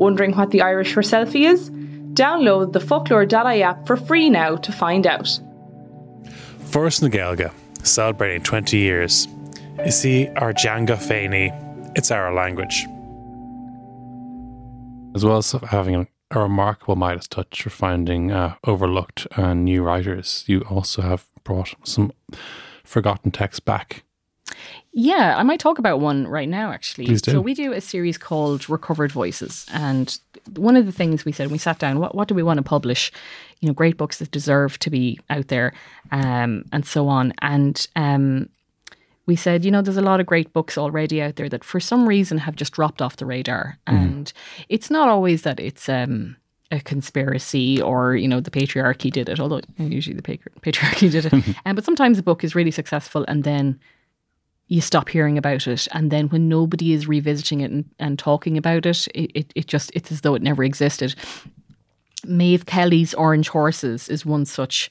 Wondering 0.04 0.36
what 0.36 0.50
the 0.50 0.60
Irish 0.60 0.92
for 0.92 1.00
selfie 1.00 1.46
is? 1.50 1.70
Download 2.12 2.74
the 2.74 2.80
focloir.ie 2.80 3.62
app 3.62 3.86
for 3.86 3.96
free 3.96 4.28
now 4.28 4.56
to 4.56 4.70
find 4.70 5.06
out. 5.06 5.40
Foras 6.72 7.00
na 7.00 7.08
Gaeilge, 7.08 7.50
celebrating 7.84 8.42
20 8.42 8.76
years. 8.76 9.26
You 9.82 9.92
see, 9.92 10.28
our 10.36 10.52
Janga 10.52 10.98
Fani, 10.98 11.50
it's 11.96 12.10
our 12.10 12.34
language. 12.34 12.86
As 15.18 15.24
well 15.24 15.38
as 15.38 15.50
having 15.50 15.96
a, 15.96 16.06
a 16.30 16.38
remarkable 16.38 16.94
Midas 16.94 17.26
touch 17.26 17.62
for 17.62 17.70
finding 17.70 18.30
uh, 18.30 18.54
overlooked 18.62 19.26
and 19.36 19.64
new 19.64 19.82
writers, 19.82 20.44
you 20.46 20.60
also 20.70 21.02
have 21.02 21.26
brought 21.42 21.74
some 21.82 22.12
forgotten 22.84 23.32
texts 23.32 23.58
back. 23.58 24.04
Yeah, 24.92 25.34
I 25.36 25.42
might 25.42 25.58
talk 25.58 25.80
about 25.80 25.98
one 25.98 26.28
right 26.28 26.48
now, 26.48 26.70
actually. 26.70 27.06
Please 27.06 27.20
do. 27.20 27.32
So 27.32 27.40
we 27.40 27.52
do 27.52 27.72
a 27.72 27.80
series 27.80 28.16
called 28.16 28.68
Recovered 28.70 29.10
Voices, 29.10 29.66
and 29.72 30.16
one 30.54 30.76
of 30.76 30.86
the 30.86 30.92
things 30.92 31.24
we 31.24 31.32
said 31.32 31.50
we 31.50 31.58
sat 31.58 31.80
down, 31.80 31.98
what 31.98 32.14
what 32.14 32.28
do 32.28 32.36
we 32.36 32.44
want 32.44 32.58
to 32.58 32.62
publish? 32.62 33.10
You 33.58 33.66
know, 33.66 33.74
great 33.74 33.96
books 33.96 34.20
that 34.20 34.30
deserve 34.30 34.78
to 34.78 34.88
be 34.88 35.18
out 35.30 35.48
there, 35.48 35.72
um, 36.12 36.64
and 36.70 36.86
so 36.86 37.08
on. 37.08 37.34
And 37.42 37.84
um, 37.96 38.50
we 39.28 39.36
said, 39.36 39.64
you 39.64 39.70
know, 39.70 39.82
there's 39.82 39.96
a 39.96 40.02
lot 40.02 40.18
of 40.18 40.26
great 40.26 40.52
books 40.52 40.76
already 40.76 41.22
out 41.22 41.36
there 41.36 41.48
that 41.50 41.62
for 41.62 41.78
some 41.78 42.08
reason 42.08 42.38
have 42.38 42.56
just 42.56 42.72
dropped 42.72 43.00
off 43.00 43.16
the 43.18 43.26
radar, 43.26 43.78
Mm-hmm. 43.86 43.96
and 44.04 44.32
it's 44.68 44.90
not 44.90 45.08
always 45.08 45.42
that 45.42 45.60
it's. 45.60 45.88
Um, 45.88 46.36
a 46.70 46.80
conspiracy 46.80 47.80
or 47.80 48.14
you 48.14 48.28
know 48.28 48.40
the 48.40 48.50
patriarchy 48.50 49.10
did 49.10 49.30
it 49.30 49.40
although 49.40 49.62
usually 49.78 50.14
the 50.14 50.20
patri- 50.22 50.52
patriarchy 50.60 51.10
did 51.10 51.24
it 51.24 51.32
um, 51.64 51.74
but 51.74 51.82
sometimes 51.82 52.18
a 52.18 52.22
book 52.22 52.44
is 52.44 52.54
really 52.54 52.70
successful 52.70 53.24
and 53.26 53.42
then 53.42 53.80
you 54.66 54.82
stop 54.82 55.08
hearing 55.08 55.38
about 55.38 55.66
it 55.66 55.88
and 55.92 56.10
then 56.10 56.28
when 56.28 56.46
nobody 56.46 56.92
is 56.92 57.08
revisiting 57.08 57.60
it 57.62 57.70
and, 57.70 57.86
and 57.98 58.18
talking 58.18 58.58
about 58.58 58.84
it, 58.84 59.08
it 59.14 59.30
it 59.34 59.52
it 59.54 59.66
just 59.66 59.90
it's 59.94 60.12
as 60.12 60.20
though 60.20 60.34
it 60.34 60.42
never 60.42 60.62
existed 60.62 61.14
Maeve 62.26 62.66
Kelly's 62.66 63.14
Orange 63.14 63.48
Horses 63.48 64.10
is 64.10 64.26
one 64.26 64.44
such 64.44 64.90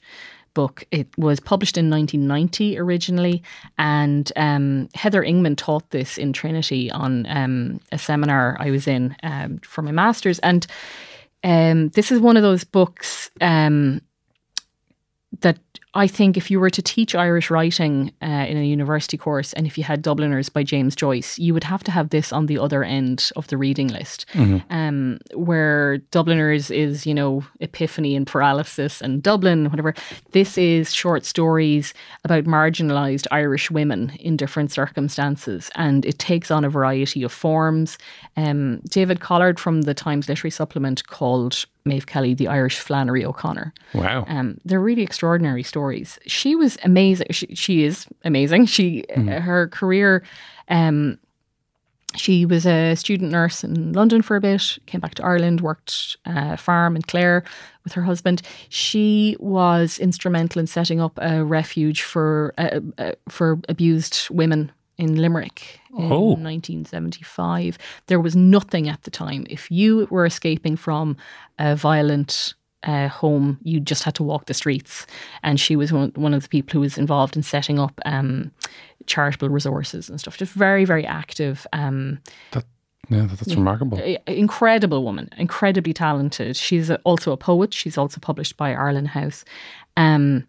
book. 0.58 0.82
It 0.90 1.06
was 1.16 1.38
published 1.38 1.78
in 1.78 1.88
1990 1.88 2.80
originally, 2.80 3.44
and 3.78 4.32
um, 4.34 4.88
Heather 4.92 5.22
Ingman 5.22 5.56
taught 5.56 5.88
this 5.90 6.18
in 6.18 6.32
Trinity 6.32 6.90
on 6.90 7.26
um, 7.28 7.80
a 7.92 7.98
seminar 7.98 8.56
I 8.58 8.72
was 8.72 8.88
in 8.88 9.14
um, 9.22 9.58
for 9.58 9.82
my 9.82 9.92
master's. 9.92 10.40
And 10.40 10.66
um, 11.44 11.90
this 11.90 12.10
is 12.10 12.18
one 12.18 12.36
of 12.36 12.42
those 12.42 12.64
books 12.64 13.30
um, 13.40 14.00
I 15.98 16.06
think 16.06 16.36
if 16.36 16.48
you 16.48 16.60
were 16.60 16.70
to 16.70 16.80
teach 16.80 17.16
Irish 17.16 17.50
writing 17.50 18.12
uh, 18.22 18.26
in 18.26 18.56
a 18.56 18.64
university 18.64 19.16
course 19.16 19.52
and 19.54 19.66
if 19.66 19.76
you 19.76 19.82
had 19.82 20.00
Dubliners 20.00 20.48
by 20.48 20.62
James 20.62 20.94
Joyce, 20.94 21.38
you 21.40 21.52
would 21.54 21.64
have 21.64 21.82
to 21.84 21.90
have 21.90 22.10
this 22.10 22.32
on 22.32 22.46
the 22.46 22.56
other 22.56 22.84
end 22.84 23.30
of 23.34 23.48
the 23.48 23.56
reading 23.56 23.88
list. 23.88 24.24
Um, 24.70 25.18
where 25.34 25.98
Dubliners 26.12 26.70
is, 26.70 27.04
you 27.04 27.14
know, 27.14 27.44
epiphany 27.58 28.14
and 28.14 28.26
paralysis 28.26 29.00
and 29.00 29.22
Dublin, 29.22 29.70
whatever. 29.70 29.92
This 30.30 30.56
is 30.56 30.94
short 30.94 31.24
stories 31.24 31.94
about 32.24 32.44
marginalised 32.44 33.26
Irish 33.32 33.68
women 33.68 34.10
in 34.20 34.36
different 34.36 34.70
circumstances 34.70 35.68
and 35.74 36.06
it 36.06 36.20
takes 36.20 36.52
on 36.52 36.64
a 36.64 36.70
variety 36.70 37.24
of 37.24 37.32
forms. 37.32 37.98
Um, 38.36 38.80
David 38.88 39.18
Collard 39.18 39.58
from 39.58 39.82
the 39.82 39.94
Times 39.94 40.28
Literary 40.28 40.52
Supplement 40.52 41.08
called 41.08 41.66
Maeve 41.88 42.06
Kelly 42.06 42.34
the 42.34 42.48
Irish 42.48 42.78
Flannery 42.78 43.24
O'Connor. 43.24 43.72
Wow. 43.94 44.24
Um, 44.28 44.58
they're 44.64 44.80
really 44.80 45.02
extraordinary 45.02 45.62
stories. 45.62 46.18
She 46.26 46.54
was 46.54 46.78
amazing. 46.84 47.26
She, 47.30 47.46
she 47.54 47.84
is 47.84 48.06
amazing. 48.24 48.66
She 48.66 49.04
her 49.14 49.68
career. 49.68 50.22
Um, 50.68 51.18
she 52.16 52.46
was 52.46 52.66
a 52.66 52.94
student 52.94 53.30
nurse 53.30 53.62
in 53.62 53.92
London 53.92 54.22
for 54.22 54.36
a 54.36 54.40
bit. 54.40 54.78
Came 54.86 55.00
back 55.00 55.14
to 55.16 55.24
Ireland, 55.24 55.60
worked 55.60 56.16
uh, 56.24 56.56
farm 56.56 56.96
in 56.96 57.02
Clare 57.02 57.44
with 57.84 57.92
her 57.92 58.02
husband. 58.02 58.42
She 58.70 59.36
was 59.38 59.98
instrumental 59.98 60.60
in 60.60 60.66
setting 60.66 61.00
up 61.00 61.18
a 61.20 61.44
refuge 61.44 62.02
for 62.02 62.54
uh, 62.56 62.80
uh, 62.96 63.12
for 63.28 63.60
abused 63.68 64.28
women 64.30 64.72
in 64.98 65.16
Limerick 65.16 65.80
in 65.96 66.12
Oh. 66.12 66.34
1975. 66.34 67.78
There 68.06 68.20
was 68.20 68.34
nothing 68.36 68.88
at 68.88 69.02
the 69.02 69.10
time. 69.10 69.46
If 69.48 69.70
you 69.70 70.06
were 70.10 70.26
escaping 70.26 70.76
from 70.76 71.16
a 71.58 71.76
violent 71.76 72.54
uh, 72.84 73.08
home, 73.08 73.58
you 73.62 73.80
just 73.80 74.04
had 74.04 74.14
to 74.16 74.22
walk 74.22 74.46
the 74.46 74.54
streets. 74.54 75.06
And 75.42 75.58
she 75.58 75.76
was 75.76 75.92
one, 75.92 76.12
one 76.14 76.34
of 76.34 76.42
the 76.42 76.48
people 76.48 76.72
who 76.74 76.80
was 76.80 76.96
involved 76.98 77.36
in 77.36 77.42
setting 77.42 77.78
up 77.78 78.00
um, 78.04 78.50
charitable 79.06 79.48
resources 79.48 80.08
and 80.08 80.20
stuff. 80.20 80.36
Just 80.36 80.52
very, 80.52 80.84
very 80.84 81.04
active. 81.06 81.66
Um, 81.72 82.20
That, 82.52 82.64
yeah, 83.08 83.22
that- 83.26 83.38
that's 83.38 83.54
remarkable. 83.54 83.98
incredible 84.26 85.02
woman, 85.04 85.28
incredibly 85.36 85.92
talented. 85.92 86.56
She's 86.56 86.88
a, 86.90 86.96
also 87.04 87.32
a 87.32 87.36
poet. 87.36 87.74
She's 87.74 87.98
also 87.98 88.20
published 88.20 88.56
by 88.56 88.74
Arlen 88.74 89.06
House. 89.06 89.44
Um, 89.96 90.46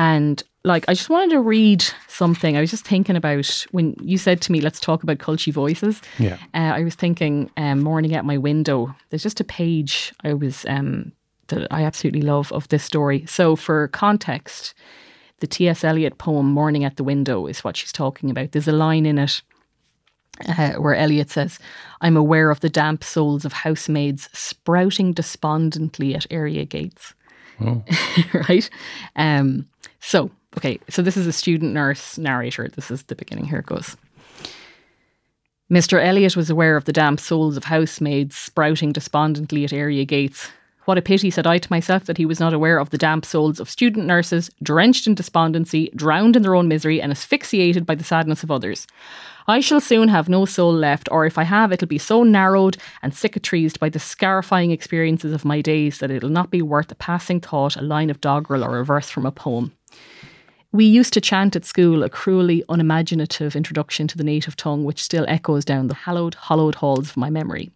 and 0.00 0.42
like, 0.64 0.86
I 0.88 0.94
just 0.94 1.10
wanted 1.10 1.30
to 1.32 1.40
read 1.40 1.84
something. 2.08 2.56
I 2.56 2.60
was 2.60 2.70
just 2.70 2.86
thinking 2.86 3.16
about 3.16 3.66
when 3.70 3.94
you 4.00 4.16
said 4.16 4.40
to 4.42 4.52
me, 4.52 4.62
let's 4.62 4.80
talk 4.80 5.02
about 5.02 5.18
culty 5.18 5.52
voices. 5.52 6.00
Yeah. 6.18 6.38
Uh, 6.54 6.72
I 6.74 6.84
was 6.84 6.94
thinking, 6.94 7.50
um, 7.58 7.82
morning 7.82 8.14
at 8.14 8.24
my 8.24 8.38
window, 8.38 8.94
there's 9.10 9.22
just 9.22 9.40
a 9.40 9.44
page 9.44 10.14
I 10.24 10.32
was, 10.32 10.64
um, 10.66 11.12
that 11.48 11.66
I 11.70 11.84
absolutely 11.84 12.22
love 12.22 12.50
of 12.50 12.66
this 12.68 12.82
story. 12.82 13.26
So 13.26 13.56
for 13.56 13.88
context, 13.88 14.72
the 15.40 15.46
T.S. 15.46 15.84
Eliot 15.84 16.16
poem 16.16 16.50
Morning 16.50 16.82
at 16.82 16.96
the 16.96 17.04
Window 17.04 17.46
is 17.46 17.62
what 17.62 17.76
she's 17.76 17.92
talking 17.92 18.30
about. 18.30 18.52
There's 18.52 18.68
a 18.68 18.72
line 18.72 19.04
in 19.04 19.18
it 19.18 19.42
uh, 20.48 20.72
where 20.74 20.94
Eliot 20.94 21.28
says, 21.28 21.58
I'm 22.00 22.16
aware 22.16 22.50
of 22.50 22.60
the 22.60 22.70
damp 22.70 23.04
souls 23.04 23.44
of 23.44 23.52
housemaids 23.52 24.30
sprouting 24.32 25.12
despondently 25.12 26.14
at 26.14 26.26
area 26.30 26.64
gates. 26.64 27.12
right? 28.48 28.70
Um, 29.16 29.68
so, 30.00 30.30
okay, 30.56 30.78
so 30.88 31.02
this 31.02 31.16
is 31.16 31.26
a 31.26 31.32
student 31.32 31.72
nurse 31.72 32.18
narrator. 32.18 32.68
This 32.68 32.90
is 32.90 33.04
the 33.04 33.14
beginning. 33.14 33.46
Here 33.46 33.58
it 33.58 33.66
goes. 33.66 33.96
Mr. 35.70 36.04
Eliot 36.04 36.36
was 36.36 36.50
aware 36.50 36.76
of 36.76 36.84
the 36.84 36.92
damp 36.92 37.20
souls 37.20 37.56
of 37.56 37.64
housemaids 37.64 38.36
sprouting 38.36 38.90
despondently 38.92 39.64
at 39.64 39.72
area 39.72 40.04
gates. 40.04 40.50
What 40.86 40.98
a 40.98 41.02
pity, 41.02 41.30
said 41.30 41.46
I 41.46 41.58
to 41.58 41.72
myself, 41.72 42.06
that 42.06 42.16
he 42.16 42.26
was 42.26 42.40
not 42.40 42.52
aware 42.52 42.78
of 42.78 42.90
the 42.90 42.98
damp 42.98 43.24
souls 43.24 43.60
of 43.60 43.70
student 43.70 44.06
nurses, 44.06 44.50
drenched 44.62 45.06
in 45.06 45.14
despondency, 45.14 45.92
drowned 45.94 46.34
in 46.34 46.42
their 46.42 46.56
own 46.56 46.66
misery, 46.66 47.00
and 47.00 47.12
asphyxiated 47.12 47.86
by 47.86 47.94
the 47.94 48.02
sadness 48.02 48.42
of 48.42 48.50
others. 48.50 48.88
I 49.50 49.58
shall 49.58 49.80
soon 49.80 50.06
have 50.06 50.28
no 50.28 50.44
soul 50.44 50.72
left, 50.72 51.08
or 51.10 51.26
if 51.26 51.36
I 51.36 51.42
have, 51.42 51.72
it'll 51.72 51.88
be 51.88 51.98
so 51.98 52.22
narrowed 52.22 52.76
and 53.02 53.12
cicatrized 53.12 53.80
by 53.80 53.88
the 53.88 53.98
scarifying 53.98 54.70
experiences 54.70 55.32
of 55.32 55.44
my 55.44 55.60
days 55.60 55.98
that 55.98 56.12
it'll 56.12 56.30
not 56.30 56.52
be 56.52 56.62
worth 56.62 56.92
a 56.92 56.94
passing 56.94 57.40
thought, 57.40 57.74
a 57.74 57.82
line 57.82 58.10
of 58.10 58.20
doggerel, 58.20 58.62
or 58.62 58.78
a 58.78 58.84
verse 58.84 59.10
from 59.10 59.26
a 59.26 59.32
poem. 59.32 59.72
We 60.70 60.84
used 60.84 61.12
to 61.14 61.20
chant 61.20 61.56
at 61.56 61.64
school 61.64 62.04
a 62.04 62.08
cruelly 62.08 62.62
unimaginative 62.68 63.56
introduction 63.56 64.06
to 64.06 64.16
the 64.16 64.22
native 64.22 64.54
tongue, 64.54 64.84
which 64.84 65.02
still 65.02 65.24
echoes 65.26 65.64
down 65.64 65.88
the 65.88 65.94
hallowed, 65.94 66.36
hollowed 66.36 66.76
halls 66.76 67.10
of 67.10 67.16
my 67.16 67.28
memory. 67.28 67.72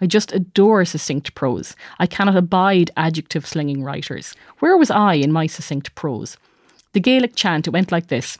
I 0.00 0.06
just 0.06 0.32
adore 0.32 0.84
succinct 0.84 1.34
prose. 1.34 1.74
I 1.98 2.06
cannot 2.06 2.36
abide 2.36 2.92
adjective 2.96 3.44
slinging 3.44 3.82
writers. 3.82 4.36
Where 4.60 4.76
was 4.76 4.92
I 4.92 5.14
in 5.14 5.32
my 5.32 5.48
succinct 5.48 5.92
prose? 5.96 6.36
The 6.92 7.00
Gaelic 7.00 7.34
chant, 7.34 7.66
it 7.66 7.70
went 7.70 7.90
like 7.90 8.06
this. 8.06 8.38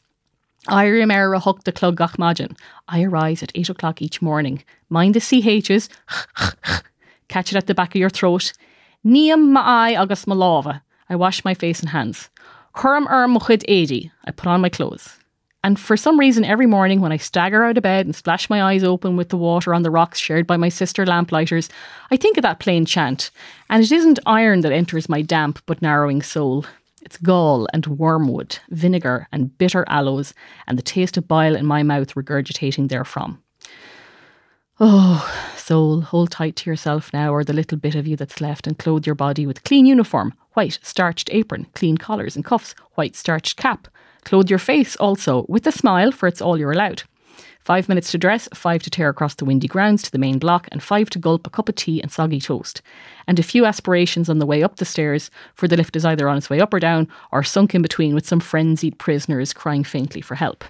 Irim 0.69 1.11
era 1.11 1.39
huck 1.39 1.65
the 1.65 1.73
clug 1.73 1.97
gach 1.97 2.19
magin. 2.19 2.57
I 2.89 3.03
arise 3.03 3.43
at 3.43 3.53
eight 3.55 3.69
o'clock 3.69 4.03
each 4.03 4.23
morning. 4.23 4.65
Mind 4.89 5.15
the 5.15 5.21
CHs. 5.21 5.89
Catch 7.29 7.53
it 7.53 7.57
at 7.57 7.67
the 7.67 7.75
back 7.75 7.95
of 7.95 8.01
your 8.01 8.11
throat. 8.11 8.53
Niam 9.05 9.53
ma 9.53 9.87
agus 9.89 10.27
ma 10.27 10.35
lava. 10.35 10.83
I 11.09 11.17
wash 11.17 11.45
my 11.45 11.55
face 11.55 11.81
and 11.81 11.91
hands. 11.91 12.29
Curum 12.77 13.07
er 13.09 13.27
muchid 13.29 13.65
edi. 13.69 14.11
I 14.25 14.33
put 14.33 14.49
on 14.49 14.61
my 14.61 14.69
clothes. 14.69 15.17
And 15.67 15.81
for 15.81 15.97
some 15.97 16.21
reason, 16.21 16.45
every 16.45 16.67
morning 16.67 17.01
when 17.01 17.11
I 17.11 17.17
stagger 17.17 17.65
out 17.65 17.77
of 17.77 17.83
bed 17.83 18.07
and 18.07 18.15
splash 18.15 18.49
my 18.49 18.63
eyes 18.63 18.85
open 18.85 19.17
with 19.17 19.31
the 19.31 19.37
water 19.37 19.75
on 19.75 19.83
the 19.83 19.91
rocks 19.91 20.19
shared 20.19 20.47
by 20.47 20.57
my 20.57 20.69
sister 20.69 21.05
lamplighters, 21.05 21.69
I 22.11 22.17
think 22.17 22.37
of 22.37 22.43
that 22.43 22.61
plain 22.61 22.85
chant. 22.85 23.33
And 23.69 23.83
it 23.83 23.91
isn't 23.91 24.21
iron 24.27 24.61
that 24.61 24.71
enters 24.71 25.09
my 25.09 25.23
damp 25.23 25.61
but 25.67 25.83
narrowing 25.83 26.23
soul. 26.23 26.67
It's 27.07 27.19
gall 27.19 27.69
and 27.73 27.87
wormwood, 27.87 28.59
vinegar 28.69 29.29
and 29.31 29.57
bitter 29.57 29.85
aloes, 29.87 30.35
and 30.67 30.77
the 30.77 30.83
taste 30.83 31.17
of 31.17 31.29
bile 31.29 31.55
in 31.55 31.65
my 31.65 31.85
mouth 31.85 32.17
regurgitating 32.17 32.89
therefrom. 32.89 33.41
Oh, 34.81 35.25
soul, 35.57 36.01
hold 36.01 36.33
tight 36.33 36.57
to 36.57 36.69
yourself 36.69 37.13
now, 37.13 37.33
or 37.33 37.45
the 37.45 37.53
little 37.53 37.79
bit 37.79 37.95
of 37.95 38.09
you 38.09 38.17
that's 38.17 38.41
left, 38.41 38.67
and 38.67 38.77
clothe 38.77 39.07
your 39.07 39.15
body 39.15 39.47
with 39.47 39.63
clean 39.63 39.87
uniform, 39.87 40.35
white 40.55 40.81
starched 40.83 41.31
apron, 41.33 41.69
clean 41.77 41.97
collars 41.97 42.35
and 42.35 42.45
cuffs, 42.45 42.75
white 42.97 43.15
starched 43.15 43.57
cap. 43.57 43.87
Clothe 44.25 44.51
your 44.51 44.59
face 44.59 44.97
also 44.97 45.47
with 45.49 45.65
a 45.69 45.73
smile, 45.73 46.11
for 46.11 46.27
it's 46.27 46.43
all 46.43 46.59
you're 46.59 46.73
allowed. 46.73 47.05
Five 47.67 47.89
minutes 47.89 48.13
to 48.13 48.19
dress, 48.19 48.49
five 48.55 48.85
to 48.85 48.91
tear 48.91 49.09
across 49.09 49.35
the 49.35 49.45
windy 49.45 49.67
grounds 49.67 50.01
to 50.03 50.13
the 50.13 50.21
main 50.21 50.39
block, 50.39 50.69
and 50.71 50.81
five 50.81 51.11
to 51.11 51.19
gulp 51.19 51.49
a 51.49 51.51
cup 51.51 51.69
of 51.69 51.75
tea 51.75 52.01
and 52.01 52.13
soggy 52.13 52.41
toast. 52.41 52.81
And 53.27 53.41
a 53.41 53.43
few 53.43 53.65
aspirations 53.65 54.29
on 54.29 54.39
the 54.39 54.47
way 54.47 54.63
up 54.63 54.77
the 54.77 54.85
stairs, 54.85 55.33
for 55.53 55.67
the 55.67 55.77
lift 55.77 55.97
is 55.97 56.05
either 56.05 56.29
on 56.29 56.37
its 56.37 56.49
way 56.49 56.61
up 56.61 56.73
or 56.73 56.79
down, 56.79 57.09
or 57.33 57.43
sunk 57.43 57.75
in 57.75 57.83
between 57.83 58.15
with 58.15 58.25
some 58.25 58.39
frenzied 58.39 59.01
prisoners 59.01 59.53
crying 59.53 59.83
faintly 59.83 60.21
for 60.21 60.37
help. 60.37 60.63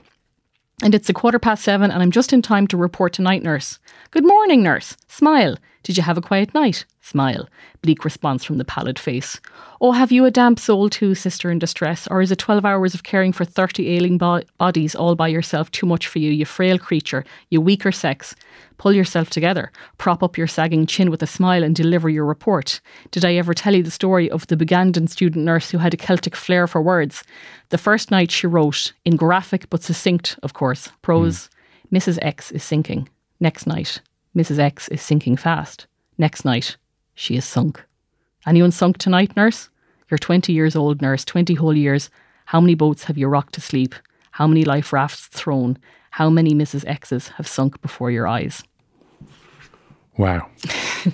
And 0.82 0.94
it's 0.94 1.08
a 1.08 1.14
quarter 1.14 1.38
past 1.38 1.64
seven, 1.64 1.90
and 1.90 2.02
I'm 2.02 2.10
just 2.10 2.34
in 2.34 2.42
time 2.42 2.66
to 2.66 2.76
report 2.76 3.14
to 3.14 3.22
night 3.22 3.42
nurse. 3.42 3.78
Good 4.10 4.26
morning, 4.26 4.62
nurse. 4.62 4.94
Smile. 5.08 5.56
Did 5.82 5.96
you 5.96 6.02
have 6.02 6.18
a 6.18 6.22
quiet 6.22 6.52
night? 6.52 6.84
Smile. 7.00 7.48
Bleak 7.80 8.04
response 8.04 8.44
from 8.44 8.58
the 8.58 8.64
pallid 8.64 8.98
face. 8.98 9.40
Oh, 9.80 9.92
have 9.92 10.10
you 10.10 10.24
a 10.24 10.30
damp 10.30 10.58
soul 10.58 10.90
too, 10.90 11.14
sister 11.14 11.50
in 11.50 11.60
distress? 11.60 12.08
Or 12.08 12.20
is 12.20 12.32
it 12.32 12.38
12 12.38 12.64
hours 12.64 12.92
of 12.92 13.04
caring 13.04 13.32
for 13.32 13.44
30 13.44 13.88
ailing 13.88 14.18
bo- 14.18 14.42
bodies 14.58 14.96
all 14.96 15.14
by 15.14 15.28
yourself 15.28 15.70
too 15.70 15.86
much 15.86 16.08
for 16.08 16.18
you, 16.18 16.32
you 16.32 16.44
frail 16.44 16.78
creature, 16.78 17.24
you 17.48 17.60
weaker 17.60 17.92
sex? 17.92 18.34
Pull 18.78 18.92
yourself 18.92 19.30
together, 19.30 19.70
prop 19.96 20.22
up 20.22 20.36
your 20.36 20.48
sagging 20.48 20.84
chin 20.84 21.10
with 21.10 21.22
a 21.22 21.26
smile 21.26 21.62
and 21.62 21.76
deliver 21.76 22.10
your 22.10 22.26
report. 22.26 22.80
Did 23.12 23.24
I 23.24 23.36
ever 23.36 23.54
tell 23.54 23.74
you 23.74 23.84
the 23.84 23.90
story 23.90 24.28
of 24.28 24.48
the 24.48 24.56
Bugandan 24.56 25.08
student 25.08 25.44
nurse 25.44 25.70
who 25.70 25.78
had 25.78 25.94
a 25.94 25.96
Celtic 25.96 26.34
flair 26.34 26.66
for 26.66 26.82
words? 26.82 27.22
The 27.70 27.78
first 27.78 28.10
night 28.10 28.30
she 28.30 28.46
wrote, 28.46 28.92
in 29.04 29.16
graphic 29.16 29.68
but 29.70 29.82
succinct, 29.82 30.38
of 30.42 30.52
course, 30.52 30.90
prose, 31.02 31.48
mm. 31.92 31.98
Mrs. 31.98 32.18
X 32.22 32.52
is 32.52 32.62
sinking. 32.62 33.08
Next 33.40 33.66
night, 33.66 34.00
Mrs. 34.36 34.58
X 34.58 34.88
is 34.88 35.02
sinking 35.02 35.36
fast. 35.36 35.86
Next 36.18 36.44
night, 36.44 36.76
she 37.14 37.36
is 37.36 37.44
sunk. 37.44 37.84
Anyone 38.46 38.70
sunk 38.70 38.98
tonight, 38.98 39.36
nurse? 39.36 39.68
You're 40.10 40.18
20 40.18 40.52
years 40.52 40.76
old, 40.76 41.02
nurse, 41.02 41.24
20 41.24 41.54
whole 41.54 41.76
years. 41.76 42.10
How 42.46 42.60
many 42.60 42.74
boats 42.74 43.04
have 43.04 43.18
you 43.18 43.26
rocked 43.26 43.54
to 43.54 43.60
sleep? 43.60 43.94
How 44.30 44.46
many 44.46 44.64
life 44.64 44.92
rafts 44.92 45.26
thrown? 45.26 45.78
How 46.10 46.30
many 46.30 46.54
Mrs. 46.54 46.86
X's 46.86 47.28
have 47.28 47.48
sunk 47.48 47.80
before 47.82 48.10
your 48.10 48.28
eyes? 48.28 48.62
Wow. 50.16 50.48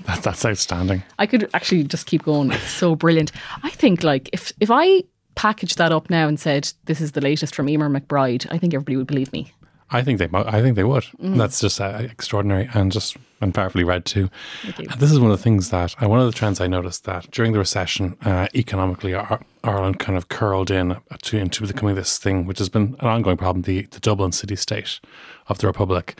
that, 0.04 0.22
that's 0.22 0.44
outstanding. 0.44 1.02
I 1.18 1.26
could 1.26 1.48
actually 1.54 1.84
just 1.84 2.06
keep 2.06 2.24
going. 2.24 2.52
It's 2.52 2.70
so 2.70 2.94
brilliant. 2.94 3.32
I 3.62 3.70
think 3.70 4.02
like 4.02 4.28
if 4.32 4.52
if 4.60 4.70
I 4.70 5.04
packaged 5.34 5.78
that 5.78 5.92
up 5.92 6.10
now 6.10 6.28
and 6.28 6.38
said 6.38 6.72
this 6.84 7.00
is 7.00 7.12
the 7.12 7.20
latest 7.20 7.54
from 7.54 7.66
Eimear 7.66 7.94
McBride, 7.94 8.46
I 8.50 8.58
think 8.58 8.74
everybody 8.74 8.96
would 8.96 9.06
believe 9.06 9.32
me. 9.32 9.52
I 9.92 10.02
think 10.02 10.18
they, 10.18 10.28
I 10.32 10.62
think 10.62 10.76
they 10.76 10.84
would. 10.84 11.04
Mm. 11.22 11.36
That's 11.36 11.60
just 11.60 11.80
uh, 11.80 11.98
extraordinary 12.00 12.68
and 12.72 12.90
just 12.90 13.16
and 13.42 13.52
powerfully 13.52 13.84
read 13.84 14.04
too. 14.06 14.30
And 14.78 14.88
this 14.98 15.10
is 15.10 15.20
one 15.20 15.30
of 15.30 15.36
the 15.36 15.42
things 15.42 15.70
that 15.70 15.94
uh, 16.02 16.08
one 16.08 16.20
of 16.20 16.26
the 16.26 16.32
trends 16.32 16.60
I 16.60 16.66
noticed 16.66 17.04
that 17.04 17.30
during 17.30 17.52
the 17.52 17.58
recession, 17.58 18.16
uh, 18.24 18.46
economically, 18.54 19.14
Ireland 19.14 19.98
kind 19.98 20.16
of 20.16 20.28
curled 20.28 20.70
in 20.70 20.96
to, 21.22 21.36
into 21.36 21.66
becoming 21.66 21.94
this 21.94 22.18
thing, 22.18 22.46
which 22.46 22.58
has 22.58 22.68
been 22.68 22.96
an 23.00 23.08
ongoing 23.08 23.36
problem, 23.36 23.62
the, 23.62 23.82
the 23.82 24.00
Dublin 24.00 24.32
city 24.32 24.56
state 24.56 25.00
of 25.48 25.58
the 25.58 25.66
Republic, 25.66 26.18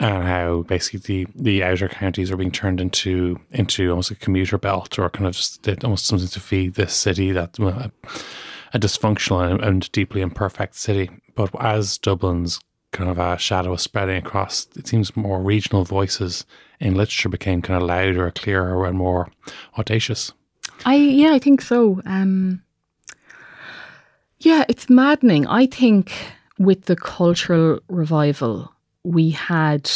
and 0.00 0.24
how 0.24 0.62
basically 0.62 1.24
the, 1.24 1.26
the 1.34 1.62
outer 1.62 1.88
counties 1.88 2.30
are 2.30 2.36
being 2.36 2.50
turned 2.50 2.80
into 2.80 3.38
into 3.50 3.90
almost 3.90 4.10
a 4.10 4.16
commuter 4.16 4.58
belt 4.58 4.98
or 4.98 5.08
kind 5.10 5.26
of 5.26 5.34
just 5.34 5.68
almost 5.84 6.06
something 6.06 6.28
to 6.28 6.40
feed 6.40 6.74
this 6.74 6.94
city 6.94 7.30
that 7.32 7.58
a, 7.58 7.92
a 8.74 8.78
dysfunctional 8.78 9.48
and, 9.48 9.62
and 9.62 9.92
deeply 9.92 10.22
imperfect 10.22 10.74
city. 10.74 11.10
But 11.34 11.50
as 11.62 11.98
Dublin's 11.98 12.60
kind 12.92 13.10
of 13.10 13.18
a 13.18 13.38
shadow 13.38 13.76
spreading 13.76 14.16
across. 14.16 14.66
It 14.76 14.88
seems 14.88 15.16
more 15.16 15.40
regional 15.40 15.84
voices 15.84 16.44
in 16.80 16.94
literature 16.94 17.28
became 17.28 17.62
kind 17.62 17.80
of 17.80 17.86
louder, 17.86 18.30
clearer, 18.32 18.84
and 18.86 18.98
more 18.98 19.30
audacious. 19.78 20.32
I 20.84 20.96
yeah, 20.96 21.32
I 21.32 21.38
think 21.38 21.60
so. 21.62 22.00
Um, 22.04 22.62
yeah, 24.38 24.64
it's 24.68 24.88
maddening. 24.88 25.46
I 25.46 25.66
think 25.66 26.12
with 26.58 26.86
the 26.86 26.96
cultural 26.96 27.80
revival, 27.88 28.72
we 29.04 29.30
had 29.30 29.90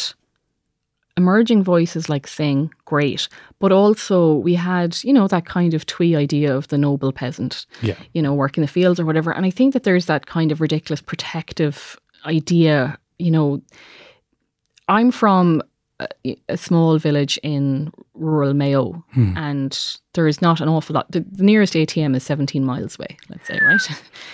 emerging 1.17 1.63
voices 1.63 2.09
like 2.09 2.27
Synge, 2.27 2.71
great, 2.85 3.29
but 3.61 3.71
also 3.71 4.35
we 4.35 4.55
had, 4.55 4.97
you 5.05 5.13
know, 5.13 5.29
that 5.29 5.47
kind 5.47 5.75
of 5.75 5.87
twee 5.87 6.17
idea 6.17 6.55
of 6.55 6.69
the 6.69 6.79
noble 6.79 7.13
peasant, 7.13 7.67
yeah. 7.83 7.95
you 8.13 8.23
know, 8.23 8.35
working 8.35 8.63
the 8.63 8.69
fields 8.69 8.99
or 8.99 9.05
whatever. 9.05 9.33
And 9.33 9.47
I 9.47 9.51
think 9.51 9.75
that 9.75 9.85
there's 9.85 10.07
that 10.07 10.27
kind 10.27 10.51
of 10.51 10.61
ridiculous 10.61 11.01
protective 11.01 11.99
idea, 12.27 12.99
you 13.19 13.31
know, 13.31 13.63
I'm 14.89 15.11
from 15.11 15.63
a, 16.01 16.09
a 16.49 16.57
small 16.57 16.99
village 16.99 17.39
in 17.43 17.93
rural 18.15 18.55
Mayo, 18.55 19.05
hmm. 19.13 19.37
and 19.37 19.97
there 20.15 20.27
is 20.27 20.43
not 20.43 20.61
an 20.61 20.69
awful 20.69 20.95
lot. 20.95 21.11
The, 21.11 21.21
the, 21.21 21.45
nearest 21.45 21.75
ATM 21.75 22.17
is 22.17 22.25
17 22.25 22.65
miles 22.65 22.99
away, 22.99 23.17
let's 23.29 23.47
say, 23.47 23.61
right? 23.63 23.81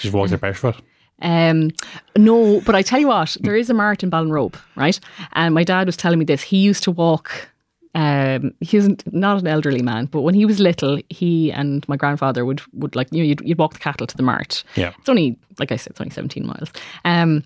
Just 0.01 0.15
walk 0.15 0.29
there 0.29 0.39
barefoot. 0.39 0.77
Um, 1.23 1.71
no, 2.17 2.61
but 2.63 2.75
I 2.75 2.83
tell 2.83 3.01
you 3.01 3.09
what, 3.09 3.37
there 3.41 3.57
is 3.57 3.71
a 3.71 3.75
mart 3.75 4.03
in 4.03 4.11
Ballinrobe, 4.11 4.57
right? 4.77 4.99
And 5.33 5.55
my 5.55 5.65
dad 5.65 5.87
was 5.87 5.97
telling 5.97 6.19
me 6.19 6.25
this. 6.25 6.43
He 6.43 6.59
used 6.59 6.83
to 6.85 6.91
walk. 6.91 7.51
Um, 7.95 8.55
he's 8.61 8.89
not 9.13 9.41
an 9.41 9.49
elderly 9.49 9.83
man, 9.83 10.07
but 10.07 10.21
when 10.21 10.35
he 10.35 10.47
was 10.47 10.61
little, 10.61 11.01
he 11.09 11.51
and 11.51 11.87
my 11.89 11.97
grandfather 11.97 12.45
would 12.45 12.63
would 12.73 12.95
like 12.95 13.09
you 13.11 13.19
know 13.19 13.29
you'd, 13.29 13.41
you'd 13.41 13.59
walk 13.59 13.73
the 13.73 13.81
cattle 13.81 14.07
to 14.07 14.17
the 14.17 14.23
mart. 14.23 14.63
Yeah, 14.77 14.93
it's 14.99 15.09
only 15.09 15.37
like 15.59 15.73
I 15.73 15.77
said, 15.77 15.91
it's 15.91 16.01
only 16.01 16.13
seventeen 16.13 16.47
miles. 16.47 16.71
Um, 17.05 17.43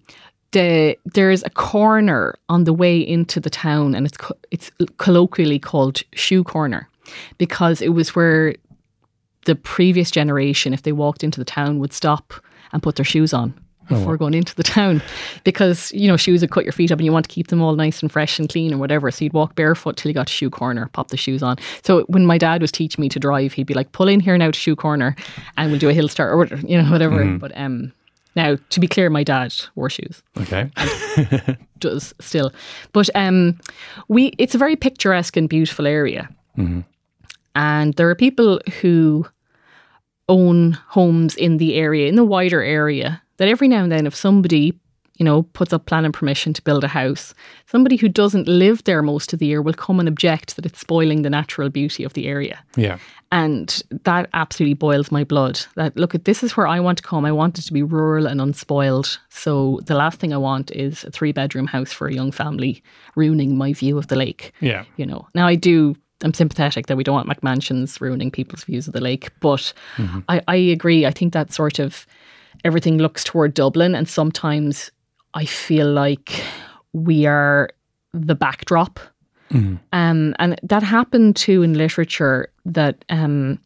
the 0.53 0.99
there's 1.07 1.43
a 1.45 1.51
corner 1.51 2.35
on 2.49 2.65
the 2.65 2.75
way 2.75 2.99
into 2.99 3.41
the 3.41 3.49
town, 3.51 3.95
and 3.95 4.07
it's 4.07 4.19
it's 4.51 4.71
colloquially 4.99 5.59
called 5.59 6.03
Shoe 6.13 6.45
Corner, 6.45 6.89
because 7.39 7.81
it 7.81 7.95
was 7.95 8.15
where 8.15 8.55
the 9.47 9.55
previous 9.55 10.11
generation, 10.11 10.75
if 10.75 10.83
they 10.83 10.93
walked 10.93 11.25
into 11.25 11.41
the 11.41 11.45
town, 11.45 11.79
would 11.79 11.93
stop 11.93 12.35
and 12.73 12.83
put 12.83 12.97
their 12.97 13.05
shoes 13.05 13.33
on 13.33 13.55
before 13.89 14.15
oh, 14.15 14.17
going 14.17 14.35
into 14.35 14.55
the 14.55 14.63
town 14.63 15.03
because 15.45 15.93
you 15.93 16.09
know 16.09 16.17
shoes 16.17 16.41
would 16.41 16.51
cut 16.51 16.65
your 16.65 16.73
feet 16.73 16.91
up 16.91 16.99
and 16.99 17.07
you 17.07 17.13
want 17.13 17.29
to 17.29 17.33
keep 17.33 17.49
them 17.49 17.63
all 17.63 17.75
nice 17.75 18.03
and 18.03 18.11
fresh 18.11 18.39
and 18.39 18.49
clean 18.49 18.71
and 18.71 18.81
whatever 18.81 19.11
so 19.11 19.25
you'd 19.25 19.33
walk 19.33 19.55
barefoot 19.55 19.97
till 19.97 20.09
you 20.09 20.15
got 20.15 20.27
to 20.27 20.33
shoe 20.33 20.51
corner 20.51 20.89
pop 20.93 21.09
the 21.09 21.17
shoes 21.17 21.43
on 21.43 21.57
so 21.83 22.03
when 22.03 22.27
my 22.27 22.39
dad 22.39 22.61
was 22.61 22.73
teaching 22.73 23.03
me 23.03 23.09
to 23.09 23.19
drive 23.19 23.53
he'd 23.53 23.67
be 23.67 23.75
like 23.75 23.93
pull 23.93 24.09
in 24.09 24.21
here 24.21 24.37
now 24.39 24.51
to 24.51 24.59
shoe 24.59 24.77
corner 24.77 25.15
and 25.57 25.71
we'll 25.71 25.81
do 25.81 25.89
a 25.89 25.95
hill 25.95 26.09
start 26.09 26.53
or 26.53 26.57
you 26.67 26.81
know 26.81 26.91
whatever 26.91 27.25
mm. 27.25 27.39
but 27.39 27.57
um 27.57 27.93
now, 28.37 28.57
to 28.71 28.81
be 28.81 28.89
clear, 28.89 29.11
my 29.11 29.23
dad 29.23 29.55
wore 29.77 29.89
shoes. 29.89 30.23
Okay. 30.41 30.69
does 31.79 32.15
still. 32.21 32.53
But 32.93 33.09
um, 33.15 33.61
we 34.09 34.33
it's 34.39 34.55
a 34.55 34.59
very 34.59 34.77
picturesque 34.77 35.37
and 35.37 35.49
beautiful 35.49 35.87
area. 35.87 36.29
Mm-hmm. 36.59 36.81
And 37.55 37.95
there 37.95 38.11
are 38.11 38.15
people 38.15 38.61
who 38.81 39.27
own 40.29 40.73
homes 40.89 41.37
in 41.37 41.59
the 41.59 41.75
area, 41.75 42.09
in 42.09 42.17
the 42.17 42.25
wider 42.25 42.63
area, 42.63 43.23
that 43.37 43.49
every 43.49 43.69
now 43.69 43.83
and 43.83 43.93
then, 43.93 44.07
if 44.07 44.15
somebody 44.15 44.79
you 45.17 45.25
know, 45.25 45.43
puts 45.43 45.73
up 45.73 45.87
planning 45.87 46.13
permission 46.13 46.53
to 46.53 46.63
build 46.63 46.83
a 46.83 46.89
house. 46.89 47.35
Somebody 47.67 47.97
who 47.97 48.09
doesn't 48.09 48.49
live 48.49 48.83
there 48.85 49.03
most 49.03 49.33
of 49.33 49.39
the 49.39 49.47
year 49.47 49.63
will 49.63 49.75
come 49.75 50.01
and 50.01 50.09
object 50.09 50.57
that 50.57 50.67
it's 50.67 50.81
spoiling 50.81 51.23
the 51.23 51.31
natural 51.31 51.69
beauty 51.69 52.03
of 52.03 52.15
the 52.15 52.27
area. 52.27 52.63
Yeah. 52.77 52.99
And 53.31 53.83
that 54.05 54.29
absolutely 54.33 54.75
boils 54.75 55.13
my 55.13 55.25
blood. 55.25 55.61
That 55.77 55.97
look 55.97 56.15
at 56.15 56.25
this 56.25 56.43
is 56.43 56.57
where 56.57 56.67
I 56.67 56.81
want 56.81 56.99
to 56.99 57.05
come. 57.05 57.25
I 57.25 57.33
want 57.33 57.59
it 57.59 57.63
to 57.63 57.73
be 57.73 57.83
rural 57.83 58.27
and 58.27 58.41
unspoiled. 58.41 59.19
So 59.29 59.81
the 59.85 59.95
last 59.95 60.19
thing 60.19 60.33
I 60.33 60.37
want 60.37 60.71
is 60.73 61.05
a 61.05 61.11
three 61.11 61.33
bedroom 61.33 61.67
house 61.67 61.93
for 61.93 62.09
a 62.09 62.15
young 62.15 62.33
family 62.33 62.83
ruining 63.15 63.57
my 63.57 63.73
view 63.73 63.99
of 63.99 64.09
the 64.09 64.17
lake. 64.17 64.53
Yeah. 64.61 64.85
You 64.97 65.07
know. 65.07 65.29
Now 65.35 65.47
I 65.47 65.55
do 65.55 65.97
I'm 66.23 66.35
sympathetic 66.35 66.87
that 66.87 66.97
we 66.97 67.05
don't 67.05 67.15
want 67.15 67.29
McMansions 67.29 68.01
ruining 68.01 68.31
people's 68.31 68.65
views 68.65 68.87
of 68.87 68.95
the 68.95 69.01
lake. 69.01 69.31
But 69.41 69.73
mm-hmm. 69.97 70.21
I, 70.29 70.41
I 70.49 70.57
agree. 70.57 71.05
I 71.05 71.11
think 71.11 71.33
that 71.35 71.53
sort 71.53 71.79
of 71.79 72.07
everything 72.65 72.99
looks 72.99 73.23
toward 73.23 73.55
Dublin 73.55 73.95
and 73.95 74.09
sometimes 74.09 74.91
I 75.35 75.45
feel 75.45 75.91
like 75.91 76.43
we 76.93 77.27
are 77.27 77.69
the 78.13 78.35
backdrop. 78.35 79.01
Mm. 79.51 79.79
Um, 79.93 80.35
and 80.39 80.59
that 80.63 80.83
happened 80.83 81.37
too 81.37 81.63
in 81.63 81.75
literature 81.75 82.51
that 82.65 83.05
um, 83.09 83.59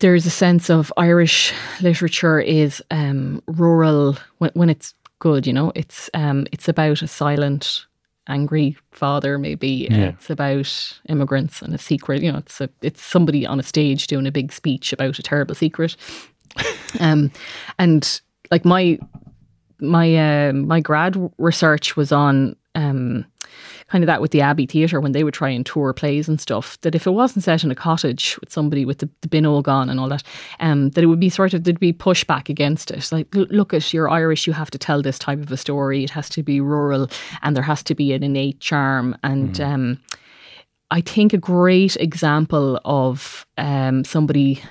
there's 0.00 0.26
a 0.26 0.30
sense 0.30 0.68
of 0.70 0.92
Irish 0.96 1.52
literature 1.80 2.40
is 2.40 2.82
um, 2.90 3.42
rural 3.46 4.16
when, 4.38 4.50
when 4.54 4.70
it's 4.70 4.94
good, 5.18 5.46
you 5.46 5.52
know, 5.52 5.72
it's 5.74 6.10
um, 6.14 6.46
it's 6.52 6.68
about 6.68 7.02
a 7.02 7.06
silent, 7.08 7.86
angry 8.28 8.76
father, 8.90 9.38
maybe. 9.38 9.88
Yeah. 9.90 10.08
It's 10.08 10.28
about 10.30 11.00
immigrants 11.08 11.62
and 11.62 11.74
a 11.74 11.78
secret, 11.78 12.22
you 12.22 12.30
know, 12.30 12.38
it's 12.38 12.60
a, 12.60 12.68
it's 12.82 13.02
somebody 13.02 13.46
on 13.46 13.58
a 13.58 13.62
stage 13.62 14.06
doing 14.06 14.26
a 14.26 14.32
big 14.32 14.52
speech 14.52 14.92
about 14.92 15.18
a 15.18 15.22
terrible 15.22 15.54
secret. 15.54 15.96
Um, 17.00 17.30
and 17.78 18.20
like 18.50 18.64
my 18.64 18.98
my 19.80 20.48
uh, 20.48 20.52
my 20.52 20.80
grad 20.80 21.16
research 21.38 21.96
was 21.96 22.12
on 22.12 22.56
um, 22.74 23.24
kind 23.88 24.02
of 24.02 24.06
that 24.06 24.20
with 24.20 24.30
the 24.30 24.40
Abbey 24.40 24.66
Theatre 24.66 25.00
when 25.00 25.12
they 25.12 25.24
would 25.24 25.34
try 25.34 25.50
and 25.50 25.64
tour 25.64 25.92
plays 25.92 26.28
and 26.28 26.40
stuff. 26.40 26.80
That 26.80 26.94
if 26.94 27.06
it 27.06 27.10
wasn't 27.10 27.44
set 27.44 27.64
in 27.64 27.70
a 27.70 27.74
cottage 27.74 28.38
with 28.40 28.52
somebody 28.52 28.84
with 28.84 28.98
the, 28.98 29.08
the 29.20 29.28
bin 29.28 29.46
all 29.46 29.62
gone 29.62 29.88
and 29.88 30.00
all 30.00 30.08
that, 30.08 30.22
um, 30.60 30.90
that 30.90 31.04
it 31.04 31.06
would 31.06 31.20
be 31.20 31.28
sort 31.28 31.54
of 31.54 31.64
there'd 31.64 31.80
be 31.80 31.92
pushback 31.92 32.48
against 32.48 32.90
it. 32.90 33.10
Like, 33.12 33.28
look 33.34 33.74
at 33.74 33.92
you're 33.92 34.08
Irish, 34.08 34.46
you 34.46 34.52
have 34.52 34.70
to 34.70 34.78
tell 34.78 35.02
this 35.02 35.18
type 35.18 35.40
of 35.40 35.52
a 35.52 35.56
story. 35.56 36.04
It 36.04 36.10
has 36.10 36.28
to 36.30 36.42
be 36.42 36.60
rural, 36.60 37.08
and 37.42 37.54
there 37.54 37.62
has 37.62 37.82
to 37.84 37.94
be 37.94 38.12
an 38.12 38.22
innate 38.22 38.60
charm. 38.60 39.16
And 39.22 39.54
mm. 39.54 39.66
um, 39.66 40.00
I 40.90 41.00
think 41.00 41.32
a 41.32 41.38
great 41.38 41.96
example 41.96 42.80
of 42.84 43.46
um, 43.58 44.04
somebody 44.04 44.62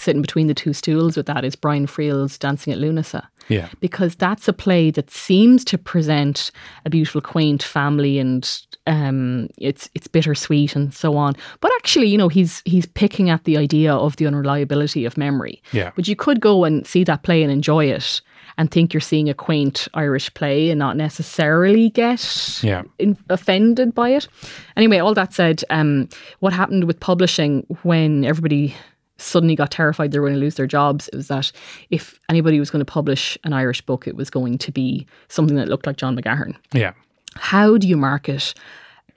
sitting 0.00 0.22
between 0.22 0.46
the 0.46 0.54
two 0.54 0.72
stools 0.72 1.16
with 1.16 1.26
that 1.26 1.44
is 1.44 1.54
Brian 1.54 1.86
Friel's 1.86 2.38
Dancing 2.38 2.72
at 2.72 2.78
Lughnasa. 2.78 3.26
Yeah. 3.48 3.68
Because 3.80 4.14
that's 4.14 4.48
a 4.48 4.52
play 4.52 4.90
that 4.92 5.10
seems 5.10 5.64
to 5.66 5.76
present 5.76 6.50
a 6.84 6.90
beautiful, 6.90 7.20
quaint 7.20 7.62
family 7.62 8.18
and 8.18 8.48
um, 8.86 9.48
it's 9.58 9.90
it's 9.94 10.06
bittersweet 10.06 10.76
and 10.76 10.94
so 10.94 11.16
on. 11.16 11.34
But 11.60 11.70
actually, 11.76 12.06
you 12.08 12.16
know, 12.18 12.28
he's 12.28 12.62
he's 12.64 12.86
picking 12.86 13.28
at 13.28 13.44
the 13.44 13.56
idea 13.56 13.92
of 13.92 14.16
the 14.16 14.26
unreliability 14.26 15.04
of 15.04 15.16
memory. 15.16 15.62
Yeah. 15.72 15.90
But 15.96 16.06
you 16.08 16.16
could 16.16 16.40
go 16.40 16.64
and 16.64 16.86
see 16.86 17.04
that 17.04 17.22
play 17.22 17.42
and 17.42 17.52
enjoy 17.52 17.86
it 17.86 18.20
and 18.56 18.70
think 18.70 18.92
you're 18.94 19.00
seeing 19.00 19.28
a 19.28 19.34
quaint 19.34 19.88
Irish 19.94 20.32
play 20.34 20.70
and 20.70 20.78
not 20.78 20.96
necessarily 20.96 21.90
get 21.90 22.60
Yeah. 22.62 22.82
in, 22.98 23.16
offended 23.28 23.94
by 23.94 24.10
it. 24.10 24.28
Anyway, 24.76 24.98
all 24.98 25.14
that 25.14 25.32
said, 25.32 25.62
um, 25.70 26.08
what 26.40 26.52
happened 26.52 26.84
with 26.84 27.00
publishing 27.00 27.66
when 27.82 28.24
everybody 28.24 28.74
suddenly 29.20 29.54
got 29.54 29.70
terrified 29.70 30.10
they 30.10 30.18
were 30.18 30.28
going 30.28 30.38
to 30.38 30.40
lose 30.40 30.54
their 30.54 30.66
jobs 30.66 31.08
it 31.08 31.16
was 31.16 31.28
that 31.28 31.52
if 31.90 32.18
anybody 32.28 32.58
was 32.58 32.70
going 32.70 32.80
to 32.80 32.90
publish 32.90 33.36
an 33.44 33.52
Irish 33.52 33.80
book, 33.82 34.06
it 34.06 34.16
was 34.16 34.30
going 34.30 34.58
to 34.58 34.72
be 34.72 35.06
something 35.28 35.56
that 35.56 35.68
looked 35.68 35.86
like 35.86 35.96
John 35.96 36.16
McGahern. 36.16 36.54
Yeah. 36.72 36.92
How 37.34 37.76
do 37.76 37.88
you 37.88 37.96
market 37.96 38.54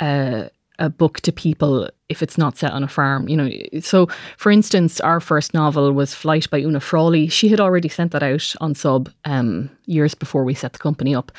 a, 0.01 0.49
a 0.79 0.89
book 0.89 1.21
to 1.21 1.31
people 1.31 1.89
if 2.09 2.21
it's 2.21 2.37
not 2.37 2.57
set 2.57 2.71
on 2.71 2.83
a 2.83 2.87
farm? 2.87 3.27
You 3.27 3.37
know, 3.37 3.49
so 3.81 4.07
for 4.37 4.51
instance, 4.51 4.99
our 4.99 5.19
first 5.19 5.53
novel 5.53 5.91
was 5.91 6.13
Flight 6.13 6.49
by 6.49 6.61
Oona 6.61 6.79
Frawley. 6.79 7.27
She 7.27 7.49
had 7.49 7.59
already 7.59 7.89
sent 7.89 8.11
that 8.11 8.23
out 8.23 8.53
on 8.61 8.75
sub 8.75 9.09
um, 9.25 9.69
years 9.85 10.15
before 10.15 10.43
we 10.43 10.53
set 10.53 10.73
the 10.73 10.79
company 10.79 11.15
up. 11.15 11.31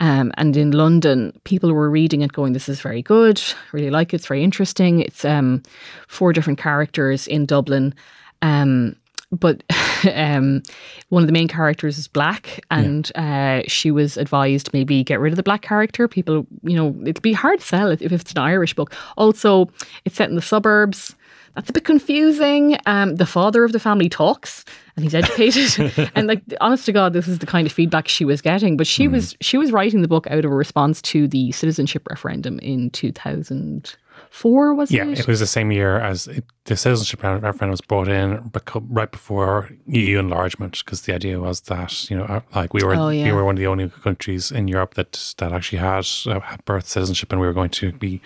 Um, 0.00 0.32
and 0.36 0.56
in 0.56 0.70
London, 0.70 1.32
people 1.44 1.72
were 1.72 1.90
reading 1.90 2.22
it, 2.22 2.32
going, 2.32 2.52
"This 2.52 2.68
is 2.68 2.80
very 2.80 3.02
good. 3.02 3.42
Really 3.72 3.90
like 3.90 4.12
it. 4.12 4.16
It's 4.16 4.28
very 4.28 4.44
interesting. 4.44 5.00
It's 5.00 5.24
um, 5.24 5.62
four 6.06 6.32
different 6.32 6.58
characters 6.58 7.26
in 7.26 7.46
Dublin." 7.46 7.94
Um, 8.40 8.94
but 9.30 9.62
um, 10.14 10.62
one 11.08 11.22
of 11.22 11.26
the 11.26 11.32
main 11.32 11.48
characters 11.48 11.98
is 11.98 12.08
black, 12.08 12.60
and 12.70 13.10
uh, 13.14 13.62
she 13.66 13.90
was 13.90 14.16
advised 14.16 14.70
maybe 14.72 15.04
get 15.04 15.20
rid 15.20 15.32
of 15.32 15.36
the 15.36 15.42
black 15.42 15.62
character. 15.62 16.08
People, 16.08 16.46
you 16.62 16.76
know, 16.76 16.94
it'd 17.02 17.22
be 17.22 17.32
hard 17.32 17.60
to 17.60 17.66
sell 17.66 17.90
it 17.90 18.02
if 18.02 18.12
it's 18.12 18.32
an 18.32 18.38
Irish 18.38 18.74
book. 18.74 18.94
Also, 19.16 19.70
it's 20.04 20.16
set 20.16 20.28
in 20.28 20.36
the 20.36 20.42
suburbs. 20.42 21.14
That's 21.54 21.70
a 21.70 21.72
bit 21.72 21.84
confusing. 21.84 22.78
Um, 22.86 23.16
the 23.16 23.26
father 23.26 23.64
of 23.64 23.72
the 23.72 23.80
family 23.80 24.08
talks, 24.08 24.64
and 24.94 25.02
he's 25.02 25.14
educated. 25.14 26.10
and 26.14 26.28
like, 26.28 26.42
honest 26.60 26.86
to 26.86 26.92
God, 26.92 27.14
this 27.14 27.26
is 27.26 27.40
the 27.40 27.46
kind 27.46 27.66
of 27.66 27.72
feedback 27.72 28.06
she 28.06 28.24
was 28.24 28.40
getting. 28.40 28.76
But 28.76 28.86
she 28.86 29.08
was 29.08 29.36
she 29.40 29.58
was 29.58 29.72
writing 29.72 30.02
the 30.02 30.08
book 30.08 30.28
out 30.30 30.44
of 30.44 30.52
a 30.52 30.54
response 30.54 31.02
to 31.02 31.26
the 31.26 31.50
citizenship 31.52 32.06
referendum 32.08 32.60
in 32.60 32.90
two 32.90 33.10
thousand 33.10 33.96
four. 34.30 34.74
Was 34.74 34.90
Yeah, 34.90 35.06
it? 35.06 35.20
it 35.20 35.26
was 35.26 35.40
the 35.40 35.46
same 35.46 35.70
year 35.72 35.98
as 35.98 36.26
it, 36.28 36.44
the 36.64 36.76
citizenship 36.76 37.22
referendum 37.22 37.70
was 37.70 37.80
brought 37.80 38.08
in 38.08 38.50
right 38.90 39.10
before 39.10 39.70
EU 39.86 40.18
enlargement, 40.18 40.82
because 40.84 41.02
the 41.02 41.14
idea 41.14 41.40
was 41.40 41.62
that 41.62 42.10
you 42.10 42.16
know, 42.16 42.24
uh, 42.24 42.40
like 42.54 42.74
we 42.74 42.82
were, 42.82 42.94
Oh, 42.94 43.08
yeah. 43.08 43.24
we 43.24 43.32
were 43.32 43.44
one 43.44 43.54
of 43.54 43.58
the 43.58 43.66
only 43.66 43.88
countries 43.88 44.52
in 44.52 44.68
Europe 44.68 44.94
that 44.94 45.34
that 45.38 45.52
actually 45.52 45.78
had, 45.78 46.06
uh, 46.26 46.40
had 46.40 46.64
birth 46.64 46.86
citizenship, 46.86 47.32
and 47.32 47.40
we 47.40 47.46
were 47.46 47.52
going 47.54 47.70
to 47.70 47.92
be 47.92 48.20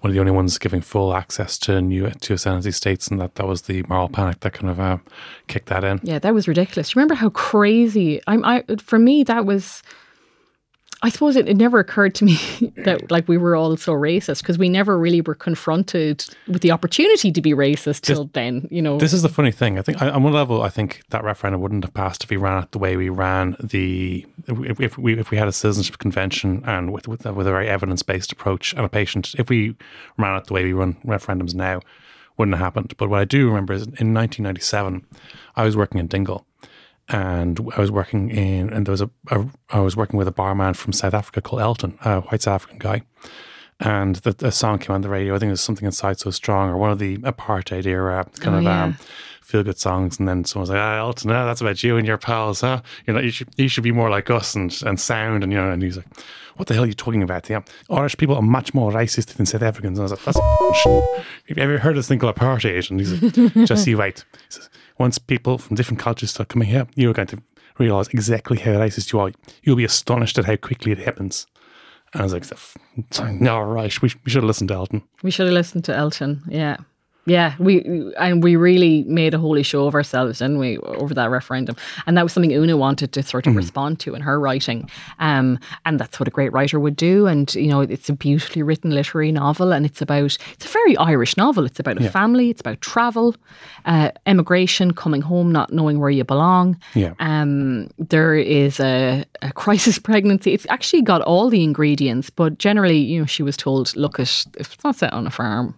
one 0.00 0.10
of 0.10 0.14
the 0.14 0.20
only 0.20 0.32
ones 0.32 0.58
giving 0.58 0.80
full 0.80 1.14
access 1.14 1.58
to 1.58 1.80
new 1.80 2.10
to 2.10 2.34
ascendancy 2.34 2.72
states, 2.72 3.08
and 3.08 3.20
that 3.20 3.36
that 3.36 3.46
was 3.46 3.62
the 3.62 3.82
moral 3.88 4.08
panic 4.08 4.40
that 4.40 4.52
kind 4.54 4.70
of 4.70 4.80
uh, 4.80 4.98
kicked 5.46 5.66
that 5.68 5.84
in. 5.84 6.00
Yeah, 6.02 6.18
that 6.18 6.34
was 6.34 6.48
ridiculous. 6.48 6.94
You 6.94 6.98
remember 6.98 7.14
how 7.14 7.30
crazy? 7.30 8.20
I'm. 8.26 8.44
I 8.44 8.64
for 8.78 8.98
me 8.98 9.22
that 9.24 9.46
was. 9.46 9.82
I 11.02 11.10
suppose 11.10 11.36
it, 11.36 11.48
it 11.48 11.56
never 11.56 11.78
occurred 11.78 12.14
to 12.16 12.24
me 12.24 12.36
that 12.84 13.10
like 13.10 13.28
we 13.28 13.36
were 13.36 13.54
all 13.54 13.76
so 13.76 13.92
racist 13.92 14.42
because 14.42 14.58
we 14.58 14.68
never 14.68 14.98
really 14.98 15.20
were 15.20 15.34
confronted 15.34 16.24
with 16.48 16.62
the 16.62 16.70
opportunity 16.70 17.30
to 17.32 17.42
be 17.42 17.52
racist 17.52 18.02
till 18.02 18.30
then. 18.32 18.66
You 18.70 18.82
know. 18.82 18.98
This 18.98 19.12
is 19.12 19.22
the 19.22 19.28
funny 19.28 19.52
thing. 19.52 19.78
I 19.78 19.82
think 19.82 20.00
on 20.00 20.22
one 20.22 20.32
level, 20.32 20.62
I 20.62 20.68
think 20.68 21.02
that 21.10 21.22
referendum 21.22 21.60
wouldn't 21.60 21.84
have 21.84 21.94
passed 21.94 22.24
if 22.24 22.30
we 22.30 22.36
ran 22.36 22.62
it 22.62 22.72
the 22.72 22.78
way 22.78 22.96
we 22.96 23.08
ran 23.08 23.56
the 23.62 24.24
if, 24.46 24.80
if 24.80 24.98
we 24.98 25.18
if 25.18 25.30
we 25.30 25.36
had 25.36 25.48
a 25.48 25.52
citizenship 25.52 25.98
convention 25.98 26.62
and 26.66 26.92
with 26.92 27.08
with, 27.08 27.24
with 27.24 27.46
a 27.46 27.50
very 27.50 27.68
evidence 27.68 28.02
based 28.02 28.32
approach 28.32 28.72
and 28.72 28.84
a 28.84 28.88
patient. 28.88 29.34
If 29.38 29.50
we 29.50 29.76
ran 30.16 30.36
it 30.36 30.46
the 30.46 30.54
way 30.54 30.64
we 30.64 30.72
run 30.72 30.94
referendums 31.04 31.54
now, 31.54 31.80
wouldn't 32.36 32.56
have 32.56 32.64
happened. 32.64 32.94
But 32.96 33.10
what 33.10 33.20
I 33.20 33.24
do 33.24 33.48
remember 33.48 33.74
is 33.74 33.82
in 33.82 34.14
1997, 34.14 35.04
I 35.56 35.64
was 35.64 35.76
working 35.76 36.00
in 36.00 36.06
Dingle. 36.06 36.46
And 37.08 37.60
I 37.76 37.80
was 37.80 37.90
working 37.90 38.30
in, 38.30 38.70
and 38.72 38.84
there 38.86 38.92
was 38.92 39.00
a, 39.00 39.10
a, 39.30 39.46
I 39.70 39.80
was 39.80 39.96
working 39.96 40.18
with 40.18 40.26
a 40.26 40.32
barman 40.32 40.74
from 40.74 40.92
South 40.92 41.14
Africa 41.14 41.40
called 41.40 41.62
Elton, 41.62 41.98
a 42.04 42.20
white 42.22 42.42
South 42.42 42.54
African 42.56 42.78
guy 42.78 43.02
and 43.78 44.16
the, 44.16 44.32
the 44.32 44.50
song 44.50 44.78
came 44.78 44.94
on 44.94 45.02
the 45.02 45.08
radio. 45.10 45.34
I 45.34 45.38
think 45.38 45.48
it 45.48 45.52
was 45.52 45.60
something 45.60 45.84
inside 45.84 46.18
so 46.18 46.30
strong, 46.30 46.70
or 46.70 46.78
one 46.78 46.90
of 46.90 46.98
the 46.98 47.18
apartheid 47.18 47.84
era 47.84 48.26
kind 48.40 48.54
Oh, 48.56 48.58
of 48.60 48.64
yeah. 48.64 48.84
um, 48.84 48.96
feel 49.42 49.62
good 49.62 49.78
songs. 49.78 50.18
And 50.18 50.26
then 50.26 50.44
someone 50.46 50.62
was 50.62 50.70
like, 50.70 50.78
"Ah, 50.78 50.96
Elton, 50.96 51.30
ah, 51.30 51.44
that's 51.44 51.60
about 51.60 51.82
you 51.82 51.98
and 51.98 52.06
your 52.06 52.16
pals, 52.16 52.62
huh? 52.62 52.80
You 53.06 53.12
know, 53.12 53.20
you 53.20 53.30
should 53.30 53.48
you 53.58 53.68
should 53.68 53.84
be 53.84 53.92
more 53.92 54.08
like 54.08 54.30
us 54.30 54.54
and 54.54 54.74
and 54.86 54.98
sound." 54.98 55.42
And 55.44 55.52
you 55.52 55.58
know, 55.58 55.70
and 55.70 55.82
he's 55.82 55.98
like, 55.98 56.06
"What 56.56 56.68
the 56.68 56.74
hell 56.74 56.84
are 56.84 56.86
you 56.86 56.94
talking 56.94 57.22
about? 57.22 57.50
Yeah, 57.50 57.60
Irish 57.90 58.16
people 58.16 58.34
are 58.36 58.40
much 58.40 58.72
more 58.72 58.90
racist 58.90 59.34
than 59.34 59.44
South 59.44 59.60
Africans." 59.60 59.98
And 59.98 60.08
I 60.08 60.10
was 60.10 60.12
like, 60.12 60.24
"That's. 60.24 60.38
Have 61.48 61.58
you 61.58 61.62
ever 61.62 61.76
heard 61.76 61.90
of 61.90 61.96
this 61.96 62.08
thing 62.08 62.18
called 62.18 62.34
apartheid?" 62.34 62.90
And 62.90 62.98
he's 62.98 63.22
like, 63.22 63.66
"Just 63.66 63.86
you 63.86 63.98
wait." 63.98 64.24
He 64.32 64.38
says, 64.48 64.70
"Once 64.98 65.18
people 65.18 65.58
from 65.58 65.76
different 65.76 66.00
cultures 66.00 66.30
start 66.30 66.48
coming 66.48 66.68
here, 66.68 66.86
you're 66.94 67.12
going 67.12 67.28
to." 67.28 67.42
Realize 67.78 68.08
exactly 68.08 68.56
how 68.56 68.70
racist 68.70 69.12
you 69.12 69.20
are. 69.20 69.32
You'll 69.62 69.76
be 69.76 69.84
astonished 69.84 70.38
at 70.38 70.46
how 70.46 70.56
quickly 70.56 70.92
it 70.92 70.98
happens. 70.98 71.46
And 72.14 72.22
I 72.22 72.24
was 72.24 72.32
like, 72.32 72.46
no, 73.38 73.60
right, 73.60 74.00
we, 74.00 74.10
we 74.24 74.30
should 74.30 74.42
have 74.42 74.44
listened 74.44 74.68
to 74.68 74.74
Elton. 74.74 75.02
We 75.22 75.30
should 75.30 75.44
have 75.44 75.52
listened 75.52 75.84
to 75.84 75.94
Elton. 75.94 76.42
Yeah. 76.48 76.78
Yeah, 77.26 77.54
we 77.58 78.12
and 78.18 78.42
we 78.42 78.54
really 78.54 79.02
made 79.04 79.34
a 79.34 79.38
holy 79.38 79.64
show 79.64 79.86
of 79.86 79.94
ourselves, 79.94 80.38
didn't 80.38 80.58
we, 80.58 80.78
over 80.78 81.12
that 81.14 81.28
referendum? 81.28 81.76
And 82.06 82.16
that 82.16 82.22
was 82.22 82.32
something 82.32 82.52
Oona 82.52 82.76
wanted 82.76 83.12
to 83.12 83.22
sort 83.22 83.46
of 83.48 83.56
respond 83.56 83.98
to 84.00 84.14
in 84.14 84.22
her 84.22 84.38
writing, 84.38 84.88
um, 85.18 85.58
and 85.84 85.98
that's 85.98 86.20
what 86.20 86.28
a 86.28 86.30
great 86.30 86.52
writer 86.52 86.78
would 86.78 86.94
do. 86.94 87.26
And 87.26 87.52
you 87.54 87.66
know, 87.66 87.80
it's 87.80 88.08
a 88.08 88.12
beautifully 88.12 88.62
written 88.62 88.92
literary 88.92 89.32
novel, 89.32 89.72
and 89.72 89.84
it's 89.84 90.00
about 90.00 90.38
it's 90.52 90.66
a 90.66 90.68
very 90.68 90.96
Irish 90.98 91.36
novel. 91.36 91.64
It's 91.64 91.80
about 91.80 92.00
a 92.00 92.08
family, 92.10 92.50
it's 92.50 92.60
about 92.60 92.80
travel, 92.80 93.34
uh, 93.84 94.10
emigration, 94.26 94.92
coming 94.92 95.20
home, 95.20 95.50
not 95.50 95.72
knowing 95.72 95.98
where 95.98 96.10
you 96.10 96.24
belong. 96.24 96.78
Yeah. 96.94 97.14
Um, 97.18 97.88
there 97.98 98.36
is 98.36 98.80
a, 98.80 99.24
a 99.42 99.52
crisis 99.52 99.98
pregnancy. 100.08 100.52
It's 100.52 100.66
actually 100.68 101.02
got 101.02 101.22
all 101.22 101.50
the 101.50 101.64
ingredients, 101.64 102.30
but 102.30 102.58
generally, 102.58 102.98
you 102.98 103.20
know, 103.20 103.26
she 103.26 103.42
was 103.42 103.56
told, 103.56 103.94
look, 103.96 104.18
it's 104.18 104.46
not 104.84 104.96
set 104.96 105.12
on 105.12 105.26
a 105.26 105.30
farm, 105.30 105.74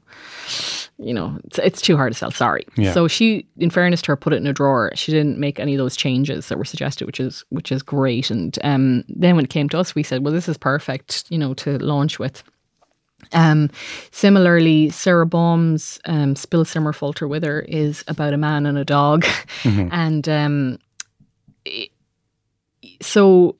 you 0.99 1.15
know, 1.15 1.39
it's, 1.45 1.59
it's 1.61 1.81
too 1.81 1.97
hard 1.97 2.13
to 2.13 2.19
sell. 2.19 2.31
Sorry. 2.31 2.65
Yeah. 2.77 2.93
So 2.93 3.07
she, 3.09 3.47
in 3.57 3.71
fairness 3.71 4.03
to 4.03 4.13
her, 4.13 4.17
put 4.17 4.33
it 4.33 4.37
in 4.37 4.47
a 4.47 4.53
drawer. 4.53 4.91
She 4.97 5.13
didn't 5.13 5.39
make 5.39 5.61
any 5.61 5.75
of 5.75 5.79
those 5.79 5.97
changes 5.97 6.49
that 6.49 6.59
were 6.59 6.65
suggested, 6.65 7.07
which 7.07 7.21
is 7.21 7.45
which 7.51 7.71
is 7.71 7.83
great. 7.83 8.31
And 8.31 8.59
um, 8.65 9.05
then 9.09 9.37
when 9.37 9.45
it 9.45 9.51
came 9.51 9.69
to 9.71 9.79
us, 9.79 9.95
we 9.95 10.03
said, 10.03 10.25
well, 10.25 10.35
this 10.35 10.49
is 10.49 10.59
perfect, 10.59 11.25
you 11.31 11.39
know, 11.39 11.55
to 11.55 11.79
launch 11.79 12.19
with. 12.19 12.43
Um, 13.33 13.71
similarly, 14.11 14.91
Sara 14.91 15.27
Baume's 15.27 15.99
um, 16.05 16.35
Spill 16.37 16.65
Simmer 16.65 16.93
Falter 16.93 17.27
Wither 17.29 17.61
is 17.61 18.05
about 18.09 18.33
a 18.33 18.37
man 18.39 18.65
and 18.67 18.79
a 18.79 18.85
dog. 18.85 19.25
and 19.65 20.29
um, 20.29 20.79
i- 21.67 21.91
so 23.03 23.57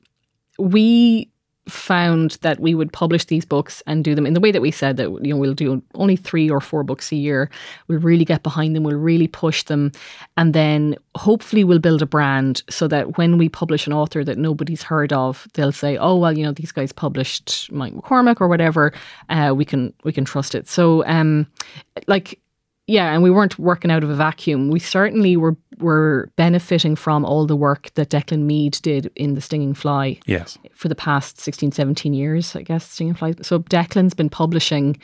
we 0.57 1.29
found 1.71 2.37
that 2.41 2.59
we 2.59 2.75
would 2.75 2.91
publish 2.91 3.25
these 3.25 3.45
books 3.45 3.81
and 3.87 4.03
do 4.03 4.15
them 4.15 4.25
in 4.25 4.33
the 4.33 4.39
way 4.39 4.51
that 4.51 4.61
we 4.61 4.71
said 4.71 4.97
that 4.97 5.09
you 5.23 5.33
know 5.33 5.37
we'll 5.37 5.53
do 5.53 5.81
only 5.95 6.15
three 6.15 6.49
or 6.49 6.61
four 6.61 6.83
books 6.83 7.11
a 7.11 7.15
year. 7.15 7.49
We'll 7.87 7.99
really 7.99 8.25
get 8.25 8.43
behind 8.43 8.75
them. 8.75 8.83
We'll 8.83 8.97
really 8.97 9.27
push 9.27 9.63
them. 9.63 9.91
And 10.37 10.53
then 10.53 10.95
hopefully 11.15 11.63
we'll 11.63 11.79
build 11.79 12.01
a 12.01 12.05
brand 12.05 12.63
so 12.69 12.87
that 12.87 13.17
when 13.17 13.37
we 13.37 13.49
publish 13.49 13.87
an 13.87 13.93
author 13.93 14.23
that 14.23 14.37
nobody's 14.37 14.83
heard 14.83 15.13
of 15.13 15.47
they'll 15.53 15.71
say 15.71 15.97
oh 15.97 16.15
well 16.15 16.37
you 16.37 16.43
know 16.43 16.51
these 16.51 16.71
guys 16.71 16.91
published 16.91 17.71
Mike 17.71 17.93
McCormack 17.93 18.41
or 18.41 18.47
whatever 18.47 18.93
uh, 19.29 19.53
we 19.55 19.65
can 19.65 19.93
we 20.03 20.11
can 20.11 20.25
trust 20.25 20.55
it. 20.55 20.67
So 20.67 21.05
um 21.05 21.47
like 22.07 22.39
yeah, 22.89 23.13
and 23.13 23.21
we 23.21 23.29
weren't 23.29 23.59
working 23.59 23.91
out 23.91 24.03
of 24.03 24.09
a 24.09 24.15
vacuum. 24.15 24.69
We 24.69 24.79
certainly 24.79 25.37
were 25.37 25.55
were 25.77 26.29
benefiting 26.35 26.95
from 26.95 27.23
all 27.23 27.45
the 27.45 27.55
work 27.55 27.93
that 27.93 28.09
Declan 28.09 28.41
Meade 28.43 28.79
did 28.81 29.09
in 29.15 29.35
The 29.35 29.41
Stinging 29.41 29.73
Fly 29.73 30.19
Yes. 30.25 30.57
for 30.73 30.89
the 30.89 30.95
past 30.95 31.39
16, 31.39 31.71
17 31.71 32.13
years, 32.13 32.53
I 32.55 32.63
guess, 32.63 32.89
Stinging 32.89 33.13
Fly. 33.13 33.35
So 33.41 33.59
Declan's 33.59 34.13
been 34.13 34.29
publishing 34.29 34.97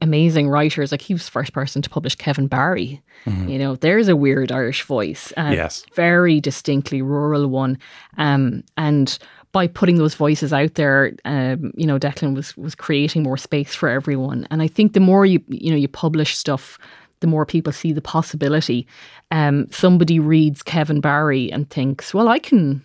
amazing 0.00 0.48
writers. 0.48 0.92
Like 0.92 1.02
he 1.02 1.14
was 1.14 1.24
the 1.24 1.30
first 1.32 1.52
person 1.52 1.82
to 1.82 1.90
publish 1.90 2.14
Kevin 2.14 2.46
Barry. 2.46 3.02
You 3.24 3.58
know, 3.58 3.74
there's 3.74 4.06
a 4.08 4.14
weird 4.14 4.52
Irish 4.52 4.82
voice. 4.84 5.32
And 5.36 5.54
Yes. 5.54 5.84
Very 5.94 6.40
distinctly 6.40 7.02
rural 7.02 7.48
one. 7.48 7.76
Um, 8.16 8.62
and 8.76 9.18
by 9.50 9.66
putting 9.66 9.96
those 9.96 10.14
voices 10.14 10.52
out 10.52 10.74
there, 10.74 11.14
um, 11.24 11.72
you 11.76 11.86
know, 11.86 11.98
Declan 11.98 12.36
was 12.36 12.56
was 12.56 12.74
creating 12.76 13.22
more 13.24 13.38
space 13.38 13.74
for 13.74 13.88
everyone. 13.88 14.46
And 14.50 14.62
I 14.62 14.68
think 14.68 14.92
the 14.92 15.00
more 15.00 15.26
you 15.26 15.40
you 15.48 15.70
know 15.70 15.76
you 15.76 15.88
publish 15.88 16.36
stuff, 16.36 16.78
the 17.20 17.26
more 17.26 17.46
people 17.46 17.72
see 17.72 17.92
the 17.92 18.00
possibility. 18.02 18.86
Um, 19.30 19.66
somebody 19.70 20.18
reads 20.20 20.62
Kevin 20.62 21.00
Barry 21.00 21.50
and 21.52 21.68
thinks, 21.70 22.12
well, 22.14 22.28
I 22.28 22.38
can. 22.38 22.84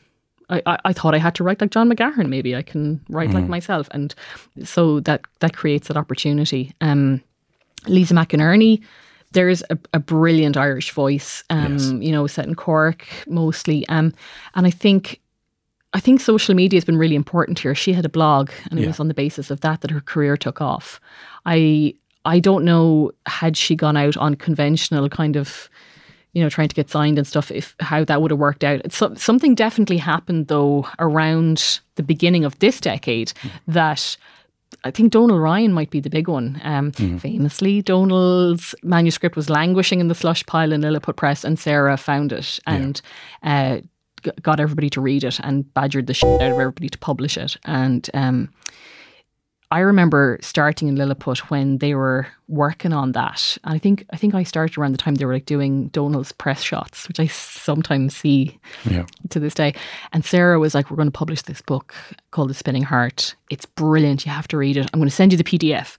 I, 0.50 0.62
I, 0.66 0.78
I 0.86 0.94
thought 0.94 1.16
I 1.16 1.18
had 1.18 1.36
to 1.36 1.44
write 1.46 1.62
like 1.62 1.72
John 1.72 1.90
McGahern. 1.90 2.28
Maybe 2.28 2.56
I 2.56 2.62
can 2.62 3.00
write 3.10 3.32
like 3.32 3.48
myself, 3.48 3.88
and 3.92 4.14
so 4.64 5.00
that 5.02 5.22
that 5.40 5.56
creates 5.56 5.88
that 5.88 5.96
opportunity. 5.98 6.74
Um, 6.82 7.22
Lisa 7.88 8.14
McInerney 8.14 8.82
there's 9.34 9.64
a, 9.70 9.78
a 9.94 10.00
brilliant 10.00 10.58
Irish 10.58 10.92
voice, 10.92 11.42
um, 11.50 11.72
Yes. 11.78 11.92
you 12.06 12.12
know, 12.12 12.28
set 12.28 12.46
in 12.48 12.54
Cork 12.56 13.08
mostly. 13.28 13.88
Um, 13.88 14.14
and 14.56 14.68
I 14.68 14.72
think 14.72 15.22
I 15.94 16.02
think 16.02 16.20
social 16.20 16.54
media 16.54 16.76
has 16.78 16.84
been 16.84 16.98
really 16.98 17.16
important 17.16 17.60
here. 17.60 17.74
She 17.74 17.94
had 17.94 18.04
a 18.04 18.10
blog, 18.10 18.52
and 18.70 18.78
it 18.78 18.82
Yeah. 18.82 18.90
was 18.90 19.00
on 19.00 19.08
the 19.08 19.14
basis 19.14 19.50
of 19.52 19.62
that 19.62 19.80
that 19.82 19.92
her 19.92 20.02
career 20.02 20.36
took 20.36 20.60
off. 20.60 21.00
I 21.46 21.94
I 22.26 22.40
don't 22.40 22.66
know 22.66 23.12
had 23.26 23.58
she 23.58 23.76
gone 23.76 23.98
out 23.98 24.16
on 24.18 24.36
conventional 24.36 25.10
kind 25.10 25.36
of, 25.36 25.70
you 26.34 26.42
know, 26.44 26.50
trying 26.50 26.68
to 26.70 26.76
get 26.76 26.90
signed 26.90 27.18
and 27.18 27.28
stuff, 27.28 27.52
if 27.52 27.76
how 27.80 28.04
that 28.06 28.22
would 28.22 28.32
have 28.32 28.40
worked 28.40 28.64
out. 28.64 28.92
So- 28.92 29.14
something 29.16 29.56
definitely 29.56 29.98
happened 29.98 30.48
though 30.48 30.88
around 31.00 31.80
the 31.96 32.04
beginning 32.04 32.46
of 32.46 32.58
this 32.60 32.80
decade 32.80 33.34
that. 33.68 34.18
I 34.86 34.90
think 34.90 35.12
Donal 35.12 35.38
Ryan 35.38 35.74
might 35.74 35.92
be 35.92 36.00
the 36.00 36.10
big 36.10 36.28
one. 36.30 36.60
Um, 36.64 36.92
Famously, 37.20 37.82
Donal's 37.84 38.74
manuscript 38.82 39.36
was 39.36 39.50
languishing 39.50 40.00
in 40.00 40.08
the 40.08 40.16
slush 40.16 40.44
pile 40.46 40.72
in 40.72 40.82
Lilliput 40.82 41.18
Press, 41.18 41.44
and 41.44 41.60
Sarah 41.60 41.98
found 41.98 42.32
it 42.32 42.58
and 42.66 43.00
uh, 43.44 43.82
got 44.42 44.60
everybody 44.62 44.90
to 44.92 45.02
read 45.02 45.24
it 45.26 45.40
and 45.44 45.72
badgered 45.74 46.08
the 46.08 46.14
shit 46.16 46.42
out 46.42 46.54
of 46.54 46.60
everybody 46.60 46.88
to 46.90 46.98
publish 46.98 47.38
it. 47.38 47.58
And 47.66 48.10
um, 48.14 48.50
I 49.72 49.80
remember 49.80 50.38
starting 50.42 50.90
in 50.90 50.96
Lilliput 50.98 51.50
when 51.50 51.78
they 51.78 51.96
were 51.96 52.28
working 52.50 52.92
on 52.92 53.14
that. 53.14 53.58
And 53.64 53.74
I 53.74 53.78
think 53.78 54.06
I 54.12 54.18
think 54.18 54.36
I 54.36 54.44
started 54.44 54.78
around 54.78 54.92
the 54.92 54.98
time 54.98 55.16
they 55.16 55.24
were 55.26 55.34
like 55.34 55.46
doing 55.46 55.88
Donal's 55.88 56.34
press 56.34 56.62
shots, 56.62 57.08
which 57.08 57.20
I 57.22 57.28
sometimes 57.28 58.16
see 58.16 58.60
Yeah. 58.84 59.06
to 59.30 59.40
this 59.40 59.54
day. 59.54 59.74
And 60.12 60.26
Sarah 60.26 60.60
was 60.60 60.76
like, 60.76 60.92
We're 60.92 60.98
going 60.98 61.08
to 61.08 61.18
publish 61.18 61.44
this 61.44 61.62
book 61.62 61.96
called 62.32 62.50
The 62.50 62.54
Spinning 62.54 62.84
Heart. 62.84 63.36
It's 63.50 63.66
brilliant. 63.66 64.26
You 64.26 64.32
have 64.34 64.48
to 64.50 64.58
read 64.58 64.76
it. 64.78 64.90
I'm 64.94 65.00
going 65.00 65.10
to 65.10 65.16
send 65.16 65.32
you 65.32 65.38
the 65.38 65.44
PDF. 65.46 65.96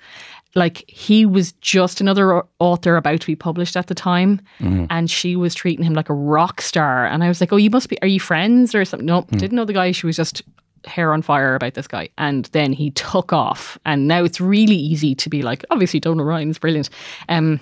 Like, 0.54 0.84
he 0.86 1.24
was 1.24 1.52
just 1.62 2.02
another 2.02 2.42
author 2.58 2.96
about 2.98 3.22
to 3.22 3.26
be 3.26 3.34
published 3.36 3.74
at 3.74 3.86
the 3.86 3.94
time. 3.94 4.38
Mm-hmm. 4.60 4.84
And 4.90 5.10
she 5.10 5.34
was 5.34 5.54
treating 5.54 5.82
him 5.82 5.94
like 5.94 6.10
a 6.10 6.14
rock 6.14 6.60
star. 6.60 7.06
And 7.06 7.24
I 7.24 7.28
was 7.28 7.40
like, 7.40 7.54
Oh, 7.54 7.56
you 7.56 7.70
must 7.70 7.88
be, 7.88 7.96
are 8.02 8.08
you 8.08 8.20
friends 8.20 8.74
or 8.74 8.84
something? 8.84 9.06
No, 9.06 9.22
mm. 9.22 9.38
didn't 9.38 9.56
know 9.56 9.64
the 9.64 9.72
guy. 9.72 9.92
She 9.92 10.04
was 10.04 10.16
just 10.16 10.42
hair 10.86 11.12
on 11.12 11.22
fire 11.22 11.54
about 11.54 11.74
this 11.74 11.86
guy. 11.86 12.08
And 12.18 12.46
then 12.46 12.72
he 12.72 12.90
took 12.90 13.32
off. 13.32 13.78
And 13.84 14.08
now 14.08 14.24
it's 14.24 14.40
really 14.40 14.76
easy 14.76 15.14
to 15.16 15.28
be 15.28 15.42
like, 15.42 15.64
obviously, 15.70 16.00
Donal 16.00 16.24
Ryan 16.24 16.50
is 16.50 16.58
brilliant. 16.58 16.90
Um, 17.28 17.60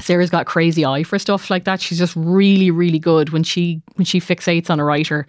Sarah's 0.00 0.30
got 0.30 0.46
crazy 0.46 0.84
eye 0.84 1.02
for 1.02 1.18
stuff 1.18 1.50
like 1.50 1.64
that. 1.64 1.80
She's 1.80 1.98
just 1.98 2.14
really, 2.16 2.70
really 2.70 2.98
good 2.98 3.30
when 3.30 3.42
she 3.42 3.82
when 3.96 4.04
she 4.04 4.20
fixates 4.20 4.70
on 4.70 4.78
a 4.80 4.84
writer. 4.84 5.26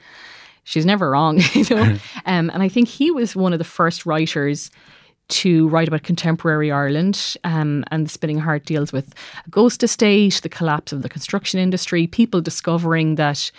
She's 0.64 0.86
never 0.86 1.12
wrong, 1.12 1.40
you 1.54 1.76
know. 1.76 1.84
um, 2.26 2.52
and 2.54 2.62
I 2.62 2.70
think 2.70 2.88
he 2.88 3.12
was 3.12 3.36
one 3.36 3.54
of 3.54 3.60
the 3.60 3.66
first 3.66 4.06
writers 4.06 4.70
to 5.30 5.68
write 5.70 5.88
about 5.88 6.04
contemporary 6.04 6.72
Ireland. 6.72 7.38
Um, 7.44 7.84
and 7.92 8.06
the 8.06 8.10
Spinning 8.10 8.40
Heart 8.40 8.66
deals 8.66 8.92
with 8.92 9.14
a 9.46 9.50
ghost 9.50 9.84
estate, 9.84 10.40
the 10.42 10.50
collapse 10.50 10.92
of 10.92 11.04
the 11.04 11.10
construction 11.10 11.60
industry, 11.60 12.08
people 12.08 12.42
discovering 12.42 13.16
that 13.16 13.52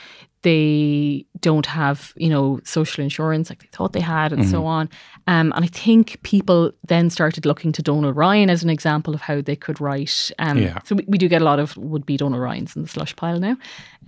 they 0.43 1.27
don't 1.41 1.67
have, 1.67 2.13
you 2.17 2.29
know, 2.29 2.61
social 2.65 3.05
insurance 3.05 3.51
like 3.51 3.61
they 3.61 3.69
thought 3.73 3.93
they 3.93 4.01
had, 4.01 4.33
and 4.33 4.49
so 4.49 4.65
on. 4.65 4.89
Um, 5.27 5.53
and 5.55 5.65
I 5.65 5.69
think 5.69 6.23
people 6.23 6.73
then 6.87 7.11
started 7.11 7.45
looking 7.45 7.73
to 7.73 7.83
Donal 7.83 8.13
Ryan 8.13 8.49
as 8.49 8.63
an 8.63 8.71
example 8.71 9.15
of 9.15 9.21
how 9.21 9.41
they 9.43 9.57
could 9.57 9.81
write. 9.81 10.31
Um, 10.39 10.59
Yeah. 10.59 10.79
So 10.85 10.95
we, 10.95 11.05
we 11.07 11.19
do 11.19 11.29
get 11.29 11.43
a 11.43 11.45
lot 11.45 11.59
of 11.59 11.77
would 11.77 12.07
be 12.07 12.17
Donal 12.17 12.41
Ryans 12.41 12.75
in 12.75 12.83
the 12.83 12.89
slush 12.89 13.15
pile 13.17 13.39
now. 13.39 13.57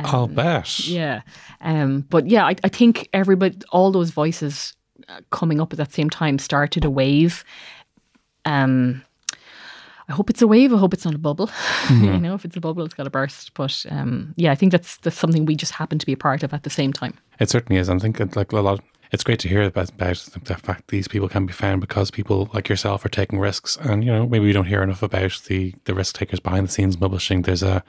I'll 0.01 0.27
bet. 0.27 0.81
Yeah. 0.81 1.21
Um, 1.61 2.07
but 2.09 2.27
yeah, 2.29 2.47
I, 2.47 2.57
I 2.65 2.69
think 2.69 3.09
everybody, 3.13 3.59
all 3.71 3.93
those 3.93 4.11
voices 4.11 4.75
uh, 5.09 5.21
coming 5.31 5.61
up 5.61 5.73
at 5.73 5.77
that 5.79 5.93
same 5.93 6.09
time 6.09 6.39
started 6.39 6.85
a 6.85 6.91
wave. 6.91 7.45
Um, 8.45 9.05
I 10.09 10.13
hope 10.13 10.31
it's 10.31 10.43
a 10.43 10.47
wave. 10.47 10.73
I 10.73 10.79
hope 10.79 10.95
it's 10.95 11.05
not 11.05 11.15
a 11.15 11.19
bubble. 11.19 11.51
you 11.91 12.19
know, 12.19 12.35
if 12.35 12.45
it's 12.45 12.57
a 12.57 12.61
bubble, 12.61 12.85
it's 12.85 12.95
got 12.95 13.05
to 13.05 13.11
burst. 13.11 13.55
But 13.55 13.85
um, 13.91 14.35
yeah, 14.37 14.53
I 14.53 14.55
think 14.55 14.73
that's 14.73 14.97
that's 14.99 15.17
something 15.17 15.45
we 15.45 15.55
just 15.55 15.73
happen 15.73 15.99
to 15.99 16.07
be 16.07 16.13
a 16.13 16.17
part 16.17 16.43
of 16.43 16.53
at 16.53 16.65
the 16.65 16.71
same 16.71 16.93
time. 16.93 17.15
It 17.39 17.51
certainly 17.51 17.81
is. 17.81 17.89
I 17.89 17.99
think 17.99 18.21
it, 18.21 18.37
like 18.37 18.53
a 18.53 18.61
lot. 18.61 18.81
It's 19.13 19.25
great 19.25 19.41
to 19.41 19.49
hear 19.49 19.65
about, 19.65 19.91
about 19.91 20.17
the 20.45 20.55
fact 20.55 20.89
these 20.89 21.07
people 21.07 21.29
can 21.29 21.45
be 21.45 21.53
found 21.53 21.83
because 21.83 22.11
people 22.11 22.49
like 22.55 22.71
yourself 22.71 23.05
are 23.05 23.11
taking 23.11 23.39
risks, 23.39 23.77
and 23.77 24.05
you 24.05 24.11
know 24.11 24.27
maybe 24.27 24.47
we 24.47 24.53
don't 24.53 24.67
hear 24.67 24.83
enough 24.83 25.03
about 25.03 25.43
the 25.49 25.75
the 25.85 25.95
risk 25.95 26.17
takers 26.17 26.41
behind 26.41 26.69
the 26.69 26.73
scenes 26.73 26.97
publishing. 26.97 27.43
There's 27.43 27.63
a 27.63 27.85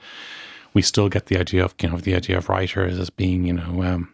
we 0.74 0.82
still 0.82 1.08
get 1.08 1.26
the 1.26 1.38
idea 1.38 1.64
of 1.64 1.74
you 1.80 1.88
know 1.88 1.98
the 1.98 2.14
idea 2.14 2.36
of 2.36 2.48
writers 2.48 2.98
as 2.98 3.10
being 3.10 3.44
you 3.44 3.54
know 3.54 3.82
um, 3.82 4.12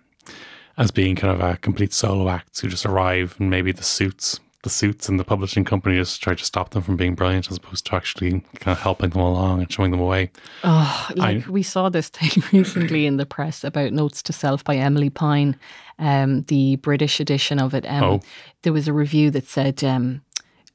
as 0.78 0.90
being 0.90 1.16
kind 1.16 1.34
of 1.34 1.40
a 1.40 1.56
complete 1.56 1.92
solo 1.92 2.28
acts 2.28 2.60
who 2.60 2.68
just 2.68 2.86
arrive 2.86 3.34
and 3.38 3.50
maybe 3.50 3.72
the 3.72 3.82
suits 3.82 4.40
the 4.62 4.70
suits 4.70 5.08
and 5.08 5.18
the 5.18 5.24
publishing 5.24 5.64
company 5.64 5.96
just 5.96 6.22
try 6.22 6.34
to 6.34 6.44
stop 6.44 6.70
them 6.70 6.82
from 6.82 6.96
being 6.96 7.14
brilliant 7.14 7.50
as 7.50 7.56
opposed 7.56 7.86
to 7.86 7.94
actually 7.94 8.40
kind 8.56 8.76
of 8.76 8.80
helping 8.80 9.10
them 9.10 9.22
along 9.22 9.60
and 9.60 9.72
showing 9.72 9.90
them 9.90 10.00
a 10.00 10.04
way. 10.04 10.30
Oh, 10.64 11.08
like 11.16 11.46
we 11.46 11.62
saw 11.62 11.88
this 11.88 12.08
thing 12.10 12.42
recently 12.52 13.06
in 13.06 13.16
the 13.16 13.24
press 13.24 13.64
about 13.64 13.92
Notes 13.92 14.22
to 14.24 14.32
Self 14.34 14.62
by 14.62 14.76
Emilie 14.76 15.08
Pine, 15.08 15.56
um, 15.98 16.42
the 16.42 16.76
British 16.76 17.20
edition 17.20 17.58
of 17.58 17.74
it. 17.74 17.86
Um, 17.86 18.02
Oh. 18.04 18.20
There 18.62 18.72
was 18.74 18.86
a 18.86 18.92
review 18.92 19.30
that 19.30 19.46
said 19.46 19.82
um, 19.82 20.20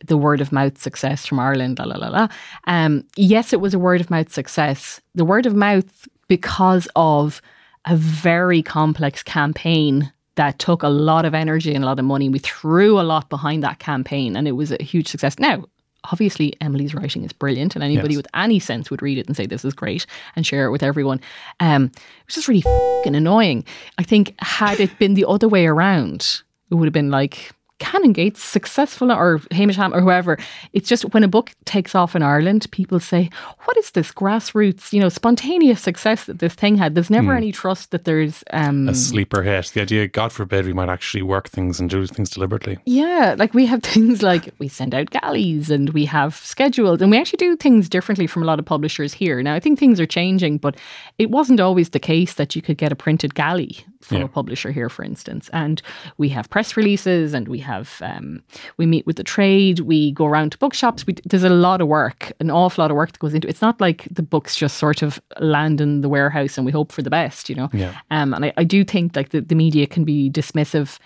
the 0.04 0.18
word 0.18 0.42
of 0.42 0.52
mouth 0.52 0.80
success 0.82 1.26
from 1.26 1.40
Ireland, 1.40 1.78
la 1.78 1.86
la 1.86 1.98
la 1.98 2.08
la. 2.08 2.28
Um, 2.66 3.04
yes, 3.16 3.54
it 3.54 3.62
was 3.62 3.74
a 3.76 3.80
word 3.80 4.02
of 4.02 4.10
mouth 4.10 4.34
success. 4.34 5.00
The 5.14 5.26
word 5.26 5.46
of 5.46 5.54
mouth 5.56 6.08
because 6.28 6.88
of 6.96 7.40
a 7.86 7.96
very 7.96 8.64
complex 8.64 9.22
campaign 9.22 10.12
that 10.36 10.60
took 10.60 10.84
a 10.84 10.90
lot 10.90 11.26
of 11.26 11.34
energy 11.34 11.74
and 11.74 11.84
a 11.84 11.88
lot 11.88 11.98
of 12.00 12.06
money. 12.06 12.30
We 12.30 12.40
threw 12.40 13.00
a 13.00 13.04
lot 13.04 13.30
behind 13.30 13.64
that 13.64 13.80
campaign 13.80 14.36
and 14.36 14.48
it 14.48 14.52
was 14.54 14.72
a 14.72 14.84
huge 14.84 15.08
success. 15.08 15.40
Now, 15.40 15.64
obviously, 16.12 16.54
Emilie's 16.62 16.94
writing 16.94 17.24
is 17.24 17.32
brilliant 17.34 17.74
and 17.76 17.84
anybody 17.84 18.14
Yes. 18.14 18.18
with 18.18 18.28
any 18.36 18.60
sense 18.60 18.92
would 18.92 19.02
read 19.02 19.18
it 19.18 19.28
and 19.28 19.36
say, 19.36 19.46
this 19.48 19.64
is 19.66 19.74
great 19.74 20.06
and 20.36 20.46
share 20.46 20.66
it 20.66 20.72
with 20.72 20.84
everyone. 20.84 21.20
Um, 21.60 21.86
it 21.86 22.26
was 22.28 22.36
just 22.36 22.48
really 22.48 22.62
fucking 22.62 23.16
annoying. 23.16 23.64
I 23.98 24.04
think 24.04 24.36
had 24.40 24.80
it 24.80 25.00
been 25.00 25.14
the 25.16 25.26
other 25.28 25.48
way 25.48 25.66
around, 25.66 26.42
it 26.70 26.76
would 26.76 26.86
have 26.86 26.94
been 26.94 27.12
like, 27.12 27.52
Canongate's 27.80 28.42
successful 28.42 29.12
or 29.12 29.42
Hamish 29.52 29.76
Ham 29.76 29.94
or 29.94 30.02
whoever. 30.02 30.38
It's 30.74 30.88
just 30.88 31.04
when 31.14 31.24
a 31.24 31.28
book 31.28 31.52
takes 31.66 31.94
off 31.94 32.16
in 32.16 32.22
Ireland, 32.24 32.68
people 32.72 33.00
say, 33.00 33.30
What 33.66 33.78
is 33.78 33.92
this 33.92 34.12
grassroots, 34.12 34.94
you 34.94 35.00
know, 35.02 35.10
spontaneous 35.10 35.82
success 35.82 36.26
that 36.26 36.40
this 36.40 36.54
thing 36.54 36.78
had? 36.78 36.96
There's 36.96 37.10
never 37.10 37.34
any 37.36 37.52
trust 37.52 37.92
that 37.92 38.06
there's 38.06 38.44
um 38.52 38.88
A 38.90 38.96
sleeper 38.96 39.44
hit. 39.44 39.68
The 39.74 39.82
idea, 39.82 40.08
God 40.08 40.32
forbid, 40.32 40.66
we 40.66 40.74
might 40.74 40.90
actually 40.90 41.24
work 41.24 41.50
things 41.50 41.80
and 41.80 41.90
do 41.90 42.06
things 42.08 42.30
deliberately. 42.30 42.78
Yeah, 42.86 43.36
like 43.38 43.54
we 43.54 43.66
have 43.66 43.84
things 43.94 44.22
like 44.24 44.54
we 44.58 44.68
send 44.68 44.96
out 44.96 45.10
galleys 45.10 45.70
and 45.70 45.90
we 45.90 46.06
have 46.06 46.36
scheduled 46.36 47.02
and 47.02 47.12
we 47.12 47.18
actually 47.18 47.38
do 47.38 47.56
things 47.58 47.90
differently 47.90 48.28
from 48.28 48.44
a 48.44 48.46
lot 48.46 48.60
of 48.60 48.66
publishers 48.66 49.14
here. 49.14 49.42
Now, 49.44 49.54
I 49.54 49.60
think 49.60 49.78
things 49.80 50.00
are 50.00 50.06
changing, 50.06 50.60
but 50.60 50.76
it 51.18 51.30
wasn't 51.30 51.60
always 51.60 51.90
the 51.90 52.00
case 52.00 52.36
that 52.36 52.56
you 52.56 52.62
could 52.62 52.78
get 52.78 52.92
a 52.92 52.96
printed 52.96 53.36
galley 53.36 53.80
from 54.02 54.18
Yeah. 54.20 54.24
a 54.26 54.28
publisher 54.28 54.72
here, 54.72 54.88
for 54.90 55.04
instance. 55.04 55.50
And 55.52 55.82
we 56.18 56.30
have 56.30 56.50
press 56.50 56.78
releases 56.78 57.34
and 57.34 57.48
we 57.48 57.60
have, 57.66 58.02
um, 58.02 58.42
we 58.78 58.86
meet 58.86 59.06
with 59.06 59.18
the 59.18 59.24
trade, 59.24 59.80
we 59.82 60.12
go 60.12 60.26
around 60.26 60.52
to 60.54 60.58
bookshops. 60.58 61.06
We, 61.06 61.16
there's 61.26 61.44
a 61.44 61.50
lot 61.50 61.82
of 61.82 61.88
work, 61.88 62.32
an 62.40 62.50
awful 62.50 62.84
lot 62.84 62.92
of 62.92 62.98
work 62.98 63.12
that 63.12 63.20
goes 63.20 63.34
into 63.34 63.48
it. 63.48 63.52
It's 63.52 63.62
not 63.62 63.82
like 63.82 64.08
the 64.10 64.24
books 64.24 64.56
just 64.56 64.78
sort 64.78 65.02
of 65.02 65.22
land 65.40 65.82
in 65.82 66.02
the 66.02 66.10
warehouse 66.10 66.58
and 66.58 66.66
we 66.66 66.72
hope 66.72 66.92
for 66.92 67.02
the 67.02 67.10
best, 67.10 67.50
you 67.50 67.56
know? 67.56 67.70
Yeah. 67.74 67.94
Um, 68.12 68.34
and 68.34 68.46
I, 68.46 68.54
I 68.58 68.64
do 68.64 68.84
think 68.84 69.16
like 69.16 69.30
the, 69.30 69.42
the 69.42 69.56
media 69.56 69.88
can 69.88 70.04
be 70.04 70.30
dismissive 70.30 71.00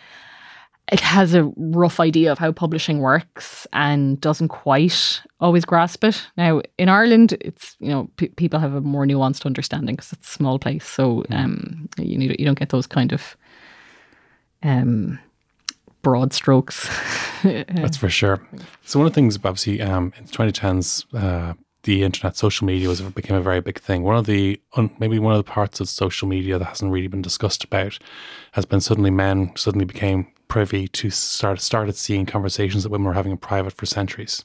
it 0.91 0.99
has 1.01 1.33
a 1.33 1.51
rough 1.55 1.99
idea 1.99 2.31
of 2.31 2.39
how 2.39 2.51
publishing 2.51 2.99
works 2.99 3.67
and 3.73 4.19
doesn't 4.21 4.47
quite 4.47 5.21
always 5.39 5.65
grasp 5.65 6.03
it. 6.03 6.27
Now, 6.35 6.61
in 6.77 6.89
Ireland, 6.89 7.37
it's 7.41 7.75
you 7.79 7.89
know 7.89 8.09
p- 8.17 8.29
people 8.29 8.59
have 8.59 8.73
a 8.73 8.81
more 8.81 9.05
nuanced 9.05 9.45
understanding 9.45 9.95
because 9.95 10.13
it's 10.13 10.29
a 10.29 10.33
small 10.33 10.57
place, 10.57 10.85
so 10.85 11.23
um, 11.29 11.89
you 11.97 12.17
need 12.17 12.35
you 12.39 12.45
don't 12.45 12.57
get 12.57 12.69
those 12.69 12.87
kind 12.87 13.13
of 13.13 13.37
um, 14.63 15.19
broad 16.01 16.33
strokes. 16.33 16.89
That's 17.43 17.97
for 17.97 18.09
sure. 18.09 18.45
So 18.85 18.99
one 18.99 19.07
of 19.07 19.13
the 19.13 19.15
things, 19.15 19.37
obviously, 19.37 19.81
um, 19.81 20.13
in 20.17 20.25
the 20.25 20.31
2010s, 20.31 21.05
uh, 21.13 21.53
the 21.83 22.03
internet, 22.03 22.35
social 22.35 22.67
media 22.67 22.89
was 22.89 23.01
became 23.01 23.37
a 23.37 23.41
very 23.41 23.61
big 23.61 23.79
thing. 23.79 24.03
One 24.03 24.17
of 24.17 24.25
the 24.25 24.59
un, 24.75 24.89
maybe 24.99 25.19
one 25.19 25.33
of 25.33 25.43
the 25.43 25.49
parts 25.49 25.79
of 25.79 25.87
social 25.87 26.27
media 26.27 26.57
that 26.59 26.65
hasn't 26.65 26.91
really 26.91 27.07
been 27.07 27.21
discussed 27.21 27.63
about 27.63 27.97
has 28.51 28.65
been 28.65 28.81
suddenly 28.81 29.11
men 29.11 29.53
suddenly 29.55 29.85
became 29.85 30.27
privy 30.49 30.87
to 30.89 31.09
start 31.09 31.61
started 31.61 31.95
seeing 31.95 32.25
conversations 32.25 32.83
that 32.83 32.89
women 32.89 33.07
were 33.07 33.13
having 33.13 33.31
in 33.31 33.37
private 33.37 33.73
for 33.73 33.85
centuries, 33.85 34.43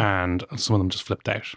and 0.00 0.44
some 0.56 0.74
of 0.74 0.80
them 0.80 0.90
just 0.90 1.04
flipped 1.04 1.28
out. 1.28 1.54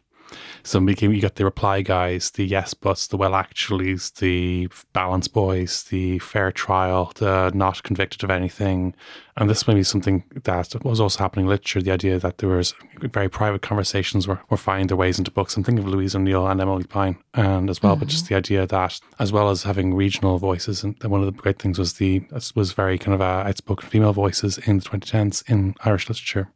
So 0.64 0.80
it 0.80 0.86
became, 0.86 1.14
you 1.14 1.22
got 1.22 1.36
the 1.36 1.46
reply 1.46 1.82
guys, 1.82 2.32
the 2.32 2.46
yes 2.46 2.74
buts, 2.74 3.08
the 3.08 3.18
well 3.18 3.32
actuallys, 3.32 4.14
the 4.16 4.70
balance 4.94 5.28
boys, 5.28 5.84
the 5.84 6.20
fair 6.20 6.52
trial, 6.52 7.12
the 7.16 7.52
not 7.54 7.84
convicted 7.84 8.24
of 8.24 8.30
anything. 8.30 8.96
And 9.36 9.50
this 9.50 9.68
may 9.68 9.74
be 9.74 9.84
something 9.84 10.24
that 10.44 10.76
was 10.86 11.00
also 11.00 11.20
happening 11.20 11.46
in 11.46 11.50
literature, 11.50 11.82
the 11.82 11.92
idea 11.92 12.20
that 12.20 12.38
there 12.38 12.50
was 12.50 12.76
very 13.02 13.30
private 13.30 13.64
conversations 13.64 14.28
were, 14.28 14.40
were 14.50 14.58
finding 14.58 14.88
their 14.88 14.98
ways 14.98 15.18
into 15.18 15.32
books. 15.32 15.58
I'm 15.58 15.64
thinking 15.64 15.84
of 15.84 15.90
Louise 15.90 16.16
O'Neill 16.16 16.48
and 16.48 16.62
Emilie 16.62 16.84
Pine 16.84 17.18
and 17.34 17.70
as 17.70 17.82
well, 17.82 17.96
but 17.96 18.08
just 18.08 18.30
the 18.30 18.36
idea 18.36 18.68
that 18.68 19.00
as 19.20 19.32
well 19.32 19.50
as 19.50 19.64
having 19.64 19.94
regional 19.94 20.38
voices, 20.38 20.84
and 20.84 21.02
one 21.04 21.22
of 21.22 21.26
the 21.26 21.42
great 21.42 21.60
things 21.60 21.80
was 21.80 21.94
the 21.94 22.24
was 22.56 22.74
very 22.74 22.98
kind 22.98 23.16
of 23.16 23.22
uh, 23.22 23.44
outspoken 23.48 23.90
female 23.90 24.14
voices 24.14 24.58
in 24.60 24.78
the 24.80 24.86
2010s 24.86 25.50
in 25.50 25.76
Irish 25.84 26.10
literature. 26.10 26.50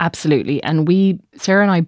Absolutely, 0.00 0.62
and 0.62 0.86
we 0.86 1.20
Sarah 1.36 1.62
and 1.62 1.72
I 1.72 1.86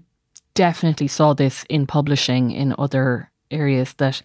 definitely 0.54 1.08
saw 1.08 1.34
this 1.34 1.64
in 1.68 1.86
publishing 1.86 2.50
in 2.50 2.74
other 2.78 3.30
areas 3.50 3.94
that 3.94 4.22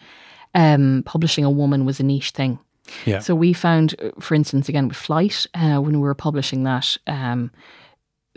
um, 0.54 1.04
publishing 1.06 1.44
a 1.46 1.50
woman 1.52 1.86
was 1.86 2.00
a 2.00 2.04
niche 2.04 2.32
thing. 2.32 2.60
Yeah. 3.06 3.20
So 3.20 3.34
we 3.36 3.52
found, 3.54 3.96
uh, 4.02 4.10
for 4.20 4.36
instance, 4.36 4.70
again 4.70 4.88
with 4.88 4.98
Flight, 4.98 5.46
uh, 5.56 5.78
when 5.78 5.94
we 5.94 6.00
were 6.08 6.14
publishing 6.16 6.64
that, 6.64 6.96
um, 7.08 7.52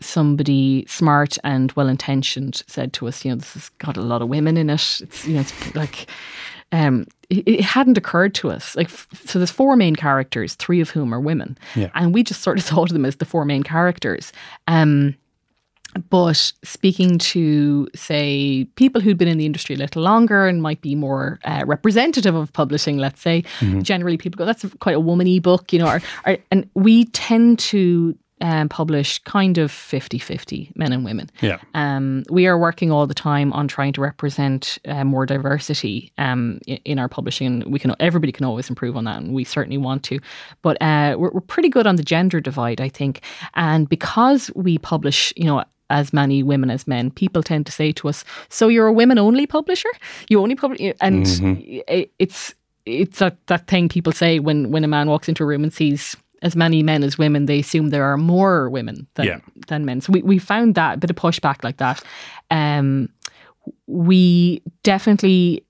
somebody 0.00 0.84
smart 0.88 1.36
and 1.44 1.72
well 1.72 1.88
intentioned 1.88 2.62
said 2.66 2.92
to 2.94 3.08
us, 3.08 3.24
you 3.24 3.30
know, 3.30 3.36
this 3.36 3.54
has 3.54 3.68
got 3.78 3.96
a 3.96 4.00
lot 4.02 4.22
of 4.22 4.28
women 4.28 4.56
in 4.56 4.70
it. 4.70 5.00
It's 5.02 5.26
you 5.26 5.34
know, 5.34 5.40
it's 5.40 5.74
like 5.74 6.08
um, 6.72 7.06
it, 7.30 7.46
it 7.48 7.60
hadn't 7.62 7.98
occurred 7.98 8.34
to 8.36 8.50
us. 8.50 8.76
Like, 8.76 8.86
f- 8.88 9.08
so 9.24 9.38
there's 9.38 9.50
four 9.50 9.74
main 9.76 9.96
characters, 9.96 10.54
three 10.54 10.80
of 10.80 10.90
whom 10.90 11.12
are 11.14 11.20
women, 11.20 11.58
Yeah. 11.74 11.90
and 11.94 12.14
we 12.14 12.22
just 12.22 12.42
sort 12.42 12.58
of 12.58 12.64
thought 12.70 12.90
of 12.90 12.94
them 12.94 13.04
as 13.04 13.16
the 13.16 13.24
four 13.24 13.44
main 13.44 13.62
characters. 13.62 14.32
Um, 14.66 15.16
but 16.10 16.52
speaking 16.64 17.18
to, 17.18 17.88
say, 17.94 18.64
people 18.76 19.00
who'd 19.00 19.18
been 19.18 19.28
in 19.28 19.38
the 19.38 19.46
industry 19.46 19.74
a 19.74 19.78
little 19.78 20.02
longer 20.02 20.46
and 20.46 20.62
might 20.62 20.80
be 20.80 20.94
more 20.94 21.38
uh, 21.44 21.64
representative 21.66 22.34
of 22.34 22.52
publishing, 22.52 22.98
let's 22.98 23.20
say, 23.20 23.42
generally 23.82 24.16
people 24.16 24.38
go, 24.38 24.44
that's 24.44 24.64
quite 24.80 24.96
a 24.96 25.00
womany 25.00 25.40
book, 25.42 25.72
you 25.72 25.78
know, 25.78 25.88
or, 25.88 26.00
or, 26.26 26.36
and 26.50 26.68
we 26.74 27.06
tend 27.06 27.58
to 27.60 28.16
um, 28.40 28.68
publish 28.68 29.18
kind 29.24 29.58
of 29.58 29.72
50 29.72 30.20
50 30.20 30.70
men 30.76 30.92
and 30.92 31.04
women. 31.04 31.28
Yeah. 31.40 31.58
Um, 31.74 32.22
we 32.30 32.46
are 32.46 32.56
working 32.56 32.92
all 32.92 33.04
the 33.08 33.14
time 33.14 33.52
on 33.52 33.66
trying 33.66 33.92
to 33.94 34.00
represent 34.00 34.78
uh, 34.86 35.02
more 35.02 35.26
diversity 35.26 36.12
um, 36.18 36.60
i- 36.68 36.80
in 36.84 37.00
our 37.00 37.08
publishing. 37.08 37.64
We 37.68 37.80
can 37.80 37.96
everybody 37.98 38.30
can 38.30 38.44
always 38.44 38.68
improve 38.68 38.96
on 38.96 39.02
that, 39.04 39.20
and 39.20 39.34
we 39.34 39.42
certainly 39.42 39.78
want 39.78 40.04
to. 40.04 40.20
But 40.62 40.80
uh, 40.80 41.16
we're, 41.18 41.30
we're 41.30 41.40
pretty 41.40 41.68
good 41.68 41.88
on 41.88 41.96
the 41.96 42.04
gender 42.04 42.40
divide, 42.40 42.80
I 42.80 42.88
think. 42.88 43.22
And 43.54 43.88
because 43.88 44.52
we 44.54 44.78
publish, 44.78 45.32
you 45.36 45.44
know. 45.44 45.64
As 45.90 46.12
many 46.12 46.42
women 46.42 46.70
as 46.70 46.86
men, 46.86 47.10
people 47.10 47.42
tend 47.42 47.64
to 47.66 47.72
say 47.72 47.92
to 47.92 48.08
us, 48.08 48.24
"So 48.50 48.68
you're 48.68 48.86
a 48.88 48.92
women-only 48.92 49.46
publisher? 49.46 49.88
You 50.28 50.40
only 50.42 50.54
publish?" 50.54 50.80
And 51.00 51.26
it, 51.88 52.12
it's 52.18 52.54
it's 52.84 53.18
that, 53.18 53.36
that 53.46 53.66
thing 53.66 53.88
people 53.88 54.12
say 54.12 54.38
when 54.38 54.70
when 54.70 54.84
a 54.84 54.88
man 54.88 55.08
walks 55.08 55.28
into 55.28 55.44
a 55.44 55.46
room 55.46 55.62
and 55.62 55.72
sees 55.72 56.16
as 56.42 56.54
many 56.54 56.82
men 56.82 57.02
as 57.02 57.18
women, 57.18 57.46
they 57.46 57.58
assume 57.60 57.88
there 57.90 58.04
are 58.04 58.16
more 58.16 58.68
women 58.70 59.06
than 59.14 59.26
Yeah. 59.26 59.38
than 59.66 59.84
men. 59.84 60.00
So 60.00 60.12
we, 60.12 60.22
we 60.22 60.38
found 60.38 60.74
that 60.74 60.94
a 60.94 60.96
bit 60.98 61.10
of 61.10 61.16
pushback 61.16 61.64
like 61.64 61.78
that. 61.78 62.02
Um, 62.50 63.08
we 63.86 64.62
definitely 64.82 65.64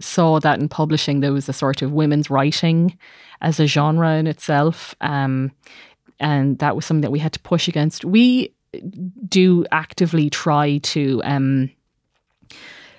saw 0.00 0.40
that 0.40 0.58
in 0.60 0.68
publishing 0.68 1.20
there 1.20 1.32
was 1.32 1.48
a 1.48 1.52
sort 1.52 1.82
of 1.82 1.92
women's 1.92 2.30
writing 2.30 2.96
as 3.40 3.60
a 3.60 3.66
genre 3.66 4.16
in 4.16 4.26
itself. 4.26 4.94
Um, 5.00 5.52
and 6.20 6.58
that 6.60 6.76
was 6.76 6.86
something 6.86 7.02
that 7.02 7.10
we 7.10 7.18
had 7.18 7.32
to 7.32 7.40
push 7.40 7.68
against. 7.68 8.04
We 8.04 8.53
do 9.28 9.64
actively 9.72 10.30
try 10.30 10.78
to 10.78 11.20
um, 11.24 11.70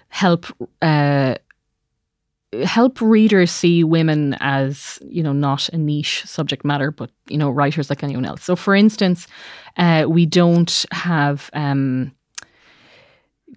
help 0.10 0.46
uh, 0.82 1.36
help 2.64 3.02
readers 3.02 3.52
see 3.52 3.84
women 3.84 4.36
as 4.40 5.00
you 5.06 5.22
know 5.22 5.34
not 5.34 5.68
a 5.70 5.78
niche 5.78 6.24
subject 6.26 6.64
matter 6.64 6.90
but 6.92 7.10
you 7.28 7.38
know 7.38 7.50
writers 7.50 7.90
like 7.90 8.02
anyone 8.04 8.26
else 8.26 8.44
so 8.44 8.56
for 8.56 8.74
instance 8.76 9.28
uh, 9.78 10.06
we 10.08 10.26
don't 10.26 10.86
have 10.92 11.50
um, 11.54 12.14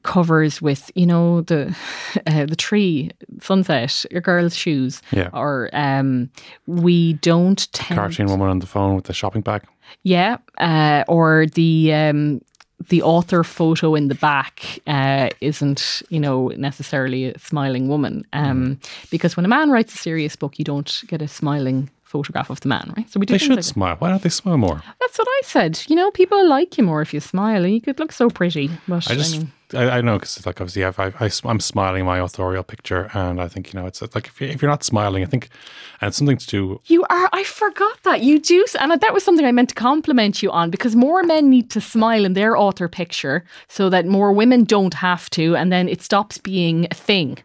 covers 0.03 0.61
with 0.61 0.91
you 0.95 1.07
know 1.07 1.43
the 1.43 1.77
uh, 2.27 2.47
the 2.47 2.57
tree 2.57 3.11
sunset 3.41 4.05
your 4.11 4.21
girl's 4.21 4.57
shoes 4.57 5.01
Yeah. 5.12 5.31
or 5.33 5.71
um, 5.73 6.31
we 6.66 7.14
don't 7.14 7.73
tend 7.73 7.99
Cartoon 7.99 8.27
woman 8.27 8.49
on 8.49 8.59
the 8.59 8.66
phone 8.66 8.97
with 8.97 9.05
the 9.05 9.12
shopping 9.14 9.43
bag. 9.43 9.62
Yeah, 10.03 10.39
uh, 10.59 11.05
or 11.09 11.47
the 11.47 11.93
um, 11.93 12.41
the 12.89 13.03
author 13.03 13.45
photo 13.45 13.95
in 13.95 14.09
the 14.09 14.14
back 14.14 14.80
uh, 14.86 15.28
isn't, 15.41 16.03
you 16.09 16.20
know, 16.20 16.49
necessarily 16.57 17.26
a 17.26 17.39
smiling 17.39 17.89
woman. 17.89 18.24
Um, 18.32 18.78
Because 19.11 19.36
when 19.36 19.45
a 19.45 19.49
man 19.49 19.70
writes 19.70 19.95
a 19.95 19.99
serious 19.99 20.36
book, 20.36 20.59
you 20.59 20.64
don't 20.64 21.03
get 21.09 21.22
a 21.22 21.28
smiling 21.28 21.91
photograph 22.09 22.51
of 22.51 22.61
the 22.61 22.69
man, 22.69 22.93
right? 22.97 23.09
So 23.11 23.21
we 23.21 23.27
do 23.27 23.35
They 23.35 23.39
should 23.39 23.57
like 23.57 23.65
smile. 23.65 23.97
Why 23.99 24.09
don't 24.11 24.23
they 24.23 24.31
smile 24.31 24.57
more? 24.57 24.83
That's 25.01 25.19
what 25.19 25.29
I 25.29 25.41
said. 25.45 25.83
You 25.89 25.97
know, 25.97 26.11
people 26.11 26.49
like 26.49 26.79
you 26.79 26.85
more 26.85 27.03
if 27.03 27.13
you 27.13 27.21
smile. 27.21 27.65
And 27.65 27.75
you 27.75 27.81
could 27.81 27.99
look 27.99 28.13
so 28.13 28.31
pretty. 28.31 28.71
But 28.89 29.11
I 29.11 29.15
just, 29.15 29.37
mean, 29.39 29.53
I, 29.75 29.99
I 29.99 30.01
know 30.01 30.19
because 30.19 30.45
like 30.47 30.61
obviously 30.61 30.85
I've, 30.85 30.99
I've, 30.99 31.21
I, 31.21 31.51
am 31.51 31.61
smiling 31.61 32.07
my 32.07 32.19
authorial 32.19 32.63
picture, 32.63 33.11
and 33.13 33.41
I 33.41 33.49
think 33.49 33.73
you 33.73 33.81
know 33.81 33.87
it's 33.87 34.01
like 34.01 34.27
if, 34.27 34.41
you, 34.41 34.49
if 34.49 34.63
you're 34.63 34.71
not 34.71 34.85
smiling, 34.85 35.23
I 35.23 35.27
think, 35.27 35.51
and 36.01 36.09
it's 36.09 36.17
something 36.17 36.39
to 36.39 36.47
do. 36.47 36.81
You 36.87 37.05
are. 37.11 37.29
I 37.33 37.45
forgot 37.45 38.03
that 38.05 38.23
you 38.23 38.39
do, 38.39 38.65
and 38.81 38.99
that 38.99 39.13
was 39.13 39.25
something 39.25 39.45
I 39.45 39.53
meant 39.53 39.69
to 39.71 39.75
compliment 39.75 40.43
you 40.43 40.51
on 40.51 40.71
because 40.71 40.97
more 40.97 41.23
men 41.23 41.51
need 41.51 41.71
to 41.71 41.81
smile 41.81 42.25
in 42.25 42.33
their 42.33 42.57
author 42.57 42.89
picture 42.89 43.45
so 43.69 43.91
that 43.91 44.07
more 44.07 44.33
women 44.33 44.65
don't 44.65 44.95
have 44.95 45.29
to, 45.31 45.57
and 45.57 45.71
then 45.71 45.89
it 45.89 46.01
stops 46.03 46.39
being 46.39 46.87
a 46.91 46.95
thing. 46.95 47.39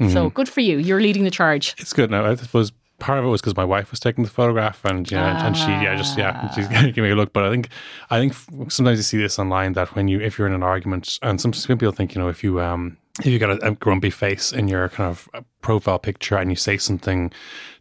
Mm-hmm. 0.00 0.12
So 0.12 0.30
good 0.30 0.48
for 0.48 0.60
you. 0.60 0.78
You're 0.78 1.00
leading 1.00 1.24
the 1.24 1.30
charge. 1.30 1.74
It's 1.78 1.92
good 1.92 2.10
now. 2.10 2.24
I 2.24 2.34
suppose 2.34 2.72
part 2.98 3.18
of 3.18 3.24
it 3.24 3.28
was 3.28 3.40
because 3.40 3.56
my 3.56 3.64
wife 3.64 3.90
was 3.90 4.00
taking 4.00 4.24
the 4.24 4.30
photograph, 4.30 4.84
and 4.84 5.10
you 5.10 5.16
know, 5.16 5.24
and 5.24 5.56
she, 5.56 5.68
yeah, 5.68 5.94
just 5.96 6.18
yeah, 6.18 6.50
she's 6.54 6.68
giving 6.68 7.04
me 7.04 7.10
a 7.10 7.16
look. 7.16 7.32
But 7.32 7.44
I 7.44 7.50
think, 7.50 7.68
I 8.10 8.18
think 8.18 8.34
sometimes 8.70 8.98
you 8.98 9.04
see 9.04 9.18
this 9.18 9.38
online 9.38 9.74
that 9.74 9.94
when 9.94 10.08
you, 10.08 10.20
if 10.20 10.38
you're 10.38 10.48
in 10.48 10.54
an 10.54 10.62
argument, 10.62 11.18
and 11.22 11.40
some, 11.40 11.52
some 11.52 11.78
people 11.78 11.92
think, 11.92 12.14
you 12.14 12.20
know, 12.20 12.28
if 12.28 12.42
you, 12.42 12.60
um, 12.60 12.96
if 13.20 13.26
you 13.26 13.38
got 13.38 13.50
a, 13.50 13.68
a 13.68 13.70
grumpy 13.72 14.10
face 14.10 14.52
in 14.52 14.68
your 14.68 14.88
kind 14.88 15.10
of 15.10 15.28
profile 15.60 15.98
picture 15.98 16.36
and 16.36 16.50
you 16.50 16.56
say 16.56 16.76
something 16.76 17.32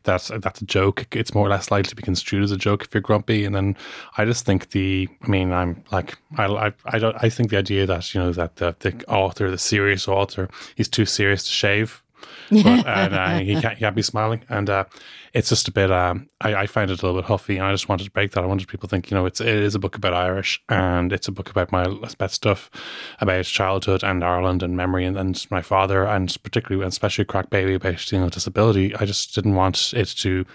that's 0.04 0.30
that's 0.40 0.62
a 0.62 0.66
joke, 0.66 1.08
it's 1.16 1.34
more 1.34 1.46
or 1.46 1.50
less 1.50 1.70
likely 1.70 1.90
to 1.90 1.96
be 1.96 2.02
construed 2.02 2.44
as 2.44 2.52
a 2.52 2.58
joke 2.58 2.84
if 2.84 2.94
you're 2.94 3.02
grumpy. 3.02 3.44
And 3.44 3.56
then 3.56 3.76
I 4.18 4.26
just 4.26 4.46
think 4.46 4.70
the, 4.70 5.08
I 5.22 5.28
mean, 5.28 5.52
I'm 5.52 5.84
like, 5.92 6.18
I, 6.38 6.46
I, 6.46 6.74
I 6.86 7.00
don't, 7.00 7.16
I 7.22 7.30
think 7.30 7.50
the 7.50 7.58
idea 7.58 7.86
that 7.86 8.14
you 8.14 8.22
know 8.22 8.32
that 8.34 8.56
the, 8.58 8.76
the 8.80 9.04
author, 9.08 9.52
the 9.52 9.58
serious 9.58 10.08
author, 10.08 10.50
he's 10.76 10.88
too 10.88 11.06
serious 11.06 11.44
to 11.44 11.52
shave 11.52 12.04
but, 12.50 12.88
and 12.88 13.14
uh, 13.14 13.40
he 13.40 13.60
can't 13.60 13.76
he 13.76 13.80
can't 13.82 13.96
be 13.96 14.02
smiling, 14.02 14.42
and 14.50 14.70
uh, 14.70 14.86
it's 15.34 15.50
just 15.50 15.68
a 15.68 15.72
bit. 15.72 15.92
Um, 15.92 16.30
I, 16.42 16.56
I 16.56 16.68
find 16.68 16.90
it 16.90 17.02
a 17.02 17.06
little 17.06 17.22
bit 17.22 17.28
huffy, 17.28 17.58
and 17.58 17.66
I 17.66 17.72
just 17.72 17.90
wanted 17.90 18.06
to 18.06 18.12
break 18.12 18.32
that. 18.32 18.44
I 18.44 18.48
wanted 18.48 18.68
people 18.68 18.88
to 18.88 18.96
think, 18.96 19.12
you 19.12 19.16
know, 19.16 19.26
it's 19.26 19.42
it 19.42 19.48
is 19.48 19.76
a 19.76 19.80
book 19.80 19.96
about 19.96 20.14
Irish, 20.14 20.62
and 20.70 21.12
it's 21.12 21.28
a 21.28 21.32
book 21.32 21.50
about 21.50 21.72
my 21.72 21.84
about 21.84 22.32
stuff 22.32 22.70
about 23.20 23.46
childhood 23.46 24.04
and 24.04 24.24
Ireland 24.24 24.64
and 24.64 24.76
memory, 24.76 25.06
and, 25.06 25.18
and 25.18 25.46
my 25.50 25.62
father, 25.62 26.06
and 26.06 26.36
particularly 26.44 26.84
and 26.84 26.92
especially 26.92 27.26
Crack 27.26 27.50
Baby 27.50 27.74
about 27.74 28.12
you 28.12 28.20
know 28.20 28.30
disability. 28.30 28.96
I 28.96 29.06
just 29.06 29.36
didn't 29.36 29.56
want 29.56 29.94
it 29.94 30.08
to. 30.08 30.46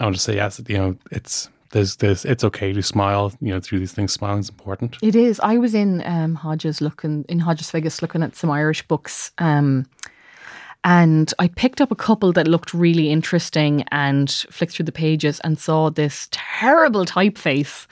I 0.00 0.04
want 0.04 0.16
to 0.16 0.22
say 0.22 0.34
yes, 0.34 0.60
you 0.66 0.78
know, 0.78 0.96
it's 1.10 1.48
there's 1.74 1.96
there's 1.96 2.24
it's 2.24 2.44
okay 2.44 2.72
to 2.72 2.82
smile, 2.82 3.32
you 3.40 3.52
know, 3.52 3.60
through 3.60 3.80
these 3.80 3.92
things. 3.92 4.12
Smiling 4.12 4.40
is 4.40 4.48
important. 4.48 4.96
It 5.02 5.16
is. 5.16 5.40
I 5.40 5.58
was 5.58 5.74
in 5.74 6.02
um, 6.06 6.36
Hodges 6.36 6.80
looking 6.80 7.24
in 7.28 7.40
Hodges 7.40 7.70
Figgis 7.70 8.00
looking 8.00 8.22
at 8.22 8.36
some 8.36 8.50
Irish 8.50 8.86
books. 8.86 9.32
Um, 9.38 9.86
and 10.84 11.32
I 11.38 11.48
picked 11.48 11.80
up 11.80 11.90
a 11.90 11.96
couple 11.96 12.32
that 12.32 12.46
looked 12.46 12.74
really 12.74 13.10
interesting 13.10 13.84
and 13.90 14.30
flicked 14.50 14.74
through 14.74 14.84
the 14.84 14.92
pages 14.92 15.40
and 15.40 15.58
saw 15.58 15.88
this 15.88 16.28
terrible 16.30 17.06
typeface. 17.06 17.86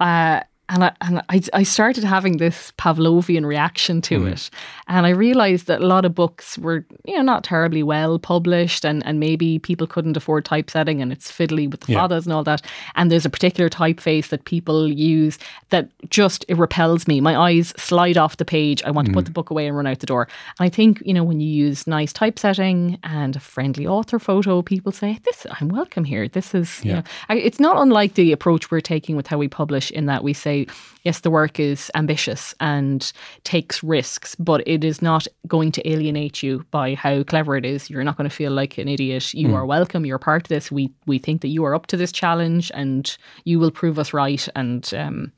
Uh, 0.00 0.40
and 0.68 0.84
I, 0.84 0.92
and 1.00 1.22
I, 1.28 1.40
I 1.54 1.62
started 1.62 2.04
having 2.04 2.36
this 2.36 2.72
Pavlovian 2.78 3.46
reaction 3.46 4.02
to 4.02 4.18
mm-hmm. 4.18 4.28
it. 4.28 4.50
And 4.86 5.06
I 5.06 5.10
realized 5.10 5.66
that 5.66 5.80
a 5.80 5.86
lot 5.86 6.04
of 6.04 6.14
books 6.14 6.58
were, 6.58 6.84
you 7.04 7.16
know, 7.16 7.22
not 7.22 7.44
terribly 7.44 7.82
well 7.82 8.18
published 8.18 8.84
and, 8.84 9.04
and 9.06 9.18
maybe 9.18 9.58
people 9.58 9.86
couldn't 9.86 10.16
afford 10.16 10.44
typesetting 10.44 11.00
and 11.00 11.12
it's 11.12 11.30
fiddly 11.30 11.70
with 11.70 11.80
the 11.80 11.92
Yeah. 11.92 12.00
fathers 12.00 12.26
and 12.26 12.32
all 12.32 12.44
that. 12.44 12.62
And 12.96 13.10
there's 13.10 13.24
a 13.24 13.30
particular 13.30 13.70
typeface 13.70 14.28
that 14.28 14.44
people 14.44 14.88
use 14.88 15.38
that 15.70 15.88
just 16.10 16.44
it 16.48 16.56
repels 16.56 17.08
me. 17.08 17.20
My 17.20 17.36
eyes 17.36 17.72
slide 17.76 18.18
off 18.18 18.36
the 18.36 18.44
page. 18.44 18.82
I 18.84 18.90
want 18.90 19.06
to 19.06 19.12
put 19.12 19.20
mm-hmm. 19.20 19.24
the 19.26 19.32
book 19.32 19.50
away 19.50 19.66
and 19.66 19.76
run 19.76 19.86
out 19.86 20.00
the 20.00 20.06
door. 20.06 20.28
And 20.58 20.66
I 20.66 20.68
think, 20.68 21.02
you 21.04 21.14
know, 21.14 21.24
when 21.24 21.40
you 21.40 21.48
use 21.48 21.86
nice 21.86 22.12
typesetting 22.12 22.98
and 23.04 23.36
a 23.36 23.40
friendly 23.40 23.86
author 23.86 24.18
photo, 24.18 24.62
people 24.62 24.92
say, 24.92 25.18
This 25.24 25.46
I'm 25.60 25.68
welcome 25.68 26.04
here. 26.04 26.28
This 26.28 26.54
is 26.54 26.84
you 26.84 26.90
Yeah. 26.90 26.96
know 26.96 27.02
I, 27.28 27.36
it's 27.36 27.60
not 27.60 27.76
unlike 27.78 28.14
the 28.14 28.32
approach 28.32 28.70
we're 28.70 28.80
taking 28.80 29.16
with 29.16 29.26
how 29.26 29.38
we 29.38 29.48
publish 29.48 29.90
in 29.90 30.06
that 30.06 30.22
we 30.22 30.32
say, 30.32 30.57
yes, 31.02 31.20
the 31.20 31.30
work 31.30 31.60
is 31.60 31.90
ambitious 31.94 32.54
and 32.60 33.12
takes 33.44 33.82
risks, 33.82 34.34
but 34.36 34.66
it 34.66 34.84
is 34.84 35.02
not 35.02 35.26
going 35.46 35.72
to 35.72 35.88
alienate 35.88 36.42
you 36.42 36.64
by 36.70 36.94
how 36.94 37.22
clever 37.22 37.56
it 37.56 37.64
is. 37.64 37.90
You're 37.90 38.04
not 38.04 38.16
going 38.16 38.28
to 38.28 38.34
feel 38.34 38.52
like 38.52 38.78
an 38.78 38.88
idiot. 38.88 39.34
You 39.34 39.54
are 39.54 39.66
welcome. 39.66 40.06
You're 40.06 40.18
part 40.18 40.42
of 40.42 40.48
this. 40.48 40.70
We 40.70 40.90
we 41.06 41.18
think 41.18 41.42
that 41.42 41.48
you 41.48 41.64
are 41.64 41.74
up 41.74 41.86
to 41.88 41.96
this 41.96 42.12
challenge 42.12 42.70
and 42.74 43.16
you 43.44 43.58
will 43.58 43.70
prove 43.70 43.98
us 43.98 44.12
right. 44.12 44.48
And 44.54 44.92
um, 44.94 45.32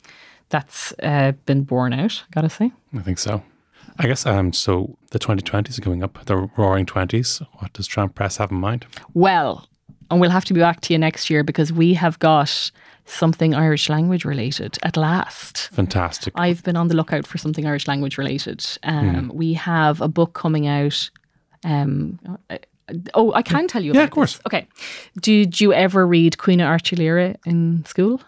that's 0.49 0.93
uh, 1.03 1.33
been 1.47 1.63
borne 1.63 1.93
out, 1.93 2.23
I 2.27 2.31
gotta 2.33 2.51
say. 2.51 2.73
I 2.97 3.01
think 3.01 3.19
so. 3.19 3.43
I 3.99 4.07
guess 4.07 4.27
um. 4.27 4.53
So 4.53 4.97
the 5.11 5.19
2020s 5.19 5.79
are 5.79 5.83
coming 5.83 6.03
up. 6.03 6.25
The 6.27 6.49
Roaring 6.57 6.87
Twenties. 6.87 7.43
What 7.59 7.73
does 7.73 7.87
Tramp 7.87 8.15
Press 8.15 8.39
have 8.39 8.51
in 8.51 8.59
mind? 8.59 8.87
Well, 9.15 9.69
and 10.11 10.21
we'll 10.21 10.31
have 10.31 10.45
to 10.47 10.55
be 10.55 10.61
back 10.61 10.81
to 10.83 10.93
you 10.93 10.99
next 10.99 11.31
year 11.31 11.45
because 11.45 11.73
we 11.73 11.95
have 11.95 12.19
got 12.19 12.71
something 13.05 13.55
Irish 13.55 13.89
language 13.89 14.25
related 14.25 14.79
at 14.83 14.97
last. 14.97 15.69
Fantastic. 15.73 16.33
I've 16.37 16.63
been 16.63 16.77
on 16.77 16.89
the 16.89 16.95
lookout 16.97 17.27
for 17.27 17.39
something 17.39 17.67
Irish 17.67 17.87
language 17.89 18.19
related. 18.19 18.65
Um, 18.83 19.31
We 19.35 19.55
have 19.55 20.01
a 20.01 20.09
book 20.09 20.33
coming 20.35 20.67
out. 20.67 21.11
Um, 21.65 22.19
uh, 22.49 22.59
oh, 23.15 23.33
I 23.35 23.43
can 23.43 23.67
tell 23.69 23.83
you. 23.83 23.93
Yeah, 23.93 24.01
about 24.01 24.05
of 24.05 24.11
course. 24.11 24.33
this. 24.35 24.43
Okay. 24.47 24.67
Did 25.21 25.61
you 25.61 25.73
ever 25.73 26.07
read 26.07 26.37
Caoineadh 26.39 26.67
Airt 26.67 26.91
Uí 26.93 26.99
Laoghaire 26.99 27.37
in 27.47 27.85
school? 27.85 28.21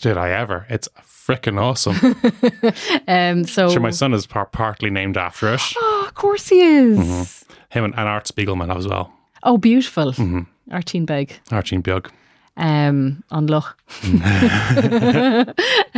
Did 0.00 0.16
I 0.16 0.30
ever? 0.30 0.66
It's 0.68 0.88
freaking 1.00 1.58
awesome. 1.60 1.96
Um, 3.08 3.44
so, 3.44 3.68
sure, 3.70 3.80
my 3.80 3.90
son 3.90 4.14
is 4.14 4.26
par- 4.26 4.46
partly 4.46 4.90
named 4.90 5.16
after 5.16 5.52
it. 5.54 5.60
oh, 5.76 6.04
of 6.06 6.14
course 6.14 6.48
he 6.48 6.60
is. 6.60 6.98
Mm-hmm. 6.98 7.52
Him 7.70 7.84
and, 7.84 7.94
and 7.98 8.08
Art 8.08 8.24
Spiegelman 8.24 8.74
as 8.74 8.86
well. 8.88 9.12
Oh, 9.42 9.58
beautiful. 9.58 10.12
Mm-hmm. 10.12 10.40
Artine 10.74 11.04
Beg. 11.06 11.38
Archie 11.50 11.78
Bjug. 11.78 12.10
Um, 12.56 13.22
on 13.30 13.46
Loch. 13.46 13.76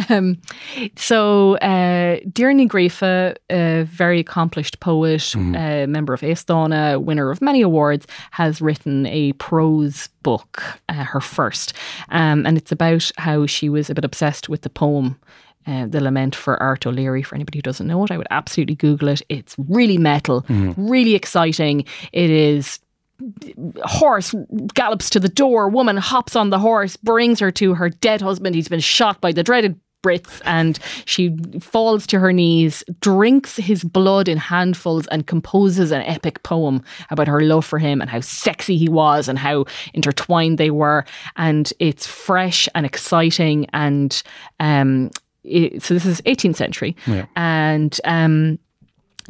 um, 0.08 0.40
so, 0.96 1.56
uh, 1.56 2.18
Deirdre 2.32 2.66
Graefe, 2.66 3.36
a 3.50 3.82
very 3.84 4.20
accomplished 4.20 4.80
poet, 4.80 5.34
uh, 5.36 5.86
member 5.86 6.14
of 6.14 6.20
Aosdána, 6.20 7.02
winner 7.02 7.30
of 7.30 7.40
many 7.42 7.62
awards, 7.62 8.06
has 8.32 8.60
written 8.60 9.06
a 9.06 9.32
prose 9.34 10.08
book, 10.22 10.62
uh, 10.88 11.04
her 11.04 11.20
first. 11.20 11.72
Um, 12.08 12.46
and 12.46 12.56
it's 12.56 12.72
about 12.72 13.10
how 13.18 13.46
she 13.46 13.68
was 13.68 13.90
a 13.90 13.94
bit 13.94 14.04
obsessed 14.04 14.48
with 14.48 14.62
the 14.62 14.70
poem. 14.70 15.18
Uh, 15.68 15.84
the 15.84 16.00
Lament 16.00 16.32
for 16.36 16.62
Art 16.62 16.86
O'Leary. 16.86 17.24
For 17.24 17.34
anybody 17.34 17.58
who 17.58 17.62
doesn't 17.62 17.88
know 17.88 18.04
it, 18.04 18.12
I 18.12 18.16
would 18.16 18.28
absolutely 18.30 18.76
Google 18.76 19.08
it. 19.08 19.22
It's 19.28 19.56
really 19.58 19.98
metal, 19.98 20.46
really 20.76 21.16
exciting. 21.16 21.84
It 22.12 22.30
is 22.30 22.78
horse 23.84 24.34
gallops 24.74 25.10
to 25.10 25.20
the 25.20 25.28
door. 25.28 25.68
Woman 25.68 25.96
hops 25.96 26.36
on 26.36 26.50
the 26.50 26.58
horse, 26.58 26.96
brings 26.96 27.40
her 27.40 27.50
to 27.52 27.74
her 27.74 27.88
dead 27.88 28.20
husband. 28.20 28.54
He's 28.54 28.68
been 28.68 28.80
shot 28.80 29.20
by 29.20 29.32
the 29.32 29.42
dreaded 29.42 29.78
Brits, 30.04 30.40
and 30.44 30.78
she 31.04 31.34
falls 31.60 32.06
to 32.08 32.20
her 32.20 32.32
knees, 32.32 32.84
drinks 33.00 33.56
his 33.56 33.82
blood 33.82 34.28
in 34.28 34.38
handfuls, 34.38 35.06
and 35.08 35.26
composes 35.26 35.90
an 35.90 36.02
epic 36.02 36.42
poem 36.44 36.84
about 37.10 37.26
her 37.26 37.40
love 37.40 37.64
for 37.64 37.78
him 37.80 38.00
and 38.00 38.08
how 38.08 38.20
sexy 38.20 38.76
he 38.76 38.88
was 38.88 39.26
and 39.28 39.36
how 39.38 39.64
intertwined 39.94 40.58
they 40.58 40.70
were. 40.70 41.04
And 41.36 41.72
it's 41.80 42.06
fresh 42.06 42.68
and 42.76 42.86
exciting. 42.86 43.66
And 43.72 44.22
um, 44.60 45.10
so 45.44 45.94
this 45.94 46.06
is 46.06 46.20
18th 46.22 46.56
century, 46.56 46.94
Yeah. 47.06 47.26
and 47.34 47.98
um, 48.04 48.58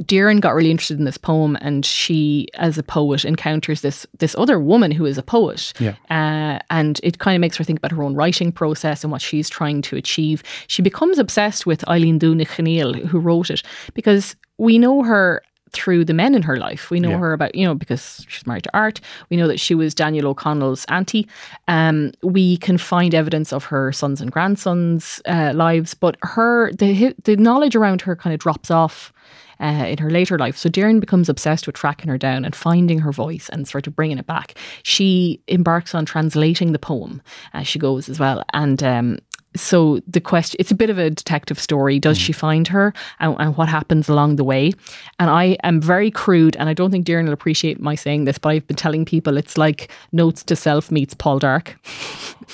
Doireann 0.03 0.41
got 0.41 0.55
really 0.55 0.71
interested 0.71 0.99
in 0.99 1.05
this 1.05 1.17
poem, 1.19 1.57
and 1.61 1.85
she, 1.85 2.49
as 2.55 2.77
a 2.79 2.83
poet, 2.83 3.25
encounters 3.25 3.81
this 3.81 4.07
this 4.19 4.35
other 4.39 4.61
woman 4.61 4.91
who 4.91 5.07
is 5.07 5.17
a 5.19 5.23
poet, 5.23 5.73
Yeah. 5.79 5.95
uh, 6.11 6.59
and 6.71 7.01
it 7.03 7.19
kind 7.19 7.35
of 7.37 7.41
makes 7.41 7.57
her 7.57 7.65
think 7.65 7.79
about 7.79 7.93
her 7.93 8.03
own 8.03 8.15
writing 8.15 8.53
process 8.53 9.03
and 9.05 9.11
what 9.11 9.23
she's 9.23 9.49
trying 9.49 9.83
to 9.83 9.97
achieve. 9.97 10.43
She 10.67 10.83
becomes 10.83 11.19
obsessed 11.19 11.67
with 11.67 11.87
Eileen 11.89 12.19
Dúna 12.19 12.47
Chneil, 12.47 13.07
who 13.07 13.19
wrote 13.19 13.51
it, 13.51 13.63
because 13.95 14.37
we 14.59 14.79
know 14.79 15.03
her 15.03 15.43
through 15.73 16.05
the 16.05 16.15
men 16.15 16.35
in 16.35 16.43
her 16.43 16.57
life. 16.57 16.91
We 16.91 17.01
know 17.01 17.11
Yeah. 17.11 17.19
her 17.19 17.33
about, 17.33 17.55
you 17.55 17.67
know, 17.67 17.75
because 17.75 18.25
she's 18.29 18.47
married 18.47 18.63
to 18.65 18.71
Art. 18.73 19.01
We 19.31 19.37
know 19.37 19.49
that 19.49 19.61
she 19.61 19.75
was 19.75 19.95
Daniel 19.95 20.29
O'Connell's 20.29 20.87
auntie. 20.89 21.27
Um, 21.69 22.13
we 22.23 22.57
can 22.59 22.79
find 22.79 23.15
evidence 23.15 23.53
of 23.53 23.65
her 23.65 23.93
sons 23.93 24.21
and 24.21 24.31
grandsons' 24.31 25.21
uh, 25.27 25.53
lives, 25.55 25.93
but 25.95 26.17
her 26.23 26.73
the 26.73 27.15
the 27.25 27.37
knowledge 27.37 27.75
around 27.77 28.03
her 28.03 28.15
kind 28.17 28.33
of 28.33 28.41
drops 28.41 28.71
off 28.71 29.13
uh, 29.61 29.87
in 29.89 29.99
her 29.99 30.11
later 30.11 30.39
life. 30.39 30.57
So 30.57 30.69
Doireann 30.69 31.01
becomes 31.01 31.29
obsessed 31.29 31.67
with 31.67 31.77
tracking 31.77 32.09
her 32.09 32.19
down 32.19 32.45
and 32.45 32.55
finding 32.55 33.01
her 33.01 33.13
voice 33.13 33.49
and 33.51 33.67
sort 33.67 33.87
of 33.87 33.95
bringing 33.97 34.19
it 34.19 34.27
back. 34.27 34.55
She 34.83 35.41
embarks 35.49 35.95
on 35.95 36.05
translating 36.05 36.73
the 36.73 36.79
poem 36.79 37.23
as 37.53 37.67
she 37.67 37.79
goes 37.79 38.09
as 38.09 38.19
well. 38.19 38.45
And 38.53 38.83
um, 38.83 39.19
so 39.59 40.01
the 40.07 40.21
question, 40.21 40.57
it's 40.61 40.71
a 40.71 40.75
bit 40.75 40.91
of 40.91 40.99
a 40.99 41.11
detective 41.11 41.59
story. 41.59 41.99
Does 41.99 42.19
she 42.19 42.33
find 42.33 42.69
her 42.69 42.93
and, 43.21 43.37
and 43.39 43.57
what 43.57 43.69
happens 43.69 44.09
along 44.09 44.37
the 44.37 44.45
way? 44.45 44.73
And 45.19 45.31
I 45.31 45.57
am 45.63 45.81
very 45.81 46.11
crude, 46.11 46.57
and 46.57 46.69
I 46.69 46.75
don't 46.75 46.91
think 46.91 47.07
Doireann 47.07 47.25
will 47.25 47.33
appreciate 47.33 47.81
my 47.81 47.95
saying 47.95 48.25
this, 48.25 48.39
but 48.39 48.51
I've 48.51 48.67
been 48.67 48.77
telling 48.77 49.05
people 49.05 49.37
it's 49.37 49.59
like 49.59 49.91
Notes 50.13 50.43
to 50.45 50.57
Self 50.57 50.91
meets 50.91 51.15
Poldark. 51.15 51.75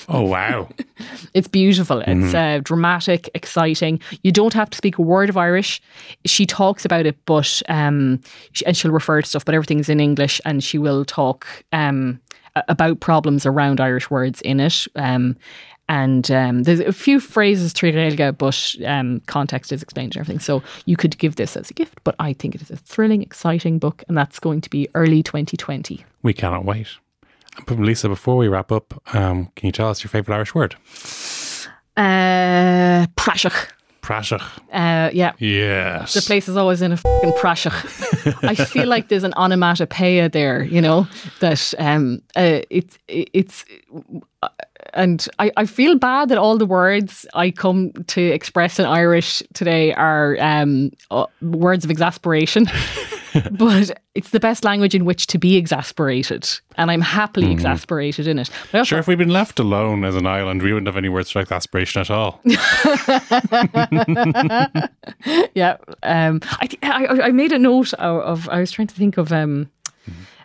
Oh, 0.09 0.22
wow. 0.22 0.68
It's 1.34 1.48
beautiful. 1.48 2.03
It's 2.07 2.34
uh, 2.34 2.61
dramatic, 2.62 3.28
exciting. 3.34 4.00
You 4.22 4.30
don't 4.30 4.53
have 4.53 4.70
to 4.70 4.76
speak 4.76 4.98
a 4.98 5.03
word 5.03 5.30
of 5.30 5.36
Irish. 5.36 5.80
She 6.26 6.46
talks 6.46 6.84
about 6.84 7.07
it, 7.07 7.16
but 7.24 7.62
um, 7.68 8.20
sh- 8.53 8.62
and 8.66 8.76
she'll 8.76 8.92
refer 8.92 9.20
to 9.22 9.28
stuff, 9.28 9.44
but 9.44 9.55
everything's 9.55 9.88
in 9.88 9.98
English, 9.98 10.40
and 10.44 10.62
she 10.62 10.78
will 10.78 11.05
talk 11.05 11.46
um, 11.72 12.20
about 12.68 13.00
problems 13.00 13.46
around 13.46 13.80
Irish 13.80 14.11
words 14.11 14.40
in 14.42 14.61
it. 14.61 14.86
Um, 14.94 15.36
and 15.89 16.30
um, 16.30 16.62
there's 16.62 16.80
a 16.80 16.93
few 16.93 17.20
phrases 17.20 17.72
through 17.72 17.93
Gaeilge, 17.93 18.39
but 18.39 18.87
um, 18.87 19.20
context 19.26 19.72
is 19.72 19.83
explained 19.83 20.14
and 20.16 20.20
everything. 20.20 20.41
So 20.41 20.62
you 20.87 20.97
could 20.97 21.18
give 21.18 21.37
this 21.37 21.57
as 21.57 21.70
a 21.70 21.74
gift, 21.74 21.99
but 22.05 22.14
I 22.18 22.33
think 22.33 22.55
it 22.55 22.62
is 22.62 22.70
a 22.70 22.76
thrilling, 22.76 23.20
exciting 23.22 23.78
book, 23.78 24.03
and 24.09 24.16
that's 24.16 24.39
going 24.39 24.61
to 24.62 24.70
be 24.70 24.89
early 24.95 25.22
2020. 25.22 26.05
we 26.22 26.33
cannot 26.33 26.64
wait. 26.64 26.89
But 27.66 27.78
Lisa, 27.78 28.09
before 28.09 28.37
we 28.39 28.49
wrap 28.49 28.72
up, 28.72 28.95
um, 29.14 29.51
can 29.57 29.66
you 29.66 29.72
tell 29.72 29.91
us 29.91 30.03
your 30.03 30.09
favourite 30.09 30.35
Irish 30.37 30.55
word? 30.55 30.74
Uh, 31.97 33.07
Praiseach. 33.16 33.68
Praiseach. 34.03 34.43
Uh, 34.72 35.11
yeah, 35.12 35.33
Yes. 35.39 36.14
The 36.14 36.22
place 36.22 36.49
is 36.49 36.57
always 36.57 36.83
in 36.83 36.93
a 36.93 36.97
fucking 36.97 37.33
praiseach. 37.33 38.43
I 38.43 38.55
feel 38.55 38.89
like 38.89 39.09
there's 39.09 39.22
an 39.22 39.35
onomatopoeia 39.35 40.28
there, 40.28 40.64
you 40.64 40.80
know, 40.80 41.07
that 41.41 41.74
um, 41.78 42.22
uh, 42.35 42.61
it's 42.70 42.99
it's, 43.07 43.64
uh, 44.43 44.49
and 44.95 45.26
I, 45.38 45.51
I 45.57 45.66
feel 45.66 45.97
bad 45.99 46.28
that 46.28 46.38
all 46.38 46.59
the 46.59 46.66
words 46.66 47.26
I 47.34 47.51
come 47.51 47.93
to 48.09 48.20
express 48.20 48.78
in 48.78 48.86
Irish 48.86 49.43
today 49.55 49.93
are 49.95 50.36
um, 50.40 50.90
uh, 51.11 51.26
words 51.40 51.84
of 51.84 51.90
exasperation. 51.90 52.66
but 53.53 53.99
it's 54.14 54.30
the 54.30 54.40
best 54.40 54.64
language 54.64 54.95
in 54.95 55.05
which 55.05 55.26
to 55.28 55.38
be 55.38 55.57
exasperated, 55.57 56.49
and 56.76 56.90
I'm 56.90 57.01
happily 57.01 57.51
exasperated 57.51 58.26
in 58.26 58.38
it. 58.38 58.51
Also 58.74 58.84
Sure, 58.84 58.99
if 58.99 59.07
we'd 59.07 59.18
been 59.18 59.30
left 59.30 59.59
alone 59.59 60.05
as 60.05 60.14
an 60.14 60.26
island, 60.26 60.62
we 60.62 60.72
wouldn't 60.72 60.88
have 60.88 60.97
any 60.97 61.09
words 61.09 61.30
for 61.30 61.40
exasperation 61.40 62.01
at 62.03 62.11
all. 62.11 62.40
yeah. 65.55 65.76
Um, 66.03 66.40
I, 66.61 66.66
th- 66.66 66.82
I 66.82 67.07
I 67.22 67.30
made 67.30 67.53
a 67.53 67.59
note 67.59 67.95
of, 67.95 68.20
of 68.22 68.49
I 68.51 68.61
was 68.61 68.70
trying 68.70 68.88
to 68.88 68.95
think 68.95 69.16
of 69.16 69.32
um. 69.32 69.70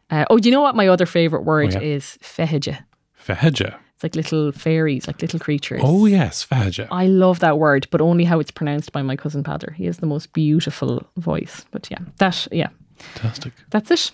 Uh, 0.10 0.24
oh, 0.30 0.39
do 0.39 0.48
you 0.48 0.56
know 0.56 0.62
what 0.62 0.74
my 0.74 0.88
other 0.88 1.06
favorite 1.06 1.43
word 1.43 1.74
yeah. 1.74 1.82
is? 1.82 2.18
Feheja. 2.22 2.86
Feheja. 3.22 3.78
It's 3.98 4.04
like 4.04 4.16
little 4.16 4.52
fairies, 4.52 5.08
like 5.08 5.20
little 5.24 5.39
creatures. 5.39 5.82
Oh, 5.84 6.06
yes, 6.06 6.45
Feheja. 6.45 6.88
I 6.91 7.08
love 7.08 7.39
that 7.39 7.58
word, 7.58 7.88
but 7.89 8.00
only 8.00 8.26
how 8.26 8.39
it's 8.39 8.52
pronounced 8.52 8.91
by 8.91 9.02
my 9.02 9.16
cousin 9.16 9.43
Padder. 9.43 9.74
He 9.74 9.86
has 9.86 9.98
the 9.98 10.06
most 10.06 10.34
beautiful 10.34 11.04
voice. 11.18 11.66
But 11.72 11.89
yeah, 11.89 11.98
that 12.20 12.48
yeah, 12.52 12.70
Fantastic. 13.00 13.54
that's 13.72 13.89
it. 13.89 14.12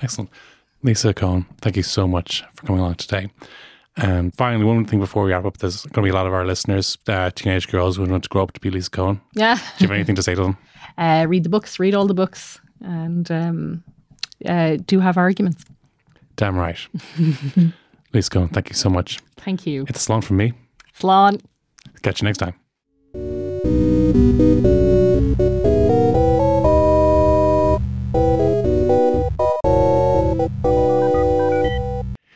Excellent. 0.00 0.30
Lisa 0.82 1.12
Coen, 1.12 1.44
thank 1.60 1.76
you 1.76 1.82
so 1.82 2.08
much 2.08 2.42
for 2.54 2.64
coming 2.64 2.80
along 2.80 2.94
today. 2.94 3.28
And 3.98 4.34
finally, 4.34 4.64
one 4.64 4.86
thing 4.86 4.98
before 4.98 5.24
we 5.24 5.32
wrap 5.32 5.44
up, 5.44 5.58
there's 5.58 5.82
going 5.82 6.06
to 6.06 6.10
be 6.10 6.10
a 6.10 6.14
lot 6.14 6.26
of 6.26 6.32
our 6.32 6.46
listeners, 6.46 6.96
uh, 7.06 7.28
teenage 7.34 7.68
girls 7.68 7.96
who 7.98 8.06
want 8.06 8.22
to 8.22 8.28
grow 8.30 8.44
up 8.44 8.52
to 8.52 8.60
be 8.60 8.70
Lisa 8.70 8.88
Coen. 8.90 9.20
Yeah. 9.34 9.56
Do 9.56 9.84
you 9.84 9.88
have 9.88 9.94
anything 9.94 10.14
to 10.14 10.22
say 10.22 10.36
to 10.36 10.42
them? 10.42 10.56
Uh, 10.96 11.26
read 11.28 11.42
the 11.44 11.50
books, 11.50 11.78
read 11.78 11.94
all 11.94 12.06
the 12.06 12.14
books, 12.14 12.60
and 12.80 13.30
um, 13.30 13.84
uh, 14.46 14.78
do 14.86 15.00
have 15.00 15.18
arguments. 15.18 15.66
Damn 16.36 16.56
right. 16.56 16.78
Lisa 18.12 18.30
Coen, 18.30 18.52
thank 18.52 18.70
you 18.70 18.74
so 18.74 18.88
much. 18.88 19.20
Thank 19.36 19.66
you. 19.66 19.84
It's 19.88 20.06
Slán 20.06 20.24
from 20.24 20.38
me. 20.38 20.52
Flan. 20.92 21.38
Catch 22.02 22.22
you 22.22 22.26
next 22.26 22.38
time. 22.38 22.54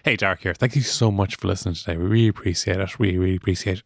Hey, 0.04 0.16
Darach 0.16 0.40
here. 0.40 0.52
Thank 0.52 0.76
you 0.76 0.82
so 0.82 1.10
much 1.10 1.36
for 1.36 1.48
listening 1.48 1.74
today. 1.74 1.96
We 1.96 2.04
really 2.04 2.28
appreciate 2.28 2.80
it. 2.80 2.98
We 2.98 3.16
really 3.16 3.36
appreciate 3.36 3.82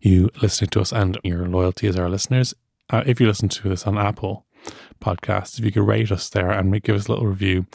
you 0.00 0.28
listening 0.42 0.70
to 0.70 0.80
us 0.80 0.92
and 0.92 1.18
your 1.24 1.48
loyalty 1.48 1.86
as 1.88 1.96
our 1.96 2.10
listeners. 2.10 2.54
Uh, 2.90 3.02
if 3.06 3.20
you 3.20 3.26
listen 3.26 3.48
to 3.48 3.68
this 3.68 3.86
on 3.86 3.96
Apple 3.96 4.46
Podcasts, 5.00 5.58
if 5.58 5.64
you 5.64 5.72
could 5.72 5.86
rate 5.86 6.12
us 6.12 6.28
there 6.28 6.50
and 6.50 6.82
give 6.82 6.96
us 6.96 7.06
a 7.06 7.12
little 7.12 7.26
review, 7.26 7.66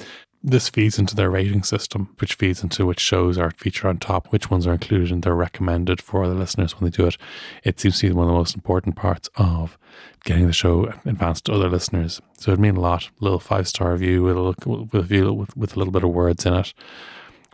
this 0.44 0.70
feeds 0.70 1.00
into 1.00 1.16
their 1.16 1.30
rating 1.30 1.64
system, 1.64 2.14
which 2.20 2.34
feeds 2.34 2.62
into 2.62 2.86
which 2.86 3.00
shows 3.00 3.38
are 3.38 3.52
featured 3.52 3.86
on 3.86 3.98
top, 3.98 4.28
which 4.28 4.52
ones 4.52 4.68
are 4.68 4.74
included, 4.74 5.10
and 5.10 5.24
they're 5.24 5.34
recommended 5.34 6.02
for 6.02 6.28
the 6.28 6.34
listeners 6.34 6.80
when 6.80 6.90
they 6.90 6.96
do 6.96 7.08
it. 7.08 7.18
It 7.64 7.80
seems 7.80 8.00
to 8.00 8.08
be 8.08 8.14
one 8.14 8.28
of 8.28 8.34
the 8.34 8.38
most 8.38 8.54
important 8.54 8.98
parts 8.98 9.30
of 9.36 9.78
getting 10.26 10.48
the 10.48 10.54
show 10.54 10.94
advanced 11.06 11.46
to 11.46 11.54
other 11.54 11.70
listeners. 11.70 12.22
So 12.38 12.52
it'd 12.52 12.60
mean 12.60 12.76
a 12.76 12.82
lot. 12.82 13.10
A 13.22 13.24
little 13.24 13.40
five 13.40 13.70
star 13.70 13.94
review 13.94 14.24
with 14.24 14.36
a 14.36 14.42
little, 14.42 14.86
with 14.86 14.94
a 14.94 15.02
view 15.02 15.34
with, 15.34 15.56
with 15.56 15.76
a 15.76 15.80
little 15.80 15.94
bit 15.94 16.04
of 16.04 16.10
words 16.10 16.46
in 16.46 16.54
it, 16.54 16.74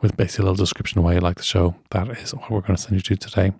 with 0.01 0.17
basically 0.17 0.43
a 0.43 0.45
little 0.49 0.63
description 0.63 0.97
of 0.97 1.05
why 1.05 1.13
you 1.13 1.19
like 1.19 1.37
the 1.37 1.43
show. 1.43 1.75
That 1.91 2.09
is 2.09 2.33
what 2.33 2.49
we're 2.49 2.61
going 2.61 2.75
to 2.75 2.81
send 2.81 2.95
you 2.95 3.01
to 3.01 3.15
today. 3.15 3.53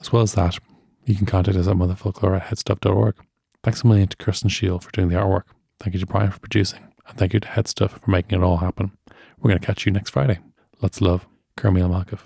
As 0.00 0.12
well 0.12 0.22
as 0.22 0.34
that, 0.34 0.58
you 1.04 1.14
can 1.14 1.26
contact 1.26 1.56
us 1.56 1.68
at 1.68 1.76
motherfocloir 1.76 2.40
at 2.40 2.48
headstuff.org. 2.48 3.14
Thanks 3.62 3.82
a 3.82 3.86
million 3.86 4.08
to 4.08 4.16
Kirsten 4.16 4.48
Shield 4.48 4.84
for 4.84 4.90
doing 4.90 5.08
the 5.08 5.16
artwork. 5.16 5.44
Thank 5.80 5.94
you 5.94 6.00
to 6.00 6.06
Brian 6.06 6.30
for 6.30 6.40
producing. 6.40 6.87
And 7.08 7.16
thank 7.16 7.32
you 7.32 7.40
to 7.40 7.48
Headstuff 7.48 8.00
for 8.00 8.10
making 8.10 8.38
it 8.38 8.44
all 8.44 8.58
happen. 8.58 8.92
We're 9.38 9.48
going 9.48 9.60
to 9.60 9.66
catch 9.66 9.86
you 9.86 9.92
next 9.92 10.10
Friday. 10.10 10.38
Let's 10.82 11.00
love 11.00 11.26
Kermil 11.56 11.88
Malkov. 11.88 12.20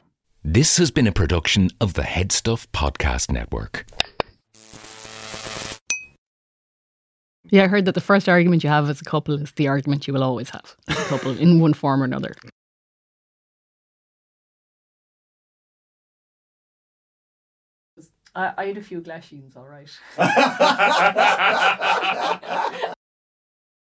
This 0.45 0.77
has 0.79 0.91
been 0.91 1.07
a 1.07 1.13
production 1.13 1.71
of 1.81 1.95
the 1.95 2.03
Headstuff 2.03 2.67
Podcast 2.69 3.31
Network. 3.31 3.87
Yeah, 7.45 7.65
I 7.65 7.69
heard 7.69 7.85
that 7.85 7.95
the 7.95 8.01
first 8.01 8.29
argument 8.29 8.65
you 8.65 8.71
have 8.71 8.89
as 8.89 9.01
a 9.01 9.05
couple 9.05 9.41
is 9.41 9.53
the 9.53 9.69
argument 9.69 10.09
you 10.09 10.15
will 10.15 10.23
always 10.23 10.51
have 10.51 10.77
as 10.89 10.99
a 10.99 11.05
couple 11.05 11.39
in 11.39 11.61
one 11.61 11.75
form 11.75 12.03
or 12.03 12.05
another. 12.05 12.35
I, 18.35 18.53
I 18.57 18.67
had 18.67 18.79
a 18.79 18.83
few 18.83 19.01
glashings, 19.01 19.55
all 19.55 19.69
right. 19.69 19.91